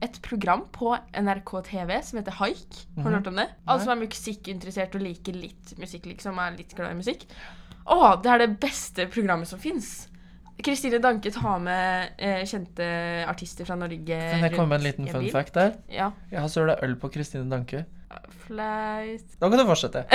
et 0.05 0.17
program 0.25 0.63
på 0.73 0.93
NRK 1.13 1.51
TV 1.67 1.91
som 2.05 2.19
heter 2.21 2.37
Haik. 2.39 2.79
Har 2.97 3.03
du 3.03 3.09
Mhm. 3.09 3.13
hørt 3.17 3.27
om 3.33 3.35
det? 3.41 3.47
Alle 3.67 3.83
som 3.83 3.91
er 3.95 4.05
musikkinteressert 4.07 4.95
og 4.95 5.01
liker 5.01 5.33
litt 5.33 5.75
musikk, 5.81 6.05
liksom, 6.09 6.37
er 6.39 6.55
litt 6.57 6.75
glad 6.75 6.91
i 6.91 6.99
musikk. 7.01 7.25
Åh, 7.87 8.15
det 8.21 8.31
er 8.31 8.37
det 8.47 8.59
beste 8.59 9.05
programmet 9.13 9.47
som 9.47 9.59
fins. 9.59 10.07
Kristine 10.63 11.01
Danke 11.03 11.29
tar 11.35 11.59
med 11.59 12.11
eh, 12.17 12.45
kjente 12.47 12.85
artister 13.27 13.65
fra 13.67 13.75
Norge 13.75 14.07
Kan 14.31 14.39
jeg 14.45 14.53
komme 14.55 14.69
med 14.69 14.79
en 14.79 14.85
liten 14.87 15.07
fun 15.11 15.29
fact 15.29 15.53
der? 15.53 15.73
Ja. 15.91 16.11
Jeg 16.31 16.39
har 16.39 16.47
søla 16.47 16.77
øl 16.81 16.95
på 16.95 17.09
Kristine 17.11 17.49
Danke. 17.51 17.85
Flaut. 18.47 19.25
Da 19.41 19.49
kan 19.49 19.59
du 19.59 19.65
fortsette. 19.67 20.05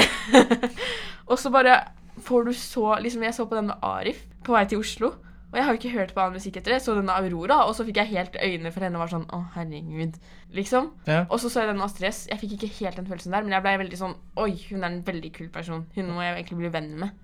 Og 1.30 1.38
så 1.38 1.50
bare 1.52 1.76
får 2.24 2.44
du 2.48 2.52
så 2.56 2.96
Liksom, 3.04 3.22
jeg 3.22 3.34
så 3.36 3.46
på 3.50 3.54
den 3.58 3.66
med 3.70 3.76
Arif 3.86 4.24
på 4.44 4.54
vei 4.56 4.64
til 4.70 4.80
Oslo. 4.80 5.12
Og 5.50 5.56
jeg 5.58 5.64
har 5.66 5.74
jo 5.74 5.78
ikke 5.80 5.94
hørt 5.98 6.12
på 6.14 6.20
annen 6.22 6.36
musikk 6.38 6.56
etter 6.60 6.76
det. 6.76 6.82
Så 6.84 6.94
denne 6.94 7.14
Aurora, 7.18 7.64
og 7.66 7.74
så 7.74 7.82
fikk 7.86 7.96
jeg 7.98 8.12
helt 8.12 8.36
øynene 8.38 8.70
for 8.70 8.86
henne 8.86 8.98
og 9.00 9.02
var 9.02 9.10
sånn 9.16 9.24
Å, 9.34 9.40
herregud. 9.56 10.18
Liksom. 10.54 10.90
Ja. 11.10 11.24
Og 11.28 11.40
så 11.42 11.50
så 11.50 11.64
jeg 11.64 11.72
den 11.72 11.82
Astrid 11.82 12.06
S. 12.12 12.20
Jeg 12.30 12.38
fikk 12.42 12.54
ikke 12.58 12.70
helt 12.84 13.00
den 13.00 13.08
følelsen 13.10 13.34
der, 13.34 13.42
men 13.42 13.56
jeg 13.56 13.64
ble 13.66 13.72
veldig 13.82 13.98
sånn 13.98 14.14
Oi, 14.38 14.52
hun 14.70 14.84
er 14.86 14.92
en 14.92 15.02
veldig 15.06 15.32
kul 15.34 15.48
person. 15.50 15.82
Hun 15.96 16.12
må 16.14 16.22
jeg 16.22 16.36
egentlig 16.38 16.60
bli 16.62 16.70
venn 16.76 16.92
med. 17.02 17.18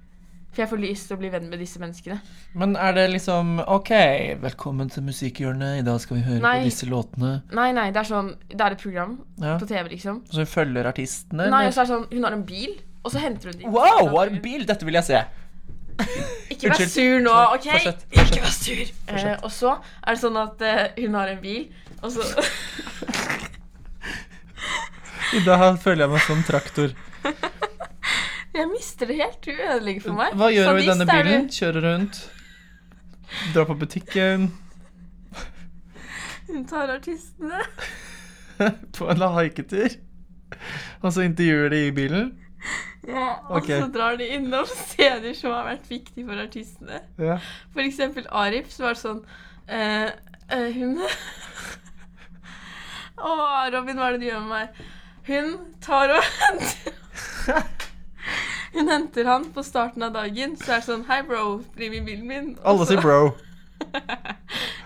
For 0.56 0.64
jeg 0.64 0.70
får 0.72 0.80
lyst 0.80 1.06
til 1.10 1.18
å 1.18 1.20
bli 1.20 1.28
venn 1.28 1.50
med 1.52 1.60
disse 1.60 1.76
menneskene. 1.82 2.16
Men 2.56 2.76
er 2.80 2.94
det 2.96 3.02
liksom 3.12 3.58
OK, 3.60 3.90
velkommen 4.40 4.88
til 4.88 5.04
Musikkhjørnet. 5.04 5.82
I 5.82 5.86
dag 5.86 6.00
skal 6.00 6.16
vi 6.16 6.22
høre 6.24 6.40
Nei. 6.40 6.54
på 6.62 6.70
disse 6.70 6.88
låtene. 6.88 7.32
Nei, 7.54 7.66
nei, 7.76 7.90
det 7.92 8.00
er 8.00 8.08
sånn 8.08 8.30
Det 8.48 8.58
er 8.64 8.72
et 8.72 8.80
program 8.82 9.18
Ja. 9.38 9.58
på 9.60 9.68
TV, 9.68 9.90
liksom. 9.92 10.22
Så 10.32 10.40
hun 10.42 10.48
følger 10.48 10.88
artistene? 10.88 11.50
Nei, 11.52 11.66
og 11.68 11.74
så 11.76 11.84
er 11.84 11.90
det 11.90 11.92
sånn 11.94 12.06
Hun 12.10 12.24
har 12.24 12.32
en 12.40 12.46
bil, 12.48 12.72
og 13.04 13.12
så 13.12 13.20
henter 13.22 13.52
hun 13.52 13.60
dem. 13.60 13.70
Wow, 13.76 14.08
har 14.16 14.32
en 14.32 14.40
bil! 14.42 14.64
Dette 14.66 14.84
vil 14.88 14.94
jeg 14.98 15.04
se. 15.12 15.20
Ikke 16.52 16.70
vær 16.72 16.88
sur 16.88 17.20
nå, 17.24 17.34
OK? 17.56 17.66
Fortsett, 17.72 18.06
Ikke 18.12 18.40
vær 18.44 18.52
sur. 18.54 18.80
Eh, 18.80 18.90
Fortsett. 19.10 19.44
og 19.44 19.52
så 19.52 19.72
er 20.06 20.14
det 20.16 20.20
sånn 20.22 20.38
at 20.40 20.64
eh, 20.66 20.82
hun 21.02 21.14
har 21.18 21.32
en 21.32 21.40
bil, 21.42 21.66
og 22.02 22.12
så 22.14 22.26
I 25.36 25.40
dag 25.46 25.78
føler 25.82 26.04
jeg 26.06 26.12
meg 26.14 26.22
som 26.26 26.42
traktor. 26.46 26.92
Jeg 28.56 28.70
mister 28.70 29.04
det 29.10 29.18
helt. 29.18 29.42
Du 29.44 29.50
ødelegger 29.52 30.00
for 30.06 30.16
meg. 30.16 30.30
Hva 30.40 30.46
gjør 30.48 30.70
du 30.70 30.78
i 30.78 30.86
Sadist 30.86 30.92
denne 30.94 31.04
er 31.12 31.26
du. 31.26 31.28
bilen? 31.28 31.48
Kjører 31.52 31.84
rundt? 31.84 32.20
Drar 33.52 33.66
på 33.68 33.74
butikken? 33.82 34.46
Hun 36.46 36.62
tar 36.70 36.92
artistene. 36.94 37.60
På 38.96 39.10
en 39.12 39.24
haiketur? 39.34 39.98
Og 41.02 41.12
så 41.12 41.26
intervjuer 41.26 41.68
de 41.74 41.82
i 41.90 41.92
bilen? 41.92 42.30
Ja, 43.06 43.26
og 43.48 43.60
Ok. 43.60 43.68
så 43.70 43.86
drar 43.94 44.16
de 44.18 44.26
innom 44.34 44.66
steder 44.90 45.34
som 45.38 45.52
har 45.54 45.64
vært 45.68 45.90
viktige 45.90 46.26
for 46.26 46.42
artistene. 46.42 47.00
Ja. 47.22 47.36
For 47.72 47.80
eksempel 47.84 48.26
Arif, 48.30 48.70
så 48.74 48.82
var 48.88 48.96
det 48.96 49.02
sånn 49.02 49.20
eh, 49.68 50.10
eh, 50.50 50.68
Hun 50.74 50.98
Å, 53.16 53.30
Robin, 53.72 53.96
hva 53.96 54.08
er 54.10 54.16
det 54.16 54.20
du 54.24 54.28
gjør 54.28 54.42
med 54.44 54.52
meg? 54.52 54.68
Hun 55.26 55.54
tar 55.82 56.12
og 56.14 56.26
henter 56.42 56.92
Hun 58.76 58.90
henter 58.92 59.24
han 59.30 59.46
på 59.54 59.62
starten 59.64 60.04
av 60.04 60.12
dagen. 60.12 60.56
Så 60.60 60.74
er 60.74 60.82
det 60.82 60.86
sånn 60.90 61.06
Hei, 61.08 61.22
bro, 61.26 61.44
bli 61.78 61.88
med 61.94 62.02
i 62.02 62.06
bilen 62.10 62.26
min. 62.28 62.50
Alle 62.66 62.84
sier 62.86 63.00
bro. 63.00 63.30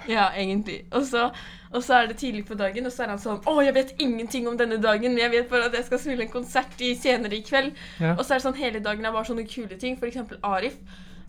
Ja, 0.07 0.29
egentlig. 0.39 0.85
Og 0.95 1.09
så, 1.11 1.27
og 1.71 1.85
så 1.87 2.01
er 2.01 2.09
det 2.11 2.17
tidlig 2.19 2.45
på 2.49 2.57
dagen, 2.59 2.87
og 2.87 2.93
så 2.93 3.05
er 3.05 3.13
han 3.13 3.21
sånn 3.23 3.45
Å, 3.47 3.53
jeg 3.63 3.75
vet 3.77 3.93
ingenting 4.03 4.49
om 4.51 4.57
denne 4.59 4.81
dagen, 4.83 5.15
men 5.15 5.23
jeg 5.23 5.31
vet 5.37 5.51
bare 5.53 5.69
at 5.71 5.77
jeg 5.79 5.87
skal 5.87 6.03
spille 6.03 6.27
en 6.27 6.33
konsert 6.33 6.83
i 6.83 6.97
senere 6.99 7.39
i 7.39 7.45
kveld. 7.47 7.79
Ja. 8.03 8.17
Og 8.17 8.25
så 8.25 8.35
er 8.35 8.41
det 8.41 8.47
sånn 8.49 8.59
hele 8.59 8.83
dagen 8.83 9.07
er 9.07 9.15
bare 9.15 9.29
sånne 9.29 9.47
kule 9.47 9.79
ting. 9.79 9.99
For 10.01 10.11
eksempel 10.11 10.41
Arif. 10.47 10.81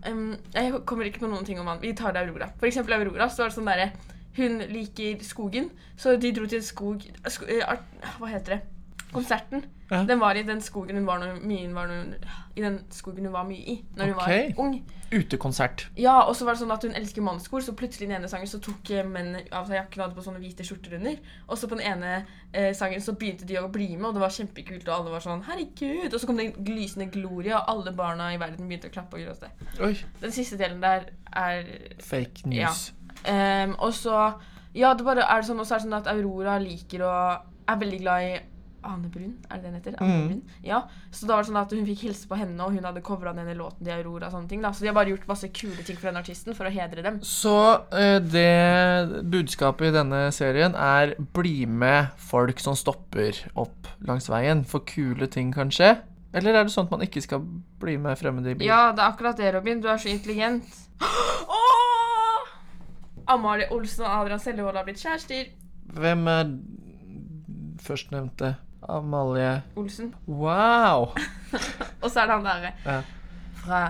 Um, 0.01 0.33
jeg 0.55 0.81
kommer 0.89 1.05
ikke 1.05 1.21
på 1.21 1.29
noen 1.29 1.45
ting 1.45 1.61
om 1.61 1.69
han. 1.69 1.81
Vi 1.83 1.93
tar 1.93 2.15
det 2.15 2.23
Aurora. 2.25 2.49
For 2.57 2.71
eksempel 2.71 2.97
Aurora, 2.97 3.29
så 3.29 3.43
var 3.43 3.51
det 3.51 3.57
sånn 3.59 3.69
derre 3.69 3.91
Hun 4.39 4.61
liker 4.71 5.21
skogen, 5.27 5.69
så 5.99 6.15
de 6.17 6.31
dro 6.33 6.47
til 6.47 6.61
en 6.61 6.65
skog 6.65 7.03
sko, 7.29 7.45
uh, 7.45 7.75
Hva 8.17 8.31
heter 8.31 8.55
det? 8.55 8.61
Konserten. 9.11 9.65
Ja. 9.91 10.05
Den 10.07 10.19
var 10.19 10.37
i 10.39 10.43
den 10.47 10.61
skogen 10.63 10.95
hun 10.95 11.05
var 11.05 11.19
når 11.19 11.41
mye 11.43 11.67
var 11.75 11.89
når, 11.89 12.13
I 12.55 12.61
den 12.63 12.77
skogen 12.95 13.25
hun 13.27 13.33
var 13.33 13.43
mye 13.43 13.59
i 13.59 13.73
når 13.97 14.05
hun 14.05 14.15
okay. 14.15 14.53
var 14.55 14.63
ung. 14.63 14.77
Utekonsert. 15.11 15.89
Ja, 15.97 16.21
og 16.21 16.35
så 16.35 16.45
var 16.47 16.55
det 16.55 16.61
sånn 16.61 16.71
at 16.71 16.85
hun 16.87 16.95
elsker 16.95 17.23
mannskor, 17.25 17.59
så 17.59 17.73
plutselig 17.75 18.05
i 18.05 18.11
den 18.11 18.21
ene 18.21 18.29
sangen 18.31 18.47
så 18.47 18.61
tok 18.63 18.87
menn 18.87 19.11
mennene 19.11 19.41
av 19.51 19.67
seg 19.67 19.75
jakken 19.75 19.99
og 19.99 20.05
hadde 20.05 20.15
på 20.15 20.23
sånne 20.23 20.39
hvite 20.39 20.63
skjorter 20.63 20.95
under. 20.95 21.17
Og 21.49 21.59
så 21.59 21.67
på 21.67 21.75
den 21.75 21.83
ene 21.89 22.13
eh, 22.53 22.69
sangen 22.77 23.03
så 23.03 23.17
begynte 23.19 23.47
de 23.49 23.59
å 23.59 23.67
bli 23.73 23.89
med, 23.97 24.07
og 24.07 24.15
det 24.15 24.23
var 24.23 24.35
kjempekult, 24.37 24.87
og 24.87 24.95
alle 24.95 25.11
var 25.11 25.25
sånn 25.25 25.43
'herregud'. 25.43 26.13
Og 26.13 26.19
så 26.21 26.29
kom 26.29 26.39
det 26.39 26.47
en 26.53 26.71
lysende 26.71 27.09
gloria, 27.11 27.59
og 27.59 27.75
alle 27.75 27.95
barna 27.97 28.31
i 28.31 28.39
verden 28.39 28.71
begynte 28.71 28.87
å 28.87 28.95
klappe 28.95 29.19
og 29.19 29.27
gråte. 29.27 29.51
Oi. 29.83 29.93
Den 30.23 30.31
siste 30.31 30.59
delen 30.61 30.79
der 30.79 31.11
er 31.35 31.67
Fake 31.99 32.47
news. 32.47 32.93
Ehm, 33.25 33.75
Og 33.79 33.93
så 33.93 34.39
Ja, 34.73 34.93
det 34.93 35.03
bare 35.03 35.27
er 35.27 35.41
det 35.41 35.49
sånn, 35.49 35.59
og 35.59 35.67
så 35.67 35.75
er 35.75 35.79
det 35.79 35.89
sånn 35.89 35.99
at 35.99 36.07
Aurora 36.07 36.57
liker 36.57 37.03
og 37.03 37.41
er 37.67 37.75
veldig 37.75 37.99
glad 37.99 38.23
i 38.23 38.39
Ane 38.83 39.09
Brun, 39.13 39.33
er 39.51 39.57
det 39.61 39.65
hun 39.69 39.75
heter? 39.77 39.95
Ane 40.01 40.13
Mm. 40.17 40.27
Brun? 40.27 40.41
Ja, 40.63 40.81
Så 41.11 41.27
da 41.27 41.35
var 41.35 41.43
det 41.43 41.51
sånn 41.51 41.61
at 41.61 41.71
hun 41.71 41.85
fikk 41.85 41.99
hilse 42.07 42.27
på 42.27 42.37
henne, 42.37 42.59
og 42.65 42.71
hun 42.73 42.83
hadde 42.83 43.01
covra 43.01 43.33
denne 43.35 43.53
låten 43.55 43.85
til 43.85 43.93
Aurora. 43.93 44.27
og 44.27 44.33
sånne 44.33 44.49
ting 44.49 44.61
da 44.61 44.71
Så 44.71 44.81
de 44.81 44.87
har 44.87 44.93
bare 44.95 45.09
gjort 45.13 45.27
masse 45.27 45.47
kule 45.53 45.83
ting 45.83 45.97
for 45.97 46.07
den 46.11 46.17
artisten 46.17 46.55
for 46.55 46.65
å 46.65 46.71
hedre 46.71 47.03
dem. 47.03 47.19
Så 47.21 47.53
eh, 47.93 48.19
det 48.19 49.21
budskapet 49.29 49.87
i 49.89 49.91
denne 49.91 50.31
serien 50.31 50.73
er 50.75 51.15
bli 51.33 51.65
med 51.65 52.09
folk 52.17 52.59
som 52.59 52.73
stopper 52.75 53.37
opp 53.55 53.87
langs 54.01 54.27
veien 54.29 54.65
for 54.65 54.79
kule 54.81 55.27
ting, 55.27 55.53
kanskje? 55.53 55.99
Eller 56.33 56.55
er 56.55 56.63
det 56.63 56.71
sånn 56.71 56.85
at 56.87 56.91
man 56.91 57.01
ikke 57.01 57.21
skal 57.21 57.41
bli 57.79 57.97
med 57.97 58.17
fremmede 58.17 58.51
i 58.51 58.55
bil? 58.55 58.67
Ja, 58.67 58.91
det 58.93 58.99
er 59.03 59.11
akkurat 59.11 59.37
det, 59.37 59.53
Robin. 59.53 59.81
Du 59.81 59.87
er 59.89 59.97
så 59.97 60.09
intelligent. 60.09 60.63
Oh! 61.51 62.47
Amalie 63.27 63.67
Olsen 63.71 64.05
og 64.05 64.11
Adrian 64.21 64.39
Sellevold 64.39 64.75
har 64.75 64.83
blitt 64.87 64.99
kjærester. 65.01 65.49
Hvem 65.93 66.27
er 66.27 66.51
førstnevnte? 67.81 68.55
Amalie 68.89 69.61
Olsen. 69.77 70.13
Wow! 70.27 71.11
Og 72.01 72.07
så 72.09 72.23
er 72.23 72.31
det 72.31 72.37
han 72.37 72.47
derre 72.47 72.71
Ja. 72.85 73.01
fra 73.61 73.81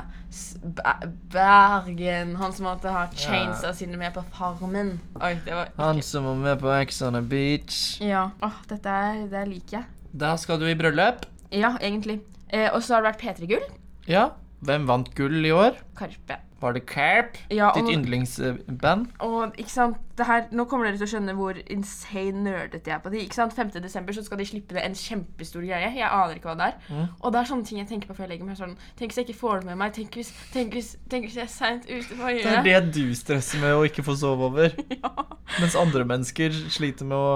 Bergen. 1.32 2.36
Han 2.40 2.54
som 2.56 2.66
måtte 2.68 2.92
ha 2.92 3.06
chainsa 3.16 3.74
sine 3.76 3.98
med 4.00 4.14
på 4.16 4.24
Farmen. 4.36 4.94
Oi, 5.22 5.34
det 5.46 5.56
var 5.56 5.72
Han 5.78 6.02
som 6.06 6.26
var 6.28 6.36
med 6.40 6.60
på 6.62 6.72
Ex 6.82 7.02
on 7.02 7.14
the 7.18 7.22
Beach. 7.22 7.98
Ja. 8.04 8.30
Åh, 8.44 8.60
dette 8.70 8.90
er, 8.90 9.26
det 9.32 9.46
liker 9.50 9.78
jeg. 9.80 9.86
Da 10.14 10.36
skal 10.40 10.60
du 10.60 10.68
i 10.68 10.76
bryllup. 10.76 11.26
Ja, 11.52 11.74
egentlig. 11.82 12.20
Eh, 12.52 12.70
og 12.74 12.82
så 12.84 12.96
har 12.98 13.04
det 13.06 13.14
vært 13.14 13.22
P3 13.40 13.48
Gull. 13.54 13.68
Ja. 14.08 14.30
Hvem 14.62 14.84
vant 14.90 15.10
gull 15.18 15.40
i 15.48 15.52
år? 15.56 15.80
Karpe. 15.98 16.38
Var 16.62 16.76
det 16.78 16.86
Carp? 16.90 17.38
Ja, 17.50 17.72
Ditt 17.76 17.90
yndlingsband? 17.90 19.08
og 19.20 19.58
ikke 19.58 19.72
sant, 19.74 19.98
det 20.18 20.28
her, 20.28 20.44
Nå 20.54 20.66
kommer 20.70 20.86
dere 20.86 21.00
til 21.00 21.08
å 21.08 21.10
skjønne 21.10 21.34
hvor 21.38 21.58
insane 21.72 22.44
nerdete 22.46 22.92
jeg 22.92 22.96
er 22.98 23.02
på 23.02 23.10
de. 23.14 23.22
Ikke 23.26 23.40
sant? 23.40 23.56
5. 23.58 23.72
desember 23.82 24.14
så 24.14 24.22
skal 24.26 24.38
de 24.42 24.46
slippe 24.46 24.76
det 24.78 24.84
en 24.86 24.98
kjempestor 24.98 25.64
greie. 25.66 25.90
Jeg 25.96 26.06
aner 26.06 26.38
ikke 26.38 26.52
hva 26.52 26.58
det 26.60 26.68
er. 26.70 26.76
Mm. 26.92 27.08
Og 27.18 27.34
det 27.34 27.40
er 27.42 27.50
sånne 27.50 27.66
ting 27.66 27.80
jeg 27.82 27.90
tenker 27.90 28.12
på 28.12 28.18
før 28.18 28.28
jeg 28.28 28.34
legger 28.36 28.50
meg. 28.52 28.60
sånn, 28.60 28.76
Tenk 29.00 29.14
hvis 29.14 29.22
jeg 29.22 29.30
ikke 29.30 29.40
får 29.40 29.64
det 29.64 29.72
med 29.72 29.80
meg. 29.82 29.96
Tenk 29.98 30.20
hvis, 30.20 30.30
tenk 30.54 30.78
hvis, 30.78 30.92
tenk 31.10 31.26
hvis 31.26 31.40
jeg 31.40 31.48
er 31.48 31.54
seint 31.56 31.90
ute. 31.90 32.20
Hva 32.20 32.30
Det 32.30 32.44
gjør 32.44 32.60
er 32.60 32.68
det 32.70 32.94
du 32.94 33.16
stresser 33.18 33.64
med 33.64 33.74
å 33.80 33.86
ikke 33.88 34.06
få 34.06 34.18
sove 34.20 34.52
over. 34.52 34.78
Mens 35.62 35.76
andre 35.80 36.06
mennesker 36.08 36.54
sliter 36.72 37.08
med 37.10 37.18
å 37.18 37.32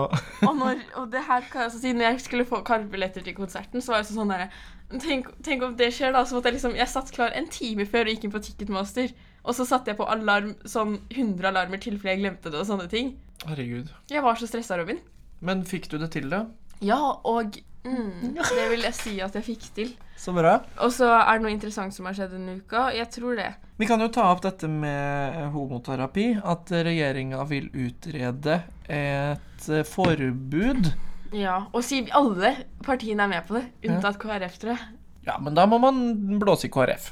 Og, 0.45 0.53
når, 0.59 0.85
og 1.01 1.09
det 1.11 1.25
her 1.25 1.47
kan 1.49 1.65
jeg 1.65 1.71
også 1.71 1.81
si, 1.81 1.95
når 1.97 2.11
jeg 2.11 2.25
skulle 2.27 2.45
få 2.47 2.61
Karpe-billetter 2.67 3.25
til 3.25 3.35
konserten, 3.35 3.81
så 3.83 3.95
var 3.95 4.03
jeg 4.03 4.13
sånn 4.13 4.31
derre 4.31 4.51
tenk, 4.89 5.30
tenk 5.45 5.63
om 5.65 5.76
det 5.78 5.91
skjer, 5.95 6.13
da. 6.15 6.26
Så 6.26 6.38
måtte 6.38 6.52
jeg 6.52 6.60
liksom 6.60 6.76
Jeg 6.78 6.91
satt 6.91 7.13
klar 7.15 7.36
en 7.36 7.50
time 7.52 7.88
før 7.89 8.08
og 8.08 8.15
gikk 8.15 8.28
inn 8.28 8.36
på 8.36 8.43
Ticketmaster. 8.45 9.13
Og 9.45 9.54
så 9.58 9.65
satte 9.69 9.91
jeg 9.91 10.00
på 10.00 10.08
alarm, 10.10 10.56
sånn 10.65 10.98
100 11.13 11.52
alarmer 11.52 11.82
til 11.82 12.00
fordi 12.00 12.15
jeg 12.15 12.24
glemte 12.24 12.52
det 12.54 12.62
og 12.63 12.69
sånne 12.69 12.89
ting. 12.89 13.13
Herregud. 13.45 13.91
Jeg 14.10 14.26
var 14.26 14.39
så 14.39 14.50
stressa, 14.50 14.78
Robin. 14.80 15.02
Men 15.45 15.62
fikk 15.67 15.89
du 15.91 16.00
det 16.02 16.10
til, 16.15 16.32
da? 16.32 16.45
Ja, 16.84 16.98
og 17.28 17.60
mm, 17.86 18.34
det 18.34 18.65
vil 18.71 18.88
jeg 18.88 18.98
si 18.98 19.15
at 19.24 19.38
jeg 19.38 19.45
fikk 19.45 19.67
til. 19.78 19.93
Så 20.17 20.34
bra. 20.34 20.58
Og 20.82 20.93
så 20.95 21.12
er 21.13 21.38
det 21.38 21.45
noe 21.45 21.54
interessant 21.54 21.93
som 21.93 22.08
har 22.10 22.17
skjedd 22.17 22.34
denne 22.34 22.58
uka. 22.63 22.88
Jeg 22.95 23.12
tror 23.13 23.38
det. 23.38 23.52
Vi 23.78 23.88
kan 23.89 24.02
jo 24.02 24.10
ta 24.10 24.30
opp 24.32 24.41
dette 24.45 24.69
med 24.71 25.52
homoterapi. 25.54 26.30
At 26.41 26.71
regjeringa 26.71 27.43
vil 27.52 27.67
utrede 27.69 28.62
et 28.88 29.69
forbud. 29.91 30.89
Ja, 31.36 31.65
Og 31.74 31.84
Siv, 31.84 32.08
alle 32.15 32.54
partiene 32.86 33.26
er 33.26 33.32
med 33.32 33.48
på 33.48 33.58
det, 33.58 33.65
unntatt 33.89 34.19
KrF, 34.21 34.60
tror 34.62 34.76
jeg. 34.76 34.91
Ja, 35.26 35.38
men 35.41 35.58
da 35.58 35.65
må 35.67 35.80
man 35.82 36.39
blåse 36.39 36.69
i 36.69 36.74
KrF. 36.74 37.12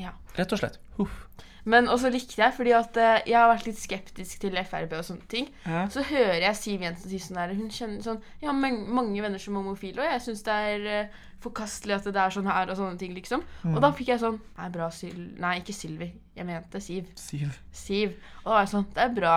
Ja. 0.00 0.14
Rett 0.38 0.54
og 0.54 0.62
slett. 0.62 0.80
Huff. 0.96 1.26
Men 1.64 1.86
også 1.86 2.10
likte 2.10 2.40
jeg, 2.40 2.54
fordi 2.56 2.72
at 2.74 2.96
eh, 2.98 3.20
jeg 3.30 3.36
har 3.38 3.50
vært 3.52 3.68
litt 3.68 3.78
skeptisk 3.78 4.40
til 4.42 4.56
Frp 4.66 4.96
og 4.98 5.04
sånne 5.06 5.28
ting. 5.30 5.46
Ja. 5.62 5.84
Så 5.94 6.02
hører 6.08 6.40
jeg 6.42 6.58
Siv 6.58 6.82
Jensen 6.82 7.12
si 7.12 7.20
sånn 7.22 7.38
der 7.38 7.52
Hun 7.54 7.68
kjenner 7.70 8.02
sånn 8.02 8.18
Jeg 8.40 8.48
har 8.48 8.56
mange 8.58 9.22
venner 9.22 9.38
som 9.42 9.54
er 9.54 9.62
homofile, 9.62 10.02
og 10.02 10.10
jeg 10.10 10.24
syns 10.24 10.42
det 10.48 10.56
er 10.72 10.88
eh, 10.90 11.20
forkastelig 11.44 12.00
at 12.00 12.08
det 12.08 12.18
er 12.24 12.34
sånn 12.34 12.50
her 12.50 12.72
og 12.72 12.78
sånne 12.80 12.98
ting, 12.98 13.14
liksom. 13.14 13.44
Og 13.70 13.78
da 13.82 13.92
fikk 13.94 14.10
jeg 14.14 14.22
sånn 14.24 14.40
Nei, 14.58 14.68
bra, 14.74 14.88
Syl... 14.94 15.20
Nei, 15.42 15.56
ikke 15.62 15.76
Sylvi. 15.76 16.10
Jeg 16.38 16.48
mente 16.48 16.82
Siv. 16.82 17.12
Siv. 17.18 17.54
Siv. 17.70 18.18
Og 18.42 18.50
da 18.50 18.56
var 18.56 18.64
jeg 18.66 18.74
sånn 18.74 18.88
Det 18.96 19.06
er 19.06 19.14
bra. 19.20 19.36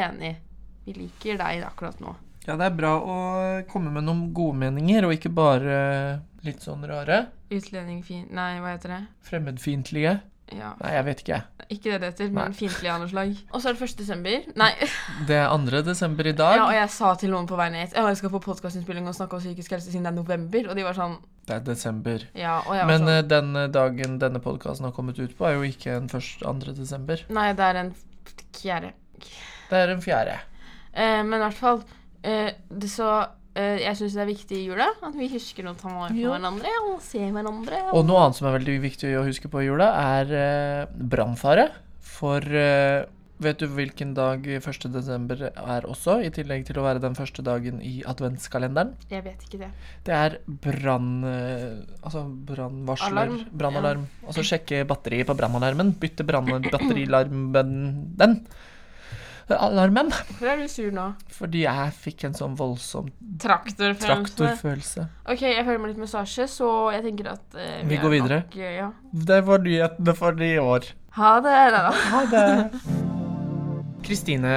Enig. 0.00 0.34
Vi 0.86 0.96
liker 0.98 1.38
deg 1.38 1.62
akkurat 1.68 2.02
nå. 2.02 2.16
Ja, 2.46 2.56
det 2.56 2.70
er 2.70 2.76
bra 2.76 2.94
å 2.98 3.16
komme 3.70 3.92
med 3.92 4.06
noen 4.06 4.30
gode 4.34 4.56
meninger, 4.62 5.06
og 5.06 5.14
ikke 5.16 5.32
bare 5.34 5.76
litt 6.46 6.64
sånn 6.64 6.86
rare. 6.88 7.26
Utlendingfin... 7.52 8.28
Nei, 8.32 8.54
hva 8.62 8.74
heter 8.74 8.94
det? 8.94 9.00
Fremmedfiendtlige. 9.28 10.20
Ja. 10.50 10.72
Nei, 10.80 10.92
jeg 10.96 11.06
vet 11.06 11.20
ikke. 11.22 11.38
Ikke 11.70 11.92
det 11.92 11.98
det 12.02 12.08
heter, 12.10 12.30
men 12.34 12.54
fiendtlig 12.56 12.90
av 12.90 12.98
noe 13.02 13.10
slag. 13.10 13.34
Og 13.54 13.62
så 13.62 13.70
er 13.70 13.76
det 13.76 13.86
1. 13.86 13.92
desember. 14.00 14.46
Nei. 14.58 14.70
Det 15.28 15.36
er 15.38 15.52
2. 15.52 15.82
desember 15.86 16.26
i 16.26 16.32
dag. 16.34 16.56
Ja, 16.58 16.64
og 16.64 16.74
jeg 16.74 16.90
sa 16.96 17.12
til 17.20 17.30
noen 17.34 17.46
på 17.50 17.58
vei 17.60 17.68
ned 17.70 17.94
Ja, 17.94 18.06
jeg 18.08 18.18
skal 18.18 18.32
på 18.34 18.40
podkastinnspilling 18.48 19.06
og 19.06 19.14
snakke 19.14 19.38
om 19.38 19.44
psykisk 19.44 19.76
helse 19.76 19.92
siden 19.92 20.08
det 20.08 20.10
er 20.10 20.16
november. 20.16 20.72
Og 20.72 20.78
de 20.78 20.86
var 20.86 20.98
sånn 20.98 21.20
Det 21.46 21.54
er 21.60 21.62
desember. 21.68 22.26
Ja, 22.38 22.56
og 22.64 22.74
jeg 22.80 22.88
Men 22.90 23.04
sånn 23.04 23.14
eh, 23.14 23.22
den 23.30 23.60
dagen 23.76 24.18
denne 24.22 24.42
podkasten 24.42 24.88
har 24.88 24.96
kommet 24.96 25.20
ut 25.22 25.36
på, 25.38 25.46
er 25.46 25.58
jo 25.58 25.70
ikke 25.70 26.00
en 26.00 26.10
1. 26.10 26.32
2. 26.42 26.74
desember. 26.80 27.22
Nei, 27.30 27.46
det 27.54 27.70
er 27.70 27.82
en 27.84 27.94
fjerde. 28.58 28.92
Det 29.70 29.84
er 29.84 29.94
en 29.94 30.02
fjerde. 30.02 30.36
Eh, 30.90 31.20
men 31.22 31.38
i 31.38 31.44
hvert 31.44 31.60
fall 31.62 31.84
eh, 32.22 32.50
det 32.70 32.90
så 32.92 33.10
eh, 33.54 33.80
Jeg 33.84 33.98
syns 33.98 34.16
det 34.16 34.24
er 34.24 34.30
viktig 34.30 34.58
i 34.58 34.66
jula 34.68 34.88
at 35.02 35.14
vi 35.18 35.30
husker 35.32 35.68
å 35.70 35.76
ta 35.78 35.92
vare 35.92 36.14
på 36.14 36.26
hverandre 36.32 36.74
og 36.88 36.98
se 37.04 37.22
hverandre. 37.22 37.84
Og 37.94 38.04
noe 38.08 38.24
annet 38.24 38.40
som 38.40 38.50
er 38.50 38.58
veldig 38.58 38.80
viktig 38.86 39.14
å 39.18 39.24
huske 39.28 39.50
på 39.52 39.62
i 39.64 39.70
jula, 39.70 39.92
er 40.18 40.36
eh, 40.40 40.98
brannfare. 41.14 41.70
For 42.20 42.44
eh, 42.44 43.06
vet 43.40 43.60
du 43.62 43.66
hvilken 43.72 44.12
dag 44.16 44.44
1. 44.44 44.86
desember 44.92 45.46
er 45.48 45.86
også, 45.88 46.18
i 46.24 46.30
tillegg 46.34 46.66
til 46.68 46.80
å 46.80 46.84
være 46.84 47.02
den 47.02 47.16
første 47.16 47.44
dagen 47.44 47.80
i 47.84 48.00
adventskalenderen? 48.08 48.92
Jeg 49.12 49.24
vet 49.24 49.46
ikke 49.46 49.62
det. 49.62 49.70
Det 50.06 50.16
er 50.16 50.36
brann... 50.66 51.12
eh, 51.24 51.78
altså 52.04 52.26
brannvarsler. 52.50 53.14
Alarm, 53.14 53.38
Brannalarm. 53.62 54.08
Altså 54.26 54.44
sjekke 54.46 54.82
batteriet 54.88 55.30
på 55.30 55.38
brannalarmen. 55.38 55.94
Bytte 56.00 56.26
brannbatterilarmen 56.28 57.80
den. 58.20 58.42
Alarmen. 59.58 60.10
Hvorfor 60.12 60.50
er 60.52 60.60
du 60.62 60.68
sur 60.70 60.90
nå? 60.94 61.06
Fordi 61.34 61.62
jeg 61.64 61.92
fikk 61.96 62.24
en 62.28 62.34
sånn 62.38 62.56
voldsom 62.58 63.08
Traktorfølelse. 63.40 64.06
traktorfølelse. 64.06 65.06
OK, 65.32 65.42
jeg 65.48 65.64
føler 65.66 65.80
meg 65.82 65.92
litt 65.94 66.02
massasje, 66.04 66.46
så 66.50 66.70
jeg 66.94 67.04
tenker 67.08 67.32
at 67.34 67.44
uh, 67.56 67.80
Vi 67.88 67.96
er 67.98 68.02
går 68.04 68.14
videre. 68.16 68.40
Nok, 68.44 68.56
eh, 68.60 68.74
ja. 68.78 68.90
Det 69.30 69.40
var 69.48 69.64
nyhetene 69.64 70.14
for 70.18 70.44
i 70.46 70.52
år. 70.62 70.90
Ha 71.18 71.32
det. 71.44 71.56
Da. 71.74 71.90
Ha 72.12 72.24
det. 72.30 72.46
Kristine, 74.06 74.54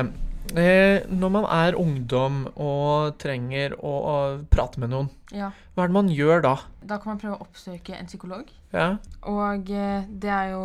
eh, 0.56 1.04
når 1.10 1.30
man 1.34 1.46
er 1.50 1.76
ungdom 1.80 2.44
og 2.56 3.18
trenger 3.22 3.76
å, 3.80 3.92
å 4.14 4.16
prate 4.54 4.80
med 4.82 4.94
noen, 4.94 5.10
Ja. 5.34 5.52
hva 5.76 5.84
er 5.84 5.92
det 5.92 5.98
man 5.98 6.10
gjør 6.10 6.42
da? 6.46 6.56
Da 6.86 6.98
kan 6.98 7.14
man 7.14 7.20
prøve 7.22 7.38
å 7.38 7.46
oppsøke 7.48 7.96
en 7.98 8.06
psykolog. 8.10 8.50
Ja? 8.74 8.98
Og 9.30 9.70
eh, 9.70 10.06
det 10.10 10.30
er 10.30 10.52
jo 10.56 10.64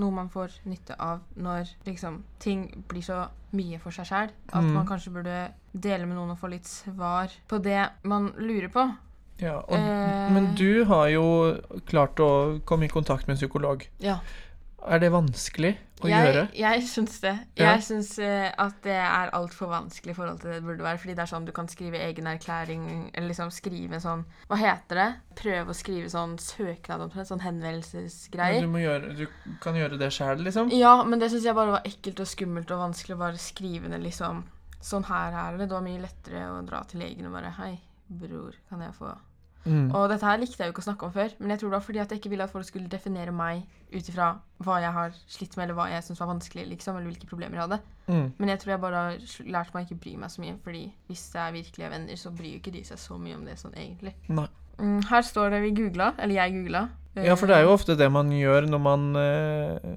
noe 0.00 0.10
man 0.16 0.28
får 0.32 0.56
nytte 0.70 0.96
av 0.98 1.20
når 1.36 1.68
liksom 1.86 2.22
ting 2.42 2.64
blir 2.88 3.02
så 3.06 3.20
mye 3.56 3.78
for 3.82 3.90
seg 3.94 4.06
sjæl. 4.08 4.30
At 4.52 4.62
Mm. 4.64 4.72
man 4.74 4.86
kanskje 4.88 5.12
burde 5.12 5.36
dele 5.74 6.06
med 6.06 6.16
noen 6.16 6.30
og 6.34 6.38
få 6.40 6.50
litt 6.50 6.66
svar 6.66 7.30
på 7.48 7.58
det 7.62 7.88
man 8.04 8.32
lurer 8.38 8.68
på. 8.72 8.88
ja 9.40 9.56
og, 9.56 9.72
Eh. 9.72 10.30
Men 10.32 10.54
du 10.54 10.84
har 10.84 11.08
jo 11.08 11.60
klart 11.86 12.16
å 12.20 12.60
komme 12.64 12.84
i 12.84 12.88
kontakt 12.92 13.26
med 13.26 13.34
en 13.36 13.40
psykolog. 13.40 13.86
Ja. 14.00 14.18
Er 14.86 14.98
det 14.98 15.10
vanskelig 15.12 15.76
å 16.06 16.10
jeg, 16.10 16.26
gjøre? 16.26 16.44
Jeg 16.56 16.84
syns 16.88 17.16
det. 17.22 17.32
Ja. 17.58 17.72
Jeg 17.72 17.84
syns 17.86 18.10
eh, 18.22 18.48
at 18.64 18.78
det 18.86 18.96
er 18.96 19.32
altfor 19.36 19.70
vanskelig 19.72 20.14
i 20.14 20.18
forhold 20.18 20.40
til 20.42 20.52
det 20.52 20.60
det 20.60 20.66
burde 20.66 20.86
være. 20.86 21.00
Fordi 21.02 21.16
det 21.18 21.24
er 21.24 21.30
sånn 21.32 21.48
du 21.48 21.52
kan 21.56 21.70
skrive 21.70 22.02
egen 22.06 22.30
erklæring, 22.30 22.84
eller 23.14 23.32
liksom 23.32 23.52
skrive 23.54 24.00
sånn 24.02 24.24
Hva 24.50 24.60
heter 24.60 25.00
det? 25.02 25.08
Prøve 25.40 25.74
å 25.74 25.76
skrive 25.76 26.12
sånn 26.12 26.36
søknad 26.42 27.06
omtrent. 27.06 27.30
Sånn 27.30 27.44
henvendelsesgreier. 27.44 28.66
du, 28.66 28.80
gjøre, 28.82 29.14
du 29.18 29.56
kan 29.62 29.78
gjøre 29.78 30.00
det 30.00 30.12
sjæl, 30.16 30.44
liksom? 30.46 30.72
Ja, 30.76 31.00
men 31.04 31.22
det 31.22 31.32
syns 31.32 31.48
jeg 31.48 31.58
bare 31.58 31.78
var 31.78 31.88
ekkelt 31.88 32.22
og 32.24 32.30
skummelt 32.30 32.72
og 32.74 32.84
vanskelig 32.86 33.18
å 33.18 33.22
bare 33.26 33.40
skrive 33.40 33.92
ned 33.92 34.04
liksom 34.06 34.44
Sånn 34.80 35.04
her 35.10 35.34
er 35.36 35.58
det. 35.58 35.66
Det 35.68 35.76
var 35.76 35.84
mye 35.84 36.00
lettere 36.00 36.46
å 36.54 36.60
dra 36.64 36.80
til 36.88 37.02
legen 37.04 37.28
og 37.28 37.34
bare 37.36 37.52
Hei, 37.58 37.74
bror, 38.08 38.54
kan 38.70 38.80
jeg 38.80 38.96
få 38.96 39.12
Mm. 39.64 39.90
Og 39.92 40.06
dette 40.08 40.24
her 40.24 40.40
likte 40.40 40.62
jeg 40.62 40.70
jo 40.70 40.74
ikke 40.74 40.82
å 40.82 40.88
snakke 40.88 41.06
om 41.06 41.12
før, 41.14 41.34
men 41.38 41.52
jeg 41.52 41.60
tror 41.60 41.70
det 41.70 41.76
var 41.76 41.84
fordi 41.84 42.00
at 42.02 42.12
jeg 42.12 42.20
ikke 42.20 42.32
ville 42.32 42.46
at 42.46 42.52
folk 42.52 42.66
skulle 42.68 42.90
definere 42.92 43.34
meg 43.34 43.66
ut 43.90 44.08
ifra 44.08 44.30
hva 44.64 44.78
jeg 44.80 44.94
har 44.96 45.18
slitt 45.26 45.56
med, 45.58 45.66
eller 45.66 45.76
hva 45.78 45.88
jeg 45.90 46.06
syns 46.06 46.22
var 46.22 46.30
vanskelig, 46.30 46.64
liksom, 46.70 46.96
eller 46.96 47.10
hvilke 47.10 47.28
problemer 47.28 47.58
jeg 47.58 47.66
hadde. 47.66 47.80
Mm. 48.06 48.30
Men 48.38 48.52
jeg 48.52 48.62
tror 48.62 48.74
jeg 48.74 48.82
bare 48.84 49.02
har 49.04 49.18
lært 49.56 49.74
meg 49.74 49.82
å 49.82 49.88
ikke 49.88 50.00
bry 50.06 50.14
meg 50.22 50.32
så 50.32 50.44
mye, 50.44 50.56
fordi 50.64 50.84
hvis 51.10 51.26
det 51.34 51.42
er 51.42 51.58
virkelige 51.58 51.92
venner, 51.92 52.22
så 52.22 52.32
bryr 52.34 52.54
jo 52.54 52.62
ikke 52.62 52.74
de 52.78 52.84
seg 52.88 53.02
så 53.02 53.18
mye 53.20 53.36
om 53.36 53.44
det 53.48 53.58
sånn 53.60 53.76
egentlig. 53.76 54.14
Nei. 54.32 54.48
Mm, 54.80 55.02
her 55.10 55.26
står 55.26 55.52
det 55.52 55.60
vi 55.66 55.74
googla, 55.76 56.14
eller 56.16 56.38
jeg 56.40 56.56
googla. 56.56 56.86
Ja, 57.18 57.34
for 57.34 57.50
det 57.50 57.56
er 57.56 57.64
jo 57.66 57.72
ofte 57.74 57.96
det 57.98 58.06
man 58.12 58.28
gjør 58.30 58.68
når 58.70 58.80
man 58.84 59.06
eh, 59.18 59.88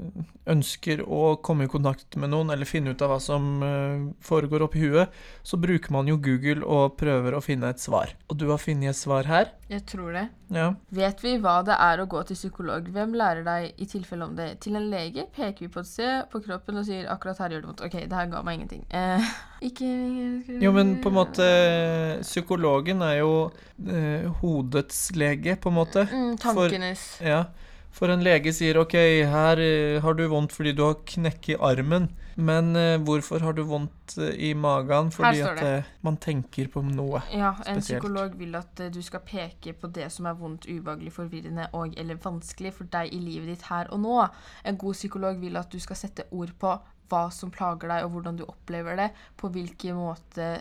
ønsker 0.49 1.03
å 1.05 1.35
komme 1.45 1.67
i 1.67 1.69
kontakt 1.69 2.17
med 2.17 2.31
noen, 2.33 2.49
eller 2.49 2.65
finne 2.65 2.95
ut 2.95 3.03
av 3.05 3.13
hva 3.13 3.19
som 3.21 3.61
eh, 3.61 4.07
foregår 4.25 4.65
oppi 4.65 4.81
huet, 4.81 5.13
så 5.45 5.59
bruker 5.61 5.93
man 5.93 6.09
jo 6.09 6.17
Google 6.17 6.65
og 6.65 6.97
prøver 6.97 7.37
å 7.37 7.43
finne 7.45 7.69
et 7.69 7.83
svar. 7.83 8.15
Og 8.33 8.39
du 8.41 8.47
har 8.49 8.61
funnet 8.61 8.95
et 8.95 8.97
svar 8.97 9.29
her? 9.29 9.53
Jeg 9.69 9.85
tror 9.93 10.09
det. 10.17 10.25
Ja. 10.53 10.73
Vet 10.91 11.21
vi 11.23 11.37
hva 11.41 11.63
det 11.65 11.75
er 11.79 11.99
å 12.03 12.07
gå 12.07 12.21
til 12.29 12.35
psykolog? 12.35 12.87
Hvem 12.93 13.13
lærer 13.17 13.43
deg 13.43 13.73
i 13.81 13.85
tilfelle 13.89 14.25
om 14.25 14.35
det? 14.35 14.59
Til 14.59 14.75
en 14.75 14.89
lege 14.91 15.25
peker 15.35 15.65
vi 15.65 15.67
på 15.73 15.79
et 15.83 15.87
sted 15.89 16.29
på 16.31 16.41
kroppen 16.45 16.77
og 16.77 16.85
sier 16.85 17.07
'akkurat 17.09 17.37
her 17.39 17.49
gjør 17.49 17.61
det 17.61 17.69
vondt'. 17.69 17.85
Ok, 17.85 17.91
det 18.09 18.13
her 18.13 18.25
ga 18.31 18.41
meg 18.43 18.59
ingenting. 18.59 18.85
Eh, 18.91 19.19
ikke 19.69 20.61
Jo, 20.61 20.71
men 20.71 20.95
på 21.01 21.09
en 21.09 21.15
måte 21.15 22.21
Psykologen 22.21 23.01
er 23.01 23.19
jo 23.19 23.51
eh, 23.87 24.27
hodets 24.41 25.11
lege, 25.15 25.55
på 25.59 25.69
en 25.69 25.75
måte. 25.75 26.07
mm, 26.11 26.37
For- 26.37 26.69
Tankenes 26.69 27.21
Ja. 27.21 27.43
For 27.93 28.09
en 28.09 28.23
lege 28.25 28.51
sier 28.55 28.79
OK, 28.81 28.95
her 29.29 29.61
eh, 29.61 30.01
har 30.01 30.17
du 30.17 30.25
vondt 30.31 30.53
fordi 30.55 30.73
du 30.73 30.81
har 30.87 30.99
knekk 31.07 31.51
i 31.53 31.57
armen. 31.61 32.09
Men 32.33 32.71
eh, 32.79 32.95
hvorfor 33.05 33.43
har 33.45 33.53
du 33.53 33.61
vondt 33.69 34.15
eh, 34.17 34.33
i 34.49 34.53
magen? 34.57 35.11
Fordi 35.13 35.43
at 35.45 35.91
man 36.05 36.17
tenker 36.17 36.71
på 36.73 36.81
noe. 36.87 37.21
Ja, 37.29 37.53
en 37.69 37.83
psykolog 37.83 38.33
vil 38.39 38.57
at 38.57 38.81
du 38.93 38.97
skal 39.05 39.21
peke 39.27 39.75
på 39.77 39.91
det 39.93 40.09
som 40.15 40.25
er 40.29 40.39
vondt, 40.39 40.65
ubehagelig, 40.65 41.13
forvirrende 41.19 41.69
og 41.77 41.93
eller 41.99 42.17
vanskelig 42.23 42.73
for 42.79 42.89
deg 42.89 43.13
i 43.13 43.21
livet 43.21 43.53
ditt 43.53 43.69
her 43.69 43.93
og 43.93 44.01
nå. 44.01 44.17
En 44.65 44.81
god 44.81 44.97
psykolog 44.97 45.37
vil 45.43 45.61
at 45.61 45.69
du 45.69 45.77
skal 45.83 45.99
sette 45.99 46.25
ord 46.33 46.57
på 46.57 46.73
hva 47.13 47.23
som 47.29 47.51
plager 47.53 47.91
deg, 47.91 48.07
og 48.07 48.15
hvordan 48.15 48.41
du 48.41 48.47
opplever 48.47 48.97
det. 48.97 49.09
På 49.37 49.53
hvilken 49.53 50.01
måte 50.01 50.55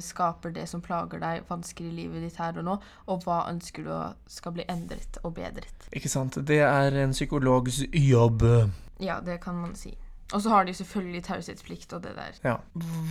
skaper 0.00 0.54
det 0.54 0.66
som 0.70 0.82
plager 0.84 1.20
deg, 1.22 1.42
vansker 1.48 1.88
i 1.88 1.92
livet 1.94 2.24
ditt 2.24 2.38
her 2.40 2.56
og 2.60 2.66
nå, 2.68 2.76
og 3.10 3.26
hva 3.26 3.42
ønsker 3.50 3.86
du 3.86 3.92
skal 4.30 4.54
bli 4.56 4.64
endret 4.70 5.18
og 5.22 5.34
bedret. 5.36 5.88
Ikke 5.92 6.12
sant? 6.12 6.38
Det 6.46 6.62
er 6.64 6.96
en 7.04 7.12
psykologs 7.16 7.82
jobb. 7.90 8.46
Ja, 9.02 9.20
det 9.24 9.40
kan 9.44 9.58
man 9.60 9.74
si. 9.78 9.96
Og 10.32 10.40
så 10.40 10.50
har 10.50 10.64
de 10.64 10.74
selvfølgelig 10.74 11.24
taushetsplikt 11.26 11.92
og 11.92 12.06
det 12.06 12.14
der. 12.16 12.38
Ja. 12.46 12.56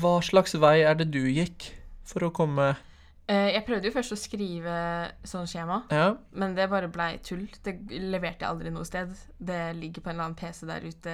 Hva 0.01 0.17
slags 0.25 0.57
vei 0.59 0.79
er 0.81 0.97
det 0.97 1.12
du 1.13 1.21
gikk 1.27 1.69
for 2.09 2.25
å 2.27 2.33
komme 2.33 2.73
Eh, 3.31 3.53
jeg 3.55 3.63
prøvde 3.63 3.88
jo 3.88 3.95
først 3.95 4.13
å 4.13 4.19
skrive 4.19 4.73
sånn 5.27 5.47
skjema. 5.47 5.79
Ja. 5.93 6.09
Men 6.36 6.57
det 6.57 6.67
bare 6.71 6.91
blei 6.91 7.15
tull. 7.23 7.45
Det 7.63 7.77
leverte 7.88 8.43
jeg 8.43 8.49
aldri 8.49 8.73
noe 8.73 8.88
sted. 8.88 9.13
Det 9.39 9.62
ligger 9.77 10.03
på 10.03 10.12
en 10.12 10.17
eller 10.17 10.27
annen 10.27 10.39
PC 10.39 10.67
der 10.67 10.83
ute, 10.83 11.13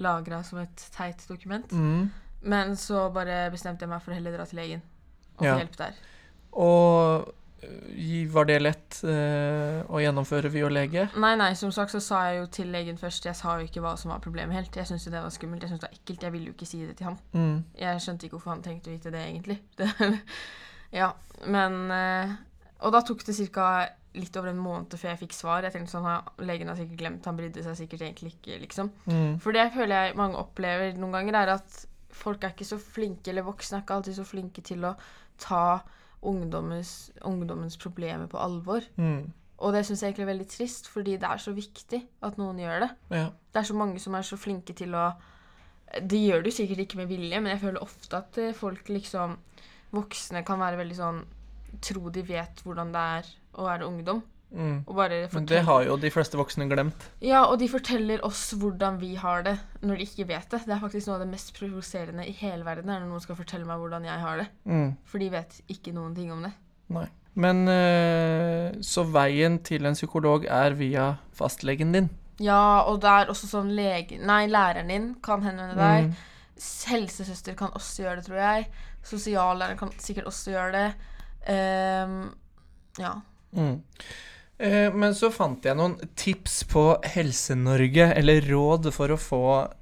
lagra 0.00 0.40
som 0.46 0.62
et 0.62 0.86
teit 0.94 1.26
dokument. 1.28 1.72
Mm. 1.76 2.08
Men 2.42 2.74
så 2.76 3.06
bare 3.14 3.44
bestemte 3.52 3.84
jeg 3.86 3.92
meg 3.92 4.02
for 4.02 4.12
å 4.14 4.18
heller 4.18 4.34
dra 4.36 4.46
til 4.50 4.58
legen 4.62 4.82
og 5.36 5.44
få 5.44 5.46
Ja. 5.46 5.54
hjelp 5.60 5.76
der. 5.78 5.94
Og 6.52 7.28
øh, 7.62 8.32
var 8.34 8.44
det 8.50 8.56
lett 8.62 8.98
uh, 9.06 9.86
å 9.88 10.00
gjennomføre 10.02 10.50
via 10.52 10.68
lege? 10.68 11.04
Nei, 11.22 11.32
nei, 11.38 11.52
som 11.54 11.70
sagt 11.72 11.94
så 11.94 12.00
sa 12.02 12.24
jeg 12.28 12.40
jo 12.40 12.46
til 12.58 12.72
legen 12.74 12.98
først 12.98 13.24
Jeg 13.28 13.38
sa 13.38 13.54
jo 13.60 13.68
ikke 13.68 13.80
hva 13.84 13.94
som 13.96 14.10
var 14.10 14.18
problemet 14.24 14.56
helt. 14.58 14.74
Jeg 14.76 14.86
syntes 14.90 15.06
jo 15.06 15.12
det 15.14 15.22
var 15.22 15.30
skummelt. 15.32 15.62
Jeg 15.62 15.70
syntes 15.70 15.84
det 15.84 15.90
var 15.92 15.98
ekkelt. 16.00 16.26
Jeg 16.26 16.32
ville 16.34 16.50
jo 16.50 16.56
ikke 16.56 16.68
si 16.68 16.82
det 16.84 16.96
til 16.98 17.06
han. 17.12 17.18
Mm. 17.32 17.64
Jeg 17.78 18.02
skjønte 18.04 18.26
ikke 18.26 18.36
hvorfor 18.40 18.54
han 18.56 18.64
trengte 18.66 18.90
å 18.90 18.96
vite 18.96 19.12
det, 19.14 19.22
egentlig. 19.30 19.58
Det, 19.78 19.88
ja, 21.00 21.12
men 21.46 21.78
uh, 21.94 22.34
Og 22.82 22.92
da 22.92 23.00
tok 23.06 23.22
det 23.28 23.38
ca. 23.54 23.68
litt 24.18 24.36
over 24.36 24.50
en 24.50 24.58
måned 24.60 24.92
før 24.98 25.14
jeg 25.14 25.22
fikk 25.22 25.32
svar. 25.38 25.62
Jeg 25.64 25.72
tenkte 25.72 25.94
sånn, 25.94 26.10
at 26.10 26.42
Legen 26.44 26.68
har 26.68 26.76
sikkert 26.76 26.98
glemt, 27.00 27.24
han 27.24 27.38
brydde 27.38 27.62
seg 27.64 27.78
sikkert 27.78 28.02
egentlig 28.02 28.34
ikke, 28.34 28.58
liksom. 28.66 28.90
Mm. 29.06 29.38
For 29.40 29.56
det 29.56 29.70
føler 29.72 29.94
jeg 30.10 30.18
mange 30.18 30.36
opplever 30.42 30.98
noen 30.98 31.14
ganger, 31.16 31.38
er 31.46 31.54
at 31.54 31.86
folk 32.12 32.44
er 32.44 32.54
ikke 32.54 32.68
så 32.68 32.78
flinke, 32.80 33.30
eller 33.32 33.46
voksne 33.46 33.78
er 33.78 33.84
ikke 33.84 33.98
alltid 33.98 34.18
så 34.18 34.26
flinke 34.28 34.64
til 34.64 34.84
å 34.88 34.94
ta 35.40 35.82
ungdommens, 36.22 37.10
ungdommens 37.26 37.78
problemer 37.80 38.28
på 38.30 38.40
alvor. 38.40 38.84
Mm. 38.96 39.32
Og 39.62 39.74
det 39.74 39.84
syns 39.86 40.02
jeg 40.02 40.12
egentlig 40.12 40.26
er 40.26 40.32
veldig 40.32 40.48
trist, 40.50 40.88
fordi 40.90 41.18
det 41.20 41.28
er 41.28 41.42
så 41.42 41.54
viktig 41.54 42.00
at 42.26 42.38
noen 42.40 42.58
gjør 42.62 42.86
det. 42.86 42.90
Ja. 43.14 43.28
Det 43.52 43.60
er 43.60 43.68
så 43.68 43.76
mange 43.78 44.02
som 44.02 44.16
er 44.18 44.26
så 44.26 44.38
flinke 44.40 44.74
til 44.76 44.96
å 44.98 45.12
De 45.92 46.16
gjør 46.16 46.40
det 46.40 46.52
jo 46.52 46.56
sikkert 46.56 46.86
ikke 46.86 46.98
med 47.02 47.10
vilje, 47.10 47.40
men 47.40 47.52
jeg 47.52 47.60
føler 47.60 47.84
ofte 47.84 48.16
at 48.16 48.38
eh, 48.40 48.54
folk 48.56 48.88
liksom 48.88 49.36
Voksne 49.92 50.40
kan 50.48 50.62
være 50.62 50.78
veldig 50.80 50.96
sånn 50.96 51.18
Tro 51.84 52.08
de 52.08 52.22
vet 52.24 52.62
hvordan 52.64 52.94
det 52.94 53.02
er 53.18 53.28
å 53.60 53.66
være 53.66 53.88
ungdom. 53.88 54.22
Mm. 54.52 54.84
Men 55.32 55.46
det 55.48 55.62
har 55.64 55.86
jo 55.86 55.96
de 55.96 56.10
fleste 56.12 56.36
voksne 56.36 56.66
glemt. 56.68 57.06
Ja, 57.24 57.46
og 57.46 57.56
de 57.62 57.70
forteller 57.72 58.20
oss 58.26 58.50
hvordan 58.58 58.98
vi 59.00 59.14
har 59.16 59.46
det, 59.46 59.56
når 59.80 60.00
de 60.00 60.06
ikke 60.08 60.28
vet 60.28 60.50
det. 60.52 60.60
Det 60.66 60.74
er 60.76 60.82
faktisk 60.82 61.08
noe 61.08 61.16
av 61.16 61.24
det 61.24 61.30
mest 61.32 61.54
provoserende 61.56 62.26
i 62.28 62.34
hele 62.36 62.66
verden, 62.66 62.92
er 62.92 63.00
når 63.00 63.10
noen 63.14 63.24
skal 63.24 63.38
fortelle 63.38 63.68
meg 63.68 63.80
hvordan 63.80 64.06
jeg 64.08 64.24
har 64.26 64.42
det. 64.42 64.48
Mm. 64.68 64.90
For 65.08 65.22
de 65.22 65.30
vet 65.32 65.60
ikke 65.72 65.94
noen 65.96 66.14
ting 66.16 66.32
om 66.34 66.44
det. 66.44 66.52
Nei. 66.92 67.08
Men 67.32 67.64
øh, 67.68 68.74
så 68.84 69.06
veien 69.08 69.56
til 69.64 69.88
en 69.88 69.96
psykolog 69.96 70.44
er 70.44 70.76
via 70.76 71.14
fastlegen 71.32 71.94
din? 71.96 72.10
Ja, 72.42 72.82
og 72.88 73.00
det 73.00 73.08
er 73.08 73.32
også 73.32 73.48
sånn 73.48 73.72
lege... 73.76 74.18
Nei, 74.20 74.44
læreren 74.50 74.92
din 74.92 75.08
kan 75.24 75.44
henvende 75.46 75.78
deg. 75.78 76.10
Mm. 76.10 76.60
Helsesøster 76.92 77.56
kan 77.58 77.72
også 77.76 78.04
gjøre 78.04 78.20
det, 78.20 78.26
tror 78.28 78.40
jeg. 78.42 78.68
Sosiallæreren 79.06 79.80
kan 79.80 79.94
sikkert 79.98 80.28
også 80.30 80.52
gjøre 80.52 80.72
det. 80.76 80.88
Um, 81.48 82.18
ja. 83.00 83.16
Mm. 83.56 83.80
Eh, 84.62 84.92
men 84.94 85.14
så 85.18 85.26
fant 85.34 85.64
jeg 85.66 85.74
noen 85.74 85.96
tips 86.14 86.60
på 86.70 86.84
Helse-Norge, 87.14 88.04
eller 88.20 88.44
råd 88.46 88.92
for 88.94 89.10
å 89.10 89.16
få 89.18 89.40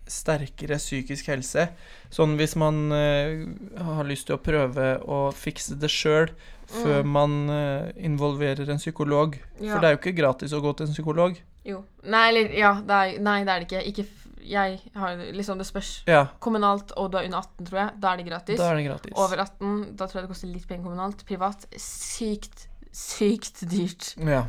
sterkere 0.09 0.79
psykisk 0.81 1.29
helse. 1.29 1.67
Sånn 2.11 2.33
hvis 2.41 2.57
man 2.57 2.87
eh, 2.97 3.45
har 3.85 4.09
lyst 4.09 4.31
til 4.31 4.39
å 4.39 4.43
prøve 4.43 4.95
å 5.05 5.19
fikse 5.37 5.77
det 5.81 5.93
sjøl 5.93 6.33
før 6.71 7.03
Mm. 7.03 7.11
man 7.13 7.33
eh, 7.51 7.91
involverer 8.07 8.69
en 8.71 8.79
psykolog. 8.79 9.37
Ja. 9.61 9.73
For 9.75 9.81
det 9.83 9.89
er 9.89 9.95
jo 9.97 10.01
ikke 10.01 10.17
gratis 10.23 10.53
å 10.55 10.61
gå 10.63 10.73
til 10.79 10.87
en 10.87 10.93
psykolog. 10.95 11.37
Jo. 11.67 11.83
Nei, 12.07 12.29
eller 12.31 12.55
Ja, 12.57 12.73
det 12.81 12.95
er, 13.03 13.19
nei, 13.21 13.41
det 13.45 13.53
er 13.53 13.61
det 13.65 13.69
ikke. 13.69 13.83
ikke 13.91 14.07
jeg 14.51 14.79
har 14.97 15.17
liksom 15.37 15.59
Det 15.61 15.67
spørs. 15.69 15.91
Ja, 16.09 16.23
Kommunalt, 16.41 16.93
og 16.97 17.11
du 17.13 17.19
er 17.19 17.27
under 17.29 17.43
18, 17.43 17.67
tror 17.69 17.79
jeg. 17.83 17.91
Da 18.01 18.13
er 18.13 18.17
det 18.23 18.27
gratis. 18.31 18.57
da 18.59 18.71
er 18.71 18.77
det 18.81 18.87
gratis. 18.87 19.13
Over 19.15 19.43
18, 19.45 19.97
da 19.97 20.07
tror 20.07 20.21
jeg 20.21 20.25
det 20.25 20.31
koster 20.33 20.49
litt 20.55 20.67
penger 20.71 20.85
kommunalt. 20.89 21.27
Privat, 21.29 21.67
sykt, 21.77 22.65
sykt 22.91 23.61
dyrt. 23.69 24.15
Ja. 24.17 24.47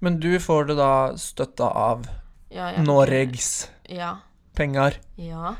Men 0.00 0.18
du 0.20 0.38
får 0.38 0.66
det 0.68 0.76
da 0.76 1.12
støtta 1.16 1.68
av 1.74 2.06
Ja, 2.50 2.70
jeg- 2.72 2.84
Noregs 2.84 3.68
Ja. 3.88 4.16
penger. 4.54 4.98
Ja. 5.16 5.54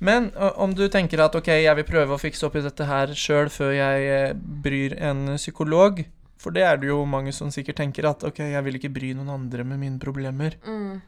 Men 0.00 0.30
om 0.36 0.74
du 0.74 0.88
tenker 0.88 1.20
at 1.24 1.34
ok, 1.36 1.46
jeg 1.62 1.76
vil 1.76 1.84
prøve 1.84 2.16
å 2.16 2.18
fikse 2.20 2.44
opp 2.46 2.56
i 2.56 2.60
dette 2.60 2.84
her 2.86 3.06
sjøl 3.14 3.46
før 3.48 3.72
jeg 3.74 4.34
bryr 4.62 4.96
en 5.00 5.36
psykolog, 5.36 6.04
for 6.36 6.50
det 6.50 6.62
er 6.62 6.76
det 6.76 6.88
jo 6.88 7.04
mange 7.06 7.32
som 7.32 7.48
sikkert 7.50 7.76
tenker 7.76 8.08
at 8.08 8.24
ok, 8.24 8.38
jeg 8.38 8.64
vil 8.64 8.74
ikke 8.78 8.92
bry 8.92 9.12
noen 9.14 9.30
andre 9.30 9.64
med 9.64 9.78
mine 9.78 9.98
problemer, 9.98 10.54
Mm. 10.66 11.00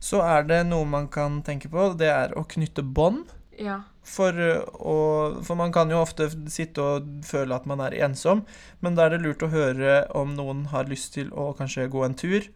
så 0.00 0.22
er 0.22 0.42
det 0.44 0.66
noe 0.66 0.84
man 0.84 1.08
kan 1.08 1.42
tenke 1.42 1.68
på, 1.68 1.96
det 1.96 2.08
er 2.08 2.28
å 2.36 2.46
knytte 2.46 2.82
bånd. 2.82 3.26
Ja. 3.58 3.80
For, 4.06 4.30
å, 4.30 4.96
for 5.42 5.58
man 5.58 5.72
kan 5.74 5.90
jo 5.90 5.98
ofte 5.98 6.28
sitte 6.52 6.82
og 6.82 7.08
føle 7.26 7.56
at 7.56 7.64
man 7.66 7.82
er 7.82 7.96
ensom, 8.06 8.44
men 8.78 8.94
da 8.94 9.06
er 9.06 9.16
det 9.16 9.24
lurt 9.24 9.42
å 9.42 9.50
høre 9.50 10.04
om 10.14 10.36
noen 10.36 10.68
har 10.70 10.86
lyst 10.86 11.16
til 11.16 11.32
å 11.34 11.50
kanskje 11.58 11.88
gå 11.90 12.04
en 12.06 12.14
tur, 12.14 12.46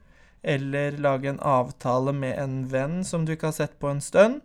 eller 0.47 0.95
lage 1.03 1.29
en 1.29 1.43
avtale 1.43 2.15
med 2.17 2.39
en 2.39 2.63
venn 2.71 3.01
som 3.05 3.27
du 3.27 3.35
ikke 3.35 3.51
har 3.51 3.59
sett 3.59 3.75
på 3.83 3.91
en 3.91 4.01
stund. 4.05 4.41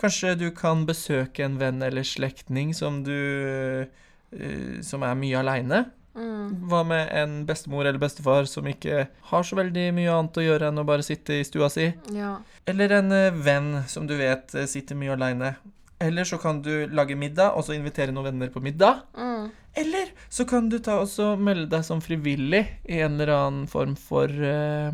Kanskje 0.00 0.34
du 0.40 0.48
kan 0.56 0.86
besøke 0.88 1.44
en 1.46 1.58
venn 1.60 1.82
eller 1.84 2.02
slektning 2.06 2.72
som 2.74 3.02
du 3.06 3.12
eh, 3.12 4.78
Som 4.82 5.04
er 5.04 5.18
mye 5.18 5.42
aleine. 5.42 5.84
Mm. 6.16 6.68
Hva 6.68 6.82
med 6.84 7.08
en 7.16 7.36
bestemor 7.48 7.86
eller 7.86 8.00
bestefar 8.00 8.48
som 8.50 8.66
ikke 8.68 9.06
har 9.30 9.44
så 9.48 9.56
veldig 9.56 9.86
mye 9.96 10.12
annet 10.12 10.40
å 10.40 10.44
gjøre 10.44 10.68
enn 10.68 10.80
å 10.82 10.86
bare 10.88 11.04
sitte 11.06 11.38
i 11.38 11.46
stua 11.46 11.70
si? 11.72 11.86
Ja. 12.12 12.34
Eller 12.68 12.98
en 12.98 13.12
eh, 13.16 13.32
venn 13.32 13.84
som 13.88 14.08
du 14.08 14.16
vet 14.18 14.56
eh, 14.56 14.68
sitter 14.68 14.98
mye 14.98 15.14
aleine. 15.14 15.54
Eller 16.02 16.26
så 16.28 16.38
kan 16.42 16.60
du 16.64 16.72
lage 16.90 17.16
middag 17.18 17.54
og 17.56 17.64
så 17.66 17.76
invitere 17.76 18.14
noen 18.14 18.32
venner 18.32 18.50
på 18.52 18.62
middag. 18.64 19.04
Mm. 19.14 19.50
Eller 19.82 20.10
så 20.28 20.44
kan 20.48 20.68
du 20.68 20.76
ta 20.82 20.98
og 21.00 21.40
melde 21.40 21.70
deg 21.72 21.86
som 21.86 22.02
frivillig 22.04 22.66
i 22.84 23.00
en 23.00 23.16
eller 23.16 23.32
annen 23.36 23.68
form 23.70 23.94
for 23.96 24.28
uh, 24.28 24.90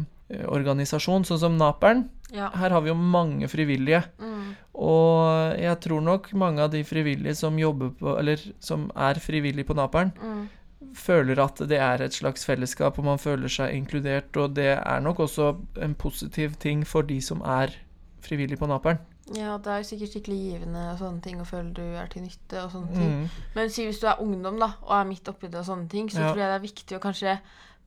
organisasjon, 0.52 1.24
sånn 1.26 1.40
som 1.40 1.56
Naperen. 1.58 2.04
Ja. 2.34 2.50
Her 2.54 2.74
har 2.76 2.84
vi 2.84 2.92
jo 2.92 2.98
mange 2.98 3.48
frivillige. 3.48 4.02
Mm. 4.20 4.52
Og 4.78 5.56
jeg 5.58 5.80
tror 5.82 6.04
nok 6.04 6.28
mange 6.38 6.62
av 6.62 6.70
de 6.74 6.84
frivillige 6.86 7.34
som 7.40 7.56
jobber 7.58 7.90
på 7.98 8.12
Eller 8.20 8.42
som 8.62 8.90
er 8.94 9.18
frivillige 9.24 9.66
på 9.66 9.74
Naperen, 9.78 10.12
Mm. 10.22 10.46
føler 10.94 11.40
at 11.42 11.58
det 11.68 11.80
er 11.82 12.02
et 12.04 12.14
slags 12.14 12.44
fellesskap, 12.46 12.98
og 12.98 13.04
man 13.04 13.18
føler 13.18 13.48
seg 13.48 13.74
inkludert. 13.74 14.36
Og 14.36 14.54
det 14.54 14.78
er 14.78 15.00
nok 15.00 15.18
også 15.26 15.56
en 15.82 15.94
positiv 15.94 16.54
ting 16.60 16.84
for 16.86 17.02
de 17.02 17.20
som 17.20 17.42
er 17.42 17.74
frivillige 18.22 18.60
på 18.60 18.68
Naperen. 18.70 18.98
Ja, 19.34 19.58
det 19.58 19.66
er 19.72 19.76
jo 19.82 19.88
sikkert 19.90 20.12
skikkelig 20.14 20.38
givende 20.38 20.82
og 20.92 20.98
sånne 20.98 21.20
ting 21.22 21.40
å 21.40 21.46
føle 21.48 21.72
du 21.76 21.82
er 21.82 22.06
til 22.12 22.22
nytte 22.22 22.62
og 22.64 22.70
sånne 22.72 22.94
ting. 22.94 23.10
Mm. 23.22 23.30
Men 23.54 23.70
si 23.70 23.84
hvis 23.84 23.98
du 24.00 24.06
er 24.06 24.20
ungdom 24.24 24.58
da, 24.60 24.70
og 24.82 24.94
er 25.00 25.04
midt 25.08 25.28
oppi 25.28 25.48
det 25.52 25.60
og 25.60 25.66
sånne 25.66 25.88
ting, 25.88 26.08
så 26.10 26.20
Ja. 26.20 26.32
tror 26.32 26.38
jeg 26.42 26.48
det 26.48 26.58
er 26.58 26.66
viktig 26.68 26.96
å 26.96 27.00
kanskje 27.00 27.38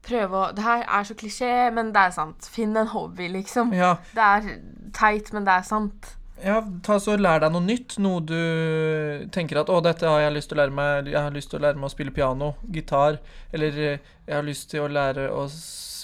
prøve 0.03 0.33
å 0.33 0.55
Det 0.55 0.63
her 0.63 0.83
er 0.87 1.03
så 1.03 1.13
klisjé, 1.13 1.73
men 1.73 1.91
det 1.93 2.01
er 2.01 2.11
sant. 2.11 2.47
Finn 2.49 2.75
en 2.77 2.87
hobby, 2.87 3.27
liksom. 3.29 3.73
Ja, 3.73 3.95
Det 4.13 4.23
er 4.23 4.59
teit, 4.93 5.31
men 5.33 5.45
det 5.45 5.53
er 5.53 5.61
sant. 5.63 6.15
Ja, 6.43 6.61
ta 6.83 6.97
så 6.99 7.17
Lær 7.19 7.43
deg 7.43 7.53
noe 7.53 7.65
nytt. 7.65 7.97
Noe 8.01 8.21
du 8.25 8.37
tenker 9.33 9.61
at 9.61 9.69
'Å, 9.69 9.81
dette 9.83 10.07
har 10.09 10.21
jeg 10.25 10.33
lyst 10.37 10.49
til 10.49 10.57
å 10.57 10.61
lære 10.63 10.75
meg. 10.77 11.11
Jeg 11.11 11.21
har 11.21 11.35
lyst 11.35 11.51
til 11.51 11.59
å 11.59 11.63
lære 11.67 11.77
meg 11.77 11.89
å 11.89 11.93
spille 11.93 12.15
piano, 12.15 12.55
gitar.' 12.71 13.19
Eller 13.53 13.77
eh, 13.77 13.99
'Jeg 14.27 14.35
har 14.35 14.43
lyst 14.47 14.69
til 14.69 14.85
å 14.85 14.91
lære 14.91 15.29
å 15.29 15.47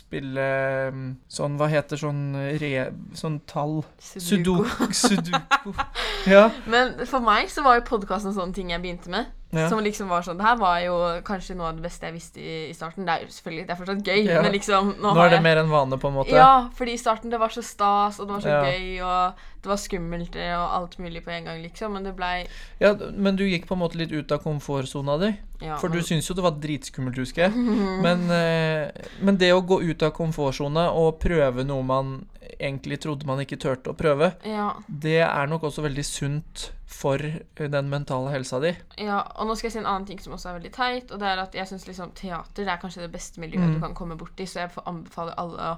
spille 0.07 0.45
mm, 0.93 1.07
sånn 1.27 1.57
Hva 1.59 1.67
heter 1.71 1.99
sånn 1.99 2.21
re... 2.61 2.71
Sånn 3.17 3.39
tall 3.49 3.81
Sudoku. 3.99 4.91
Sudoku. 4.93 5.73
Ja. 6.33 6.49
Men 6.67 7.05
for 7.07 7.23
meg 7.23 7.51
så 7.51 7.63
var 7.63 7.79
jo 7.79 7.87
podkasten 7.87 8.35
sånne 8.35 8.55
ting 8.55 8.71
jeg 8.71 8.83
begynte 8.83 9.11
med. 9.11 9.31
Ja. 9.57 9.69
Som 9.69 9.79
liksom 9.83 10.07
var 10.09 10.21
sånn 10.21 10.37
Det 10.37 10.45
her 10.45 10.57
var 10.57 10.79
jo 10.83 10.95
kanskje 11.27 11.55
noe 11.57 11.67
av 11.71 11.75
det 11.75 11.83
beste 11.83 12.05
jeg 12.09 12.13
visste 12.13 12.39
i, 12.41 12.69
i 12.69 12.73
starten. 12.73 13.05
Det 13.05 13.13
er 13.15 13.25
jo 13.25 13.33
selvfølgelig 13.33 13.67
Det 13.67 13.73
er 13.75 13.79
fortsatt 13.81 14.03
gøy, 14.07 14.23
Ja. 14.27 14.41
men 14.41 14.51
liksom 14.53 14.93
Nå, 15.01 15.13
Nå 15.13 15.21
er 15.25 15.29
det 15.29 15.37
jeg 15.39 15.43
mer 15.43 15.57
enn 15.63 15.69
vane, 15.69 15.97
på 15.99 16.07
en 16.07 16.13
måte. 16.19 16.35
Ja, 16.35 16.69
fordi 16.77 16.93
i 16.93 16.97
starten 17.01 17.29
det 17.29 17.39
var 17.39 17.49
så 17.49 17.63
stas, 17.63 18.19
og 18.19 18.27
det 18.27 18.33
var 18.37 18.41
så 18.41 18.49
Ja. 18.49 18.63
gøy, 18.63 19.01
og 19.03 19.33
det 19.63 19.69
var 19.73 19.77
skummelt 19.81 20.35
og 20.35 20.67
alt 20.77 20.97
mulig 20.99 21.23
på 21.25 21.31
en 21.31 21.43
gang, 21.45 21.61
liksom. 21.63 21.93
Men 21.93 22.03
det 22.03 22.15
blei 22.15 22.47
Ja, 22.79 22.93
men 23.15 23.35
du 23.35 23.43
gikk 23.43 23.65
på 23.67 23.73
en 23.75 23.79
måte 23.81 23.95
litt 23.97 24.11
ut 24.11 24.31
av 24.31 24.43
komfortsona 24.43 25.17
di. 25.19 25.33
For 25.79 25.89
du 25.89 25.95
men- 25.95 26.03
syns 26.05 26.27
jo 26.29 26.35
det 26.35 26.43
var 26.43 26.51
dritskummelt, 26.51 27.15
husker 27.17 27.47
jeg. 27.49 27.53
Men, 28.05 28.29
eh, 28.29 28.91
men 29.21 29.37
det 29.37 29.51
å 29.53 29.61
gå 29.65 29.81
ut 29.81 30.03
av 30.03 30.11
komfortsona 30.13 30.91
og 30.93 31.19
prøve 31.19 31.65
noe 31.65 31.81
man 31.83 32.25
egentlig 32.59 32.99
trodde 33.03 33.25
man 33.27 33.39
ikke 33.43 33.57
turte 33.59 33.91
å 33.91 33.95
prøve, 33.97 34.31
ja, 34.47 34.73
det 34.87 35.19
er 35.25 35.47
nok 35.47 35.63
også 35.69 35.83
veldig 35.85 36.05
sunt 36.05 36.71
for 36.87 37.19
eh, 37.19 37.67
den 37.69 37.89
mentale 37.89 38.31
helsa 38.31 38.59
di. 38.63 38.73
ja, 38.97 39.21
og 39.35 39.47
nå 39.47 39.55
skal 39.57 39.67
jeg 39.67 39.73
si 39.77 39.79
en 39.79 39.85
annen 39.91 40.05
ting 40.07 40.19
som 40.23 40.33
også 40.33 40.49
er 40.49 40.59
veldig 40.59 40.71
teit, 40.73 41.11
og 41.11 41.19
det 41.19 41.27
er 41.27 41.37
at 41.43 41.53
jeg 41.55 41.67
syns 41.67 41.87
liksom 41.87 42.11
teater 42.15 42.63
det 42.65 42.73
er 42.73 42.81
kanskje 42.81 43.01
det 43.05 43.11
beste 43.11 43.39
miljøet 43.43 43.67
Mm. 43.67 43.73
du 43.75 43.79
kan 43.79 43.93
komme 43.95 44.17
borti, 44.17 44.45
så 44.47 44.61
jeg 44.65 44.71
får 44.71 44.83
anbefale 44.87 45.33
alle 45.37 45.57
å 45.73 45.77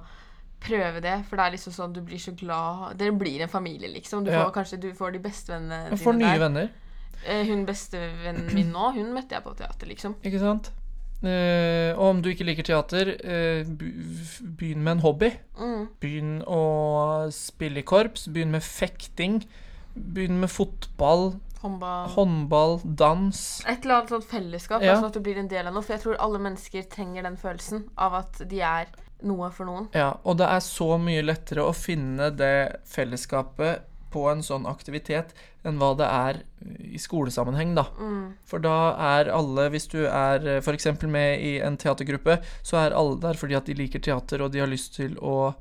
prøve 0.59 0.99
det, 1.01 1.26
for 1.30 1.38
det 1.39 1.45
er 1.45 1.51
liksom 1.55 1.72
sånn 1.74 1.93
du 1.95 2.01
blir 2.01 2.20
så 2.20 2.34
glad 2.36 2.97
Dere 2.99 3.11
blir 3.15 3.41
en 3.41 3.47
familie, 3.49 3.88
liksom. 3.88 4.26
Du 4.26 4.32
Ja. 4.32 4.43
får 4.45 4.51
kanskje 4.57 4.80
du 4.82 4.89
får 4.93 5.13
de 5.13 5.20
bestevennene 5.20 5.89
Jeg 5.89 5.99
får 5.99 6.17
nye 6.20 6.39
venner, 6.39 6.70
Eh, 7.26 7.45
Hun 7.47 7.65
bestevennen 7.65 8.53
min 8.53 8.72
nå, 8.72 8.93
hun 8.95 9.13
møtte 9.13 9.32
jeg 9.36 9.43
på 9.43 9.53
teater, 9.57 9.88
liksom. 9.88 10.15
ikke 10.24 10.39
sant? 10.39 10.70
Eh, 11.22 11.91
og 11.97 12.05
om 12.13 12.22
du 12.24 12.30
ikke 12.32 12.45
liker 12.47 12.63
teater, 12.63 13.09
uh, 13.20 13.67
begynn 14.55 14.84
med 14.86 14.93
en 14.97 15.03
hobby. 15.03 15.34
Mm. 15.59 15.82
Begynn 15.99 16.38
å 16.47 16.61
spille 17.36 17.82
i 17.82 17.88
korps, 17.88 18.30
begynn 18.32 18.53
med 18.55 18.63
fekting. 18.63 19.41
Begynn 19.99 20.39
med 20.39 20.49
fotball, 20.53 21.34
Håndball. 21.59 22.07
håndball, 22.15 22.78
dans. 22.95 23.41
Et 23.67 23.84
eller 23.84 23.97
annet 23.97 24.09
sånt 24.15 24.30
fellesskap, 24.32 24.82
Ja. 24.82 24.95
sånn 24.95 25.09
at 25.09 25.13
du 25.13 25.20
blir 25.20 25.38
en 25.38 25.49
del 25.51 25.67
av 25.67 25.74
noe. 25.74 25.84
For 25.84 25.93
jeg 25.97 26.03
tror 26.05 26.15
alle 26.24 26.39
mennesker 26.39 26.88
trenger 26.89 27.24
den 27.24 27.36
følelsen 27.36 27.89
av 27.97 28.13
at 28.13 28.41
de 28.47 28.61
er 28.61 28.88
noe 29.24 29.49
for 29.51 29.65
noen. 29.65 29.89
Ja, 29.93 30.13
og 30.24 30.38
det 30.38 30.47
er 30.47 30.59
så 30.63 30.97
mye 30.97 31.22
lettere 31.22 31.67
å 31.67 31.76
finne 31.76 32.30
det 32.32 32.80
fellesskapet 32.88 33.82
på 34.10 34.26
en 34.32 34.41
sånn 34.45 34.66
aktivitet 34.70 35.34
enn 35.68 35.78
hva 35.78 35.91
det 35.99 36.07
er 36.07 36.41
i 36.80 36.99
skolesammenheng, 37.01 37.76
da. 37.78 37.86
Mm. 37.99 38.34
For 38.47 38.64
da 38.64 38.76
er 39.20 39.32
alle, 39.36 39.70
hvis 39.74 39.89
du 39.91 40.01
er 40.07 40.45
f.eks. 40.60 40.88
med 41.03 41.41
i 41.43 41.57
en 41.64 41.78
teatergruppe, 41.78 42.39
så 42.64 42.78
er 42.86 42.95
alle 42.97 43.20
der 43.22 43.39
fordi 43.39 43.57
at 43.60 43.66
de 43.70 43.78
liker 43.78 43.99
teater, 43.99 44.41
og 44.41 44.53
de 44.53 44.64
har 44.64 44.72
lyst 44.72 44.95
til 44.95 45.18
å 45.20 45.53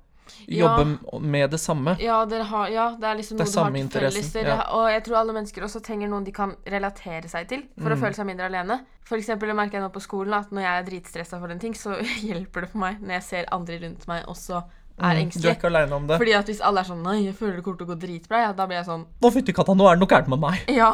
jobbe 0.46 0.98
ja. 1.12 1.18
med 1.18 1.50
det 1.50 1.58
samme. 1.58 1.96
Ja, 2.00 2.18
dere 2.28 2.44
har, 2.44 2.68
ja, 2.68 2.86
det 3.00 3.06
er 3.08 3.16
liksom 3.16 3.38
Det 3.38 3.46
noe 3.48 3.52
du 3.54 3.60
har 3.60 3.88
til 3.88 4.00
felles. 4.00 4.34
Ja. 4.34 4.58
Og 4.76 4.88
jeg 4.92 5.04
tror 5.06 5.20
alle 5.22 5.34
mennesker 5.36 5.64
også 5.64 5.80
trenger 5.84 6.10
noen 6.12 6.26
de 6.26 6.34
kan 6.36 6.54
relatere 6.68 7.30
seg 7.32 7.48
til 7.48 7.64
for 7.78 7.90
å 7.90 7.96
Mm. 7.96 8.02
føle 8.02 8.14
seg 8.14 8.26
mindre 8.28 8.46
alene. 8.46 8.80
For 9.08 9.16
eksempel, 9.16 9.48
det 9.48 9.56
merker 9.56 9.78
jeg 9.78 9.86
nå 9.86 9.92
på 9.92 10.04
skolen 10.04 10.34
at 10.36 10.50
når 10.52 10.62
jeg 10.62 10.80
er 10.82 10.88
dritstressa 10.90 11.40
for 11.40 11.48
en 11.48 11.58
ting, 11.58 11.74
så 11.74 11.96
hjelper 12.28 12.66
det 12.66 12.70
for 12.70 12.78
meg 12.84 13.00
når 13.00 13.18
jeg 13.18 13.22
ser 13.22 13.48
andre 13.52 13.80
rundt 13.86 14.06
meg 14.06 14.26
også 14.28 14.62
er 15.00 15.20
engstelig. 15.22 15.42
Du 15.42 15.48
er 15.48 15.56
ikke 15.58 15.70
alene 15.70 15.94
om 15.96 16.06
det. 16.08 16.18
Fordi 16.18 16.32
at 16.38 16.46
hvis 16.50 16.60
alle 16.64 16.80
er 16.80 16.88
sånn 16.90 17.02
Nei, 17.02 17.16
jeg 17.26 17.34
føler 17.38 17.56
det 17.56 17.64
kommer 17.64 17.78
til 17.78 17.86
å 17.88 17.92
gå 17.94 17.98
dritbra, 18.02 18.40
ja, 18.48 18.52
da 18.52 18.66
blir 18.66 18.76
jeg 18.80 18.86
sånn 18.90 19.06
Nå 19.22 19.30
fytti 19.34 19.52
katta, 19.54 19.74
nå 19.78 19.86
er 19.88 19.96
det 19.96 20.02
noe 20.04 20.12
gærent 20.14 20.28
med 20.34 20.42
meg. 20.42 20.68
Ja. 20.74 20.92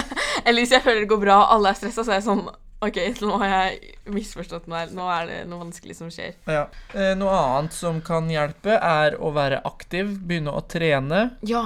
Eller 0.46 0.60
hvis 0.64 0.72
jeg 0.74 0.82
føler 0.84 1.00
det 1.04 1.08
går 1.14 1.22
bra, 1.22 1.38
og 1.44 1.56
alle 1.58 1.70
er 1.74 1.78
stressa, 1.78 2.04
så 2.04 2.10
er 2.14 2.20
jeg 2.22 2.28
sånn 2.28 2.46
OK, 2.84 2.98
nå 3.24 3.38
har 3.40 3.48
jeg 3.48 3.94
misforstått 4.12 4.66
noe 4.68 4.82
her. 4.82 4.90
Nå 4.92 5.06
er 5.08 5.28
det 5.30 5.36
noe 5.48 5.62
vanskelig 5.62 5.94
som 5.96 6.10
skjer. 6.12 6.34
Ja. 6.50 6.66
Eh, 6.92 7.14
noe 7.16 7.32
annet 7.32 7.72
som 7.72 8.02
kan 8.04 8.26
hjelpe, 8.28 8.74
er 8.76 9.16
å 9.24 9.30
være 9.32 9.62
aktiv, 9.64 10.10
begynne 10.28 10.52
å 10.52 10.60
trene. 10.68 11.22
Ja. 11.48 11.62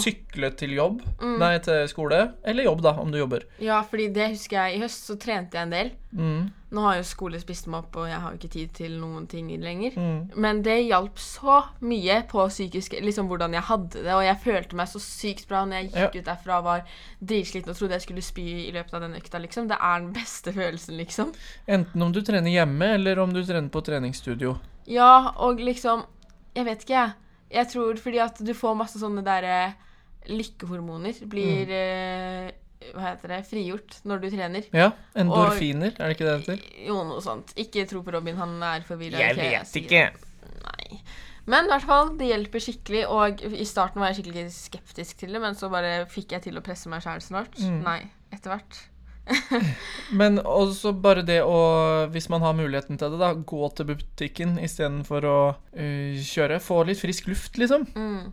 Sykle 0.00 0.48
til 0.56 0.72
jobb, 0.78 1.02
Mm. 1.20 1.36
nei, 1.42 1.58
til 1.58 1.84
skole, 1.92 2.22
eller 2.42 2.64
jobb, 2.64 2.80
da, 2.86 2.94
om 3.02 3.10
du 3.12 3.18
jobber. 3.18 3.44
Ja, 3.60 3.82
fordi 3.82 4.08
det 4.14 4.30
husker 4.30 4.62
jeg 4.62 4.78
i 4.78 4.82
høst, 4.86 5.04
så 5.10 5.18
trente 5.20 5.58
jeg 5.60 5.62
en 5.68 5.70
del. 5.76 5.92
Mm, 6.16 6.52
Nå 6.72 6.84
har 6.86 6.96
jo 6.96 7.04
skole 7.04 7.36
spist 7.40 7.66
meg 7.68 7.82
opp, 7.82 7.98
og 8.00 8.08
jeg 8.08 8.20
har 8.22 8.32
jo 8.32 8.38
ikke 8.38 8.52
tid 8.54 8.70
til 8.78 8.94
noen 8.96 9.26
ting 9.28 9.50
lenger. 9.60 9.92
mm. 9.96 10.38
Men 10.40 10.62
det 10.64 10.78
hjalp 10.86 11.20
så 11.20 11.58
mye 11.84 12.22
på 12.30 12.46
psykisk 12.48 12.96
Liksom 13.02 13.28
hvordan 13.28 13.52
jeg 13.56 13.66
hadde 13.68 14.02
det, 14.06 14.14
og 14.14 14.24
jeg 14.24 14.40
følte 14.44 14.78
meg 14.78 14.88
så 14.88 15.02
sykt 15.02 15.48
bra 15.50 15.64
når 15.66 15.76
jeg 15.76 15.90
gikk 15.90 16.16
ut 16.20 16.30
derfra 16.30 16.58
og 16.58 16.68
var 16.68 16.96
dritsliten 17.20 17.72
og 17.72 17.78
trodde 17.78 17.98
jeg 17.98 18.06
skulle 18.06 18.24
spy 18.24 18.46
i 18.66 18.72
løpet 18.74 18.96
av 18.96 19.04
den 19.04 19.16
økta, 19.18 19.40
liksom. 19.42 19.68
Det 19.68 19.78
er 19.78 20.00
den 20.00 20.12
beste 20.16 20.54
følelsen, 20.56 20.96
liksom. 21.00 21.32
Enten 21.66 22.08
om 22.08 22.12
du 22.14 22.22
trener 22.24 22.52
hjemme, 22.52 22.94
eller 22.96 23.20
om 23.20 23.32
du 23.34 23.42
trener 23.44 23.68
på 23.72 23.84
treningsstudio. 23.84 24.56
Ja, 24.90 25.32
og 25.36 25.60
liksom 25.62 26.06
Jeg 26.52 26.66
vet 26.66 26.82
ikke, 26.84 26.92
jeg. 26.98 27.12
Jeg 27.52 27.68
tror 27.68 27.96
fordi 28.00 28.18
at 28.20 28.40
du 28.44 28.52
får 28.56 28.74
masse 28.76 29.00
sånne 29.00 29.22
derre 29.24 29.74
lykkehormoner 30.28 31.16
blir 31.28 31.70
eh, 31.72 32.50
Hva 32.92 33.04
heter 33.10 33.34
det 33.34 33.40
frigjort 33.48 33.98
når 34.08 34.22
du 34.22 34.28
trener. 34.34 34.68
Ja, 34.76 34.90
endorfiner, 35.18 35.94
er 35.96 36.10
det 36.10 36.16
ikke 36.16 36.28
det 36.28 36.32
det 36.32 36.40
heter? 36.42 36.78
Jo, 36.86 37.00
noe 37.08 37.24
sånt. 37.24 37.54
Ikke 37.60 37.86
tro 37.90 38.04
på 38.06 38.14
Robin, 38.14 38.38
han 38.40 38.56
er 38.72 38.86
forvirra. 38.86 39.20
Jeg 39.22 39.38
vet 39.38 39.76
ikke. 39.82 40.06
Nei. 40.62 41.02
Men 41.50 41.66
i 41.66 41.72
hvert 41.72 41.86
fall, 41.88 42.12
det 42.18 42.30
hjelper 42.30 42.62
skikkelig. 42.62 43.02
Og 43.10 43.42
i 43.50 43.66
starten 43.66 44.02
var 44.02 44.12
jeg 44.12 44.20
skikkelig 44.20 44.46
skeptisk 44.54 45.24
til 45.24 45.34
det, 45.34 45.42
men 45.42 45.58
så 45.58 45.70
bare 45.72 46.04
fikk 46.10 46.36
jeg 46.36 46.46
til 46.46 46.58
å 46.58 46.64
presse 46.64 46.90
meg 46.92 47.02
sjæl 47.04 47.22
snart. 47.24 47.58
Mm. 47.58 47.80
Nei, 47.86 48.00
etter 48.34 48.54
hvert. 48.54 48.82
Men 50.18 50.40
også 50.42 50.90
bare 50.98 51.22
det 51.26 51.40
å, 51.46 51.58
hvis 52.10 52.26
man 52.32 52.42
har 52.42 52.56
muligheten 52.58 52.98
til 52.98 53.14
det, 53.14 53.20
da, 53.20 53.32
gå 53.34 53.68
til 53.76 53.92
butikken 53.92 54.56
istedenfor 54.62 55.26
å 55.28 55.38
uh, 55.54 56.22
kjøre. 56.26 56.58
Få 56.62 56.82
litt 56.88 57.02
frisk 57.02 57.30
luft, 57.30 57.58
liksom. 57.60 57.86
Mm. 57.94 58.32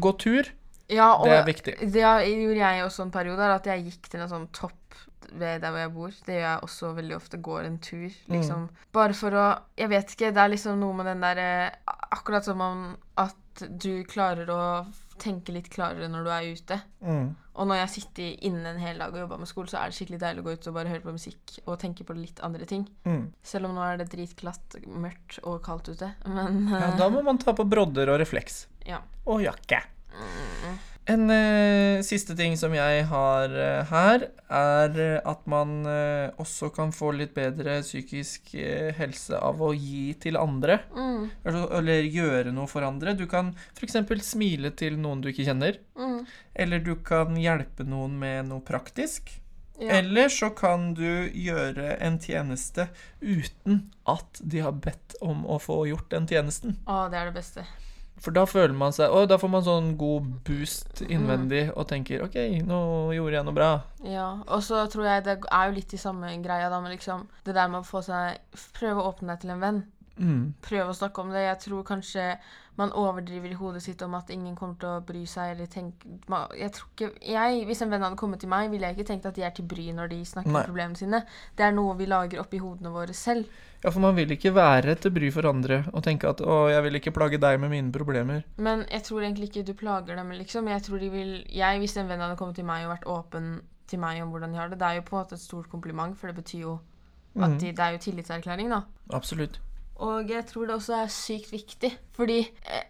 Gå 0.00 0.14
tur. 0.22 0.48
Ja, 0.90 1.12
og 1.14 1.24
Det 1.30 1.38
er 1.38 1.44
viktig. 1.46 1.74
det 1.92 2.02
gjorde 2.02 2.58
jeg 2.60 2.84
også 2.84 3.02
en 3.06 3.10
periode, 3.14 3.40
at 3.54 3.64
jeg 3.70 3.84
gikk 3.86 4.08
til 4.10 4.20
en 4.20 4.28
sånn 4.28 4.48
topp 4.52 4.74
ved 5.32 5.60
der 5.62 5.70
hvor 5.70 5.78
jeg 5.78 5.92
bor. 5.94 6.08
Det 6.26 6.34
gjør 6.34 6.46
jeg 6.48 6.62
også 6.66 6.94
veldig 6.96 7.14
ofte. 7.16 7.38
Går 7.40 7.64
en 7.68 7.78
tur, 7.78 8.08
Mm. 8.10 8.32
liksom. 8.34 8.68
Bare 8.92 9.14
for 9.14 9.30
å 9.30 9.60
Jeg 9.78 9.88
vet 9.88 10.08
ikke, 10.16 10.32
det 10.34 10.42
er 10.42 10.48
liksom 10.50 10.80
noe 10.80 10.92
med 10.94 11.06
den 11.06 11.20
derre 11.20 11.70
Akkurat 12.12 12.44
som 12.44 12.60
om 12.60 12.96
at 13.16 13.36
du 13.78 14.02
klarer 14.04 14.46
å 14.50 14.86
tenke 15.20 15.52
litt 15.52 15.68
klarere 15.70 16.08
når 16.08 16.24
du 16.24 16.30
er 16.30 16.48
ute. 16.56 16.80
Mm. 17.04 17.36
Og 17.54 17.66
når 17.68 17.76
jeg 17.86 17.88
sitter 18.02 18.36
inne 18.48 18.66
en 18.72 18.78
hel 18.80 18.98
dag 18.98 19.12
og 19.12 19.18
jobber 19.20 19.38
med 19.38 19.46
skole, 19.48 19.68
så 19.68 19.78
er 19.78 19.90
det 19.90 19.94
skikkelig 19.98 20.18
deilig 20.18 20.40
å 20.42 20.46
gå 20.48 20.52
ut 20.56 20.66
og 20.70 20.74
bare 20.74 20.88
høre 20.88 21.02
på 21.04 21.12
musikk 21.12 21.58
og 21.66 21.78
tenke 21.78 22.04
på 22.08 22.16
litt 22.16 22.40
andre 22.42 22.64
ting. 22.66 22.88
Mm. 23.04 23.30
Selv 23.44 23.66
om 23.68 23.74
nå 23.76 23.82
er 23.84 23.98
det 23.98 24.08
dritglatt, 24.10 24.80
mørkt 24.88 25.38
og 25.44 25.62
kaldt 25.62 25.88
ute. 25.92 26.14
Men 26.26 26.68
Ja, 26.68 26.88
eh, 26.88 26.96
da 26.96 27.08
må 27.10 27.22
man 27.22 27.38
ta 27.38 27.52
på 27.52 27.68
brodder 27.68 28.08
og 28.08 28.18
refleks. 28.18 28.66
ja. 28.86 28.98
Og 29.26 29.42
jakke. 29.44 29.82
En 31.10 31.30
eh, 31.32 32.02
siste 32.06 32.36
ting 32.38 32.54
som 32.60 32.74
jeg 32.76 33.04
har 33.10 33.54
eh, 33.56 33.88
her, 33.88 34.26
er 34.52 34.98
at 35.26 35.46
man 35.50 35.80
eh, 35.88 36.28
også 36.38 36.68
kan 36.74 36.92
få 36.94 37.10
litt 37.16 37.32
bedre 37.34 37.80
psykisk 37.82 38.52
eh, 38.54 38.92
helse 38.98 39.38
av 39.40 39.62
å 39.64 39.72
gi 39.74 40.12
til 40.22 40.38
andre. 40.38 40.78
Mm. 40.94 41.24
Altså, 41.42 41.64
Eller 41.80 42.06
gjøre 42.06 42.54
noe 42.54 42.70
for 42.70 42.86
andre. 42.86 43.16
Du 43.18 43.26
kan 43.30 43.54
f.eks. 43.74 43.98
smile 44.28 44.74
til 44.76 45.00
noen 45.00 45.24
du 45.24 45.32
ikke 45.32 45.48
kjenner. 45.48 45.80
Mm. 45.98 46.20
Eller 46.54 46.84
du 46.84 46.94
kan 47.06 47.34
hjelpe 47.38 47.88
noen 47.88 48.18
med 48.20 48.50
noe 48.52 48.62
praktisk. 48.62 49.32
Ja. 49.80 49.96
Eller 49.96 50.28
så 50.28 50.50
kan 50.52 50.92
du 50.94 51.30
gjøre 51.32 51.94
en 52.04 52.20
tjeneste 52.20 52.90
uten 53.24 53.86
at 54.04 54.42
de 54.44 54.60
har 54.60 54.76
bedt 54.76 55.16
om 55.24 55.46
å 55.48 55.56
få 55.58 55.86
gjort 55.88 56.12
den 56.12 56.28
tjenesten. 56.28 56.76
Å, 56.84 57.06
det 57.08 57.16
er 57.16 57.32
det 57.32 57.40
beste. 57.40 57.64
For 58.20 58.30
da 58.36 58.42
føler 58.44 58.74
man 58.76 58.92
seg 58.92 59.08
Og 59.16 59.28
da 59.30 59.38
får 59.40 59.48
man 59.48 59.62
sånn 59.64 59.96
god 59.96 60.26
boost 60.44 61.00
Mm. 61.00 61.10
innvendig 61.16 61.62
og 61.76 61.86
tenker 61.88 62.22
OK, 62.26 62.36
nå 62.66 62.80
gjorde 63.16 63.32
jeg 63.38 63.44
noe 63.46 63.54
bra. 63.56 63.70
Ja, 64.04 64.26
og 64.46 64.60
så 64.62 64.82
tror 64.92 65.06
jeg 65.08 65.24
det 65.24 65.38
er 65.50 65.70
jo 65.70 65.74
litt 65.78 65.94
i 65.94 65.96
samme 65.96 66.28
greia 66.44 66.68
da, 66.68 66.80
med 66.80 66.92
liksom 66.92 67.26
det 67.44 67.54
der 67.54 67.68
med 67.68 67.80
å 67.80 67.88
få 67.88 68.02
seg 68.04 68.38
Prøve 68.76 69.00
å 69.00 69.08
åpne 69.14 69.32
deg 69.32 69.40
til 69.40 69.50
en 69.50 69.60
venn. 69.64 69.80
Mm. 70.20 70.52
Prøve 70.60 70.90
å 70.92 70.98
snakke 70.98 71.22
om 71.22 71.30
det. 71.32 71.46
Jeg 71.46 71.58
tror 71.64 71.82
kanskje 71.88 72.26
man 72.80 72.92
overdriver 72.96 73.52
i 73.52 73.58
hodet 73.58 73.82
sitt 73.84 74.02
om 74.02 74.14
at 74.18 74.30
ingen 74.32 74.56
kommer 74.58 74.78
til 74.80 74.88
å 74.90 75.00
bry 75.06 75.22
seg, 75.28 75.52
eller 75.54 75.68
tenke 75.70 76.08
Jeg 76.58 76.72
tror 76.76 76.88
ikke 76.94 77.10
jeg, 77.20 77.64
Hvis 77.68 77.82
en 77.84 77.90
venn 77.92 78.02
hadde 78.06 78.18
kommet 78.20 78.40
til 78.42 78.50
meg, 78.52 78.70
ville 78.72 78.88
jeg 78.88 78.98
ikke 78.98 79.08
tenkt 79.12 79.26
at 79.30 79.36
de 79.36 79.44
er 79.46 79.54
til 79.56 79.66
bry 79.70 79.90
når 79.96 80.08
de 80.12 80.20
snakker 80.24 80.50
om 80.50 80.64
problemene 80.66 80.96
sine. 80.98 81.22
Det 81.56 81.66
er 81.66 81.74
noe 81.76 81.96
vi 81.98 82.08
lager 82.10 82.40
oppi 82.42 82.58
hodene 82.62 82.92
våre 82.94 83.14
selv. 83.16 83.46
Ja, 83.84 83.90
for 83.90 84.00
man 84.04 84.16
vil 84.16 84.32
ikke 84.34 84.52
være 84.52 84.94
til 85.00 85.12
bry 85.16 85.30
for 85.32 85.48
andre 85.48 85.84
og 85.92 86.02
tenke 86.04 86.28
at 86.28 86.40
'Å, 86.40 86.70
jeg 86.70 86.82
vil 86.82 86.94
ikke 87.00 87.14
plage 87.16 87.38
deg 87.40 87.60
med 87.60 87.70
mine 87.70 87.92
problemer'. 87.92 88.44
Men 88.58 88.84
jeg 88.90 89.02
tror 89.04 89.22
egentlig 89.22 89.48
ikke 89.50 89.66
du 89.66 89.74
plager 89.74 90.16
dem, 90.16 90.30
liksom. 90.30 90.68
Jeg 90.68 90.82
tror 90.82 90.98
de 91.00 91.10
vil 91.10 91.44
Jeg, 91.48 91.78
hvis 91.78 91.96
en 91.96 92.08
venn 92.08 92.20
hadde 92.20 92.36
kommet 92.36 92.56
til 92.56 92.64
meg 92.64 92.84
og 92.86 92.96
vært 92.96 93.06
åpen 93.06 93.62
til 93.88 93.98
meg 93.98 94.22
om 94.22 94.30
hvordan 94.30 94.52
de 94.52 94.58
har 94.58 94.68
det, 94.68 94.78
det 94.78 94.86
er 94.86 94.94
jo 94.96 95.02
på 95.02 95.16
en 95.16 95.24
måte 95.24 95.32
et 95.34 95.40
stort 95.40 95.68
kompliment, 95.68 96.16
for 96.16 96.26
det 96.28 96.36
betyr 96.36 96.60
jo 96.60 96.80
at 97.36 97.50
Mm. 97.50 97.58
de, 97.60 97.66
det 97.72 97.78
er 97.78 97.90
jo 97.92 97.98
tillitserklæring, 97.98 98.68
da. 98.70 98.82
Absolutt. 99.12 99.60
Og 100.00 100.30
jeg 100.32 100.46
tror 100.48 100.66
det 100.66 100.74
også 100.78 100.94
er 100.96 101.10
sykt 101.12 101.50
viktig. 101.52 101.90
Fordi 102.16 102.38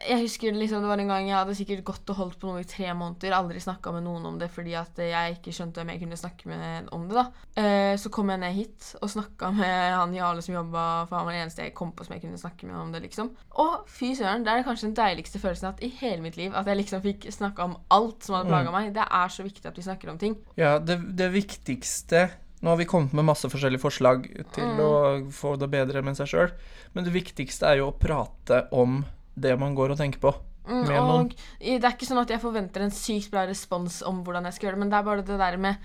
jeg 0.09 0.19
husker 0.25 0.55
liksom 0.55 0.83
det 0.83 0.89
var 0.91 0.99
en 1.03 1.09
gang 1.11 1.27
jeg 1.29 1.37
hadde 1.37 1.55
sikkert 1.59 1.83
gått 1.87 2.11
og 2.11 2.17
holdt 2.19 2.37
på 2.41 2.49
noe 2.51 2.63
i 2.63 2.67
tre 2.67 2.89
måneder. 2.95 3.35
Aldri 3.35 3.61
snakka 3.63 3.93
med 3.95 4.03
noen 4.07 4.27
om 4.27 4.39
det 4.39 4.49
fordi 4.51 4.75
at 4.79 4.99
jeg 5.03 5.37
ikke 5.37 5.53
skjønte 5.55 5.83
om 5.83 5.91
jeg 5.93 6.01
kunne 6.03 6.19
snakke 6.19 6.49
med 6.51 6.89
om 6.95 7.09
det. 7.11 7.15
da. 7.19 7.25
Eh, 7.63 7.95
så 7.99 8.11
kom 8.15 8.31
jeg 8.31 8.41
ned 8.43 8.55
hit 8.57 8.89
og 9.03 9.11
snakka 9.11 9.51
med 9.55 9.95
han 9.99 10.15
Jarle 10.15 10.43
som 10.43 10.55
jobba, 10.55 10.85
for 11.07 11.17
han 11.19 11.27
var 11.27 11.35
det 11.37 11.43
eneste 11.45 11.63
jeg 11.67 11.75
kom 11.79 11.93
på 11.95 12.07
som 12.07 12.15
jeg 12.17 12.23
kunne 12.25 12.39
snakke 12.43 12.67
med 12.67 12.77
om 12.81 12.93
det. 12.95 13.03
liksom. 13.07 13.31
Og 13.63 13.87
fy 13.91 14.13
søren, 14.19 14.45
det 14.47 14.53
er 14.55 14.67
kanskje 14.67 14.89
den 14.91 14.99
deiligste 14.99 15.39
følelsen 15.43 15.71
at 15.73 15.83
i 15.83 15.89
hele 16.01 16.23
mitt 16.23 16.37
liv. 16.39 16.55
At 16.55 16.67
jeg 16.71 16.77
liksom 16.83 17.03
fikk 17.03 17.27
snakka 17.35 17.65
om 17.71 17.77
alt 17.91 18.23
som 18.27 18.35
hadde 18.39 18.49
plaga 18.51 18.71
Mm. 18.71 18.79
meg. 18.79 18.95
Det 18.95 19.07
er 19.11 19.29
så 19.29 19.43
viktig 19.47 19.67
at 19.67 19.77
vi 19.77 19.83
snakker 19.83 20.11
om 20.11 20.19
ting. 20.19 20.37
Ja, 20.57 20.79
det, 20.79 20.99
det 21.17 21.33
viktigste 21.33 22.31
Nå 22.63 22.69
har 22.69 22.77
vi 22.77 22.85
kommet 22.85 23.13
med 23.17 23.25
masse 23.25 23.49
forskjellige 23.49 23.81
forslag 23.81 24.27
til 24.53 24.65
Mm. 24.65 24.81
å 24.81 25.31
få 25.33 25.55
det 25.59 25.71
bedre 25.71 26.03
med 26.05 26.17
seg 26.17 26.27
sjøl, 26.29 26.51
men 26.95 27.05
det 27.05 27.13
viktigste 27.15 27.67
er 27.67 27.77
jo 27.79 27.91
å 27.91 27.99
prate 27.99 28.67
om 28.73 29.05
det 29.39 29.59
man 29.59 29.75
går 29.75 29.91
og 29.93 29.99
tenker 29.99 30.21
på. 30.21 30.35
Mm, 30.69 30.87
Med 30.87 31.01
noen. 31.03 31.29
det 31.59 31.83
er 31.85 31.91
ikke 31.97 32.07
sånn 32.07 32.21
at 32.21 32.29
jeg 32.29 32.41
forventer 32.41 32.83
en 32.83 32.91
sykt 32.91 33.31
bra 33.31 33.47
respons 33.47 34.03
om 34.07 34.23
hvordan 34.23 34.45
jeg 34.45 34.55
skal 34.55 34.67
gjøre 34.69 34.75
det, 34.77 34.79
men 34.81 34.91
det 34.91 34.99
er 34.99 35.03
bare 35.03 35.23
det 35.25 35.39
der 35.39 35.57
med 35.57 35.77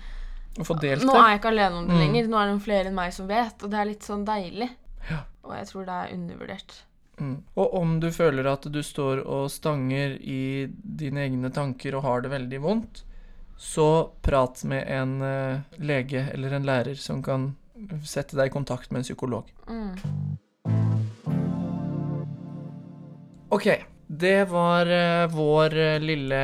Nå 0.58 0.64
er 0.72 1.32
jeg 1.36 1.40
ikke 1.40 1.50
alene 1.52 1.74
om 1.76 1.86
det 1.86 1.94
Mm. 1.96 2.00
lenger. 2.00 2.28
Nå 2.28 2.36
er 2.40 2.52
det 2.54 2.62
flere 2.62 2.86
enn 2.86 2.94
meg 2.94 3.12
som 3.12 3.26
vet, 3.28 3.62
og 3.62 3.70
det 3.70 3.78
er 3.78 3.84
litt 3.84 4.00
sånn 4.00 4.24
deilig. 4.24 4.70
Ja. 5.10 5.18
Og 5.44 5.52
jeg 5.52 5.66
tror 5.66 5.84
det 5.84 5.92
er 5.94 6.14
undervurdert. 6.16 6.82
Mm. 7.20 7.42
Og 7.56 7.74
om 7.74 8.00
du 8.00 8.10
føler 8.10 8.46
at 8.50 8.62
du 8.62 8.78
står 8.82 9.26
og 9.26 9.50
stanger 9.50 10.16
i 10.20 10.66
dine 10.96 11.18
egne 11.28 11.50
tanker 11.52 11.94
og 11.96 12.02
har 12.04 12.20
det 12.22 12.30
veldig 12.30 12.60
vondt, 12.60 13.02
så 13.56 14.10
prat 14.22 14.64
med 14.64 14.84
en 14.88 15.22
eh, 15.22 15.60
lege 15.78 16.26
eller 16.32 16.52
en 16.52 16.66
lærer 16.66 16.94
som 17.00 17.22
kan 17.22 17.54
sette 18.04 18.36
deg 18.36 18.46
i 18.50 18.52
kontakt 18.54 18.90
med 18.90 18.98
en 19.00 19.04
psykolog. 19.08 19.48
Mm. 19.68 19.96
OK. 23.48 23.68
Det 24.06 24.44
var 24.44 24.86
eh, 24.86 25.26
vår 25.32 25.76
eh, 25.76 26.00
lille 26.00 26.40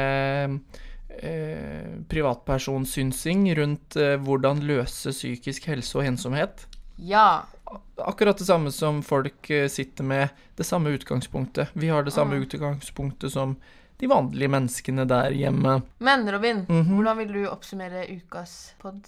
eh, 1.09 1.99
privatpersonsynsing 2.09 3.55
rundt 3.55 3.97
eh, 3.97 4.17
hvordan 4.19 4.65
løse 4.67 5.13
psykisk 5.15 5.69
helse 5.71 5.99
og 5.99 6.07
ensomhet. 6.09 6.67
Ja. 6.97 7.45
Akkurat 8.03 8.39
det 8.39 8.45
samme 8.49 8.73
som 8.75 8.99
folk 9.03 9.49
sitter 9.71 10.05
med 10.05 10.29
det 10.59 10.67
samme 10.67 10.91
utgangspunktet. 10.97 11.69
Vi 11.73 11.89
har 11.89 12.03
det 12.03 12.13
samme 12.13 12.35
Mm. 12.37 12.43
utgangspunktet 12.43 13.33
som 13.33 13.57
de 14.03 14.11
vanlige 14.11 14.51
menneskene 14.51 15.05
der 15.09 15.31
hjemme. 15.39 15.77
Men 16.03 16.27
Robin, 16.35 16.65
Mhm. 16.69 16.91
hvordan 16.97 17.17
vil 17.23 17.33
du 17.37 17.43
oppsummere 17.49 18.05
ukas 18.17 18.75
pod? 18.83 18.99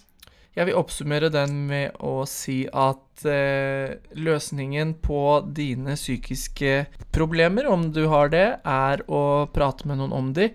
Jeg 0.55 0.67
vil 0.69 0.77
oppsummere 0.79 1.33
den 1.35 1.67
med 1.67 1.97
å 1.99 2.23
si 2.31 2.61
at 2.71 3.25
eh, 3.27 3.97
løsningen 4.15 4.95
på 5.03 5.21
dine 5.53 5.97
psykiske 5.99 6.87
problemer, 7.11 7.67
om 7.67 7.89
du 7.91 8.05
har 8.07 8.29
det, 8.31 8.61
er 8.65 9.03
å 9.11 9.51
prate 9.53 9.85
med 9.91 9.99
noen 9.99 10.13
om 10.15 10.33
de. 10.33 10.53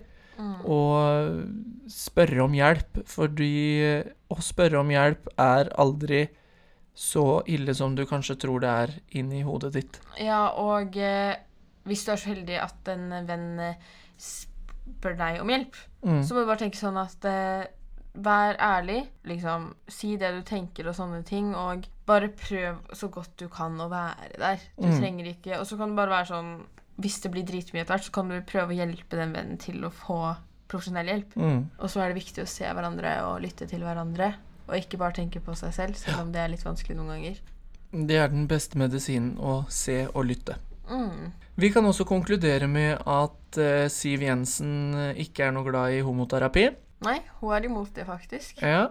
og 0.64 1.44
spørre 1.92 2.40
om 2.46 2.54
hjelp, 2.56 3.02
fordi 3.04 4.04
å 4.32 4.38
spørre 4.40 4.78
om 4.80 4.88
hjelp 4.88 5.28
er 5.36 5.68
aldri 5.76 6.22
så 6.96 7.42
ille 7.46 7.74
som 7.76 7.92
du 7.94 8.06
kanskje 8.08 8.38
tror 8.40 8.62
det 8.64 8.70
er 8.70 8.94
inni 9.20 9.42
hodet 9.44 9.72
ditt. 9.76 9.98
Ja, 10.18 10.46
og 10.56 10.96
eh, 10.96 11.34
hvis 11.84 12.06
du 12.06 12.12
er 12.12 12.16
så 12.22 12.32
heldig 12.32 12.56
at 12.62 12.88
en 12.92 13.06
venn 13.28 13.60
eh, 13.60 13.74
spør 14.20 15.16
deg 15.18 15.40
om 15.42 15.48
hjelp, 15.52 15.76
Mm. 16.00 16.22
så 16.24 16.32
må 16.32 16.40
du 16.40 16.46
bare 16.48 16.62
tenke 16.64 16.78
sånn 16.80 16.96
at 17.00 17.24
eh, 17.28 17.66
Vær 18.12 18.56
ærlig. 18.58 19.04
Liksom, 19.24 19.68
si 19.86 20.16
det 20.18 20.32
du 20.34 20.40
tenker 20.42 20.88
og 20.90 20.96
sånne 20.96 21.20
ting, 21.24 21.52
og 21.54 21.84
bare 22.08 22.26
prøv 22.34 22.80
så 22.92 23.06
godt 23.08 23.36
du 23.38 23.44
kan 23.48 23.76
å 23.78 23.86
være 23.88 24.32
der. 24.36 24.56
Du 24.80 24.88
Mm. 24.88 24.96
trenger 24.98 25.24
ikke 25.30 25.60
Og 25.60 25.66
så 25.66 25.76
kan 25.78 25.90
det 25.90 25.96
bare 25.96 26.10
være 26.10 26.26
sånn 26.26 26.64
Hvis 27.00 27.20
det 27.22 27.30
blir 27.30 27.44
dritmye 27.46 27.80
etter 27.84 27.94
hvert, 27.94 28.04
så 28.04 28.12
kan 28.12 28.28
du 28.28 28.40
prøve 28.42 28.74
å 28.74 28.76
hjelpe 28.76 29.10
den 29.16 29.32
vennen 29.32 29.58
til 29.58 29.80
å 29.84 29.90
få 29.92 30.36
profesjonell 30.68 31.06
hjelp. 31.06 31.34
Mm. 31.36 31.70
Og 31.78 31.88
så 31.88 32.00
er 32.02 32.08
det 32.12 32.22
viktig 32.24 32.42
å 32.42 32.48
se 32.48 32.64
hverandre 32.64 33.22
og 33.24 33.40
lytte 33.42 33.68
til 33.68 33.80
hverandre. 33.80 34.34
Og 34.68 34.74
ikke 34.74 34.98
bare 34.98 35.12
tenke 35.12 35.40
på 35.40 35.54
seg 35.56 35.72
selv, 35.72 35.94
selv 35.96 36.20
om 36.20 36.32
det 36.32 36.40
er 36.40 36.48
litt 36.48 36.64
vanskelig 36.64 36.96
noen 36.96 37.08
ganger. 37.22 37.38
Det 38.06 38.16
er 38.18 38.28
den 38.28 38.46
beste 38.48 38.76
medisinen 38.76 39.36
å 39.38 39.64
se 39.70 40.06
og 40.14 40.24
lytte. 40.26 40.56
Mm. 40.90 41.30
Vi 41.60 41.70
kan 41.72 41.86
også 41.86 42.06
konkludere 42.08 42.68
med 42.70 42.98
at 42.98 43.58
uh, 43.60 43.86
Siv 43.92 44.24
Jensen 44.24 44.94
eh, 44.96 45.20
ikke 45.24 45.46
er 45.46 45.54
noe 45.54 45.66
glad 45.66 45.96
i 45.96 46.02
homoterapi. 46.04 46.68
Nei, 47.06 47.18
hun 47.40 47.54
er 47.56 47.66
imot 47.68 47.92
det, 47.96 48.06
faktisk. 48.08 48.60
Ja. 48.62 48.88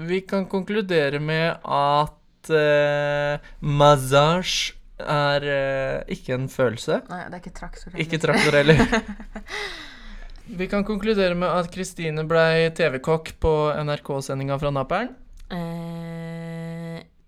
Vi 0.00 0.20
kan 0.28 0.46
konkludere 0.50 1.20
med 1.22 1.60
at 1.66 2.52
uh, 2.54 3.52
massasje 3.60 4.76
er 5.00 5.46
uh, 5.46 6.12
ikke 6.12 6.36
en 6.36 6.50
følelse. 6.52 7.00
Nei, 7.10 7.22
det 7.26 7.38
er 7.38 7.42
ikke 7.42 7.56
traktor. 7.56 7.96
Ikke 8.04 8.20
traktor 8.22 8.60
heller. 8.60 8.84
Vi 10.50 10.66
kan 10.66 10.82
konkludere 10.84 11.36
med 11.38 11.46
at 11.46 11.70
Kristine 11.70 12.24
blei 12.26 12.70
TV-kokk 12.74 13.36
på 13.42 13.52
NRK-sendinga 13.86 14.56
fra 14.58 14.72
Naperen. 14.74 15.12
Eh, 15.50 16.19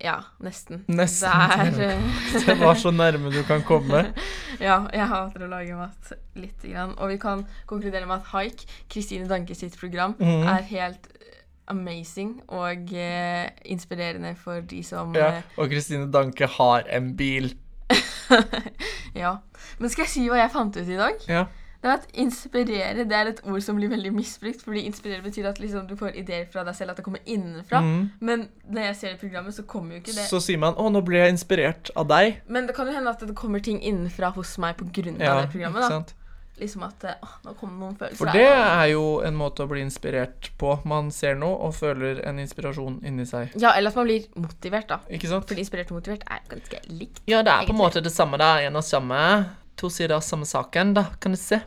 ja, 0.03 0.17
nesten. 0.43 0.83
Nesten 0.91 1.31
Det 1.77 1.87
er 1.87 1.95
eh, 1.97 2.47
Det 2.47 2.57
var 2.61 2.75
så 2.79 2.91
nærme 2.91 3.31
du 3.31 3.43
kan 3.47 3.63
komme. 3.67 4.09
Ja, 4.63 4.85
jeg 4.95 5.09
hater 5.11 5.43
å 5.43 5.49
lage 5.51 5.75
mat 5.75 6.13
lite 6.39 6.69
grann. 6.71 6.93
Og 6.99 7.11
vi 7.11 7.17
kan 7.23 7.47
konkludere 7.67 8.07
med 8.07 8.21
at 8.21 8.29
Haik, 8.31 8.63
Kristine 8.93 9.27
Danke 9.31 9.57
sitt 9.59 9.75
program, 9.81 10.15
mm. 10.21 10.45
er 10.53 10.69
helt 10.69 11.09
amazing 11.73 12.37
og 12.53 12.93
eh, 12.95 13.49
inspirerende 13.71 14.35
for 14.39 14.61
de 14.67 14.83
som 14.87 15.15
Ja, 15.17 15.39
eh, 15.39 15.57
og 15.57 15.71
Kristine 15.73 16.11
Danke 16.13 16.47
har 16.59 16.87
en 16.91 17.15
bil. 17.17 17.55
ja. 19.23 19.37
Men 19.79 19.91
skal 19.91 20.07
jeg 20.07 20.13
si 20.13 20.29
hva 20.29 20.43
jeg 20.43 20.53
fant 20.53 20.79
ut 20.79 20.89
i 20.89 21.01
dag? 21.01 21.27
Ja. 21.31 21.47
At 21.83 22.07
inspirere 22.15 23.03
det 23.03 23.17
er 23.17 23.33
et 23.33 23.41
ord 23.43 23.63
som 23.65 23.77
blir 23.79 23.91
veldig 23.91 24.13
misbrukt. 24.15 24.63
Fordi 24.63 24.85
inspirere 24.87 25.23
betyr 25.25 25.49
at 25.51 25.59
liksom, 25.59 25.89
du 25.91 25.97
får 25.99 26.15
ideer 26.23 26.47
fra 26.53 26.63
deg 26.67 26.79
selv, 26.79 26.95
at 26.95 27.01
det 27.01 27.05
kommer 27.07 27.23
innenfra. 27.27 27.83
Mm. 27.83 28.11
Men 28.21 28.49
når 28.71 28.89
jeg 28.91 28.97
ser 29.01 29.15
det 29.17 29.21
programmet, 29.25 29.55
så 29.55 29.67
kommer 29.67 29.97
jo 29.97 30.05
ikke 30.05 30.15
det. 30.15 30.29
Så 30.31 30.41
sier 30.41 30.63
man 30.63 30.75
'Å, 30.75 30.91
nå 30.95 31.03
ble 31.03 31.19
jeg 31.19 31.35
inspirert 31.35 31.91
av 31.97 32.07
deg'. 32.09 32.41
Men 32.47 32.67
det 32.67 32.77
kan 32.77 32.87
jo 32.87 32.95
hende 32.95 33.11
at 33.11 33.21
det 33.21 33.35
kommer 33.35 33.59
ting 33.61 33.83
innenfra 33.83 34.33
hos 34.35 34.59
meg 34.59 34.77
pga. 34.77 35.17
Ja, 35.19 35.41
det 35.43 35.51
programmet. 35.51 35.89
da. 35.89 36.05
Liksom 36.61 36.83
at 36.85 37.05
å, 37.09 37.29
nå 37.47 37.55
kommer 37.59 37.79
noen 37.81 37.95
følelser 37.97 38.21
For 38.21 38.31
det 38.31 38.45
er 38.45 38.87
jo 38.93 39.23
en 39.25 39.35
måte 39.35 39.65
å 39.65 39.71
bli 39.71 39.81
inspirert 39.81 40.51
på. 40.61 40.75
Man 40.85 41.11
ser 41.11 41.35
noe 41.35 41.57
og 41.67 41.75
føler 41.75 42.21
en 42.29 42.39
inspirasjon 42.39 43.01
inni 43.09 43.25
seg. 43.27 43.57
Ja, 43.57 43.73
eller 43.73 43.91
at 43.91 43.97
man 43.97 44.07
blir 44.07 44.29
motivert, 44.37 44.87
da. 44.93 45.01
Ikke 45.11 45.31
sant? 45.33 45.49
Fordi 45.49 45.65
inspirert 45.65 45.91
og 45.91 45.99
motivert 45.99 46.23
er 46.29 46.45
ganske 46.53 46.83
likt. 46.93 47.23
Ja, 47.27 47.43
det 47.43 47.57
er 47.57 47.67
på 47.67 47.75
en 47.75 47.81
måte 47.81 48.05
det 48.05 48.13
samme. 48.13 48.39
Det 48.39 48.47
er 48.47 48.69
en 48.69 48.77
og 48.77 48.85
samme. 48.85 49.19
To 49.83 49.91
sider 49.91 50.15
av 50.15 50.23
samme 50.23 50.47
saken, 50.47 50.93
da, 50.95 51.09
kan 51.19 51.35
du 51.35 51.39
se. 51.41 51.59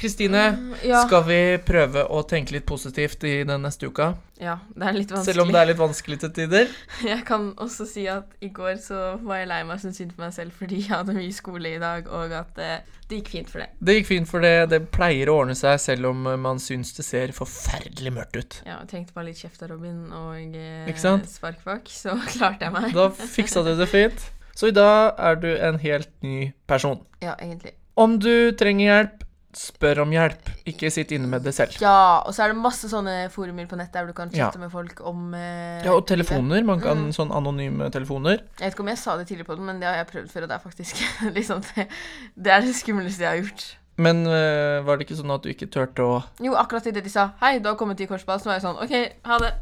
Kristine, 0.00 0.46
Ja. 0.82 1.02
skal 1.06 1.26
vi 1.28 1.40
prøve 1.60 2.06
å 2.08 2.22
tenke 2.24 2.54
litt 2.56 2.64
positivt 2.66 3.24
i 3.28 3.42
den 3.44 3.60
neste 3.62 3.90
uka? 3.90 4.14
ja, 4.40 4.54
det 4.72 4.86
er 4.88 4.94
litt 4.96 5.10
vanskelig. 5.12 5.34
Selv 5.34 5.42
om 5.42 5.50
det 5.52 5.60
er 5.60 5.66
litt 5.68 5.76
vanskelig 5.80 6.16
til 6.22 6.30
tider? 6.32 6.70
Jeg 7.04 7.24
kan 7.28 7.50
også 7.60 7.84
si 7.84 8.06
at 8.08 8.30
i 8.40 8.48
går 8.48 8.78
så 8.80 9.00
var 9.20 9.42
jeg 9.42 9.50
lei 9.50 9.58
meg 9.68 9.82
som 9.82 9.92
synd 9.92 10.14
på 10.16 10.22
meg 10.24 10.32
selv 10.32 10.56
fordi 10.56 10.78
jeg 10.80 10.94
hadde 10.94 11.12
mye 11.18 11.34
skole 11.36 11.74
i 11.74 11.82
dag, 11.82 12.08
og 12.08 12.32
at 12.32 12.54
det, 12.56 12.70
det 13.10 13.18
gikk 13.20 13.28
fint 13.34 13.52
for 13.52 13.60
det. 13.60 13.68
Det 13.84 13.98
gikk 13.98 14.08
fint, 14.08 14.30
for 14.30 14.40
det, 14.40 14.54
det 14.72 14.80
pleier 14.96 15.28
å 15.28 15.36
ordne 15.42 15.58
seg, 15.58 15.76
selv 15.84 16.08
om 16.14 16.24
eh, 16.32 16.40
man 16.40 16.62
syns 16.62 16.94
det 16.96 17.04
ser 17.04 17.36
forferdelig 17.36 18.14
mørkt 18.16 18.40
ut. 18.40 18.58
Ja, 18.64 18.78
jeg 18.80 18.88
trengte 18.94 19.16
bare 19.18 19.28
litt 19.28 19.44
kjeft 19.44 19.60
av 19.66 19.74
Robin 19.74 20.00
og 20.08 20.56
eh, 20.56 21.24
spark 21.28 21.60
bak, 21.68 21.92
så 21.92 22.16
klarte 22.38 22.70
jeg 22.70 22.76
meg. 22.78 22.94
Da 22.96 23.10
fiksa 23.12 23.60
du 23.66 23.74
det 23.76 23.90
fint. 23.92 24.30
Så 24.60 24.68
i 24.68 24.76
dag 24.76 25.14
er 25.16 25.38
du 25.40 25.48
en 25.56 25.78
helt 25.80 26.10
ny 26.26 26.50
person. 26.68 26.98
Ja, 27.24 27.32
egentlig. 27.40 27.72
Om 27.96 28.18
du 28.20 28.52
trenger 28.60 28.84
hjelp, 28.90 29.22
spør 29.56 30.02
om 30.04 30.12
hjelp. 30.14 30.50
Ikke 30.68 30.90
sitt 30.94 31.10
inne 31.16 31.26
med 31.26 31.42
det 31.42 31.54
selv. 31.56 31.74
Ja, 31.82 32.20
og 32.22 32.34
så 32.36 32.44
er 32.44 32.52
det 32.52 32.60
masse 32.60 32.86
sånne 32.92 33.14
forumer 33.34 33.66
på 33.66 33.78
nettet 33.80 33.96
der 33.96 34.06
du 34.06 34.12
kan 34.14 34.30
Ja. 34.30 34.44
chatte 34.50 34.60
med 34.62 34.70
folk 34.70 35.00
om 35.02 35.32
eh, 35.34 35.80
Ja, 35.82 35.94
og 35.96 36.04
telefoner. 36.06 36.62
Man 36.64 36.78
kan 36.84 37.06
Mm. 37.08 37.10
sånn 37.16 37.32
anonyme 37.34 37.88
telefoner. 37.90 38.38
Jeg 38.60 38.68
vet 38.68 38.74
ikke 38.76 38.84
om 38.86 38.92
jeg 38.92 38.98
sa 38.98 39.16
det 39.16 39.26
tidligere 39.26 39.46
på 39.48 39.56
den, 39.56 39.66
men 39.66 39.80
det 39.80 39.88
har 39.88 39.96
jeg 40.04 40.06
prøvd 40.12 40.30
før, 40.30 40.42
og 40.42 40.48
det 40.48 40.56
er 40.60 40.68
faktisk 40.68 40.94
liksom 41.38 41.64
det, 41.74 41.88
det 42.36 42.52
er 42.52 42.60
det 42.60 42.74
skumleste 42.76 43.20
jeg 43.24 43.28
har 43.32 43.40
gjort. 43.42 43.66
Men 44.00 44.22
øh, 44.26 44.80
var 44.86 44.96
det 44.96 45.04
ikke 45.06 45.16
sånn 45.18 45.32
at 45.34 45.42
du 45.44 45.50
ikke 45.52 45.66
turte 45.68 46.04
å 46.06 46.14
Jo, 46.40 46.54
akkurat 46.56 46.86
idet 46.88 47.02
de 47.04 47.10
sa 47.12 47.26
'hei, 47.40 47.58
du 47.60 47.68
har 47.68 47.76
kommet 47.76 47.98
til 48.00 48.08
korsball', 48.08 48.40
så 48.40 48.48
var 48.48 48.56
jeg 48.56 48.64
sånn 48.64 48.78
'OK, 48.80 48.94
ha 49.28 49.38
det'. 49.42 49.54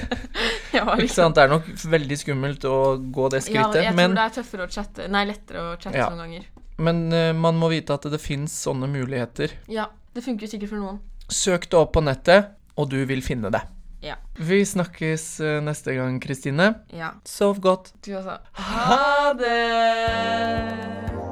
jeg 0.76 0.84
Ikke 1.02 1.08
sant? 1.14 1.34
Det 1.34 1.42
er 1.44 1.48
nok 1.50 1.66
veldig 1.96 2.18
skummelt 2.20 2.64
å 2.68 2.76
gå 3.10 3.28
det 3.32 3.42
skrittet, 3.42 3.80
Ja, 3.80 3.88
jeg 3.90 3.94
men, 3.96 4.12
tror 4.12 4.20
det 4.20 4.26
er 4.26 4.34
tøffere 4.42 4.66
å 4.68 4.70
chatte 4.70 5.08
Nei, 5.10 5.24
lettere 5.32 5.58
å 5.64 5.76
chatte 5.80 5.96
Ja. 5.98 6.08
noen 6.10 6.22
ganger. 6.26 6.44
men 6.78 7.12
øh, 7.12 7.32
man 7.34 7.54
må 7.58 7.68
vite 7.72 7.94
at 7.96 8.02
det 8.12 8.20
fins 8.20 8.52
sånne 8.66 8.86
muligheter. 8.86 9.50
Ja, 9.68 9.86
det 10.14 10.22
funker 10.24 10.46
sikkert 10.46 10.68
for 10.68 10.76
noen. 10.78 11.00
Søk 11.28 11.66
det 11.70 11.74
opp 11.80 11.92
på 11.96 12.04
nettet, 12.04 12.52
og 12.76 12.90
du 12.92 13.00
vil 13.08 13.22
finne 13.24 13.50
det. 13.50 13.62
Ja. 14.04 14.14
Vi 14.38 14.60
snakkes 14.64 15.40
øh, 15.40 15.60
neste 15.64 15.94
gang, 15.96 16.20
Kristine. 16.22 16.74
Ja. 16.92 17.14
Sov 17.24 17.58
godt. 17.64 17.92
Du 18.04 18.12
også. 18.14 18.38
Ha 18.52 19.32
det! 19.40 21.25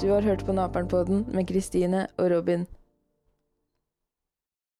Du 0.00 0.10
har 0.10 0.22
hørt 0.22 0.44
på 0.44 0.52
Naperen-podden 0.52 1.24
med 1.32 1.48
Kristine 1.48 2.06
og 2.16 2.30
Robin. 2.30 2.66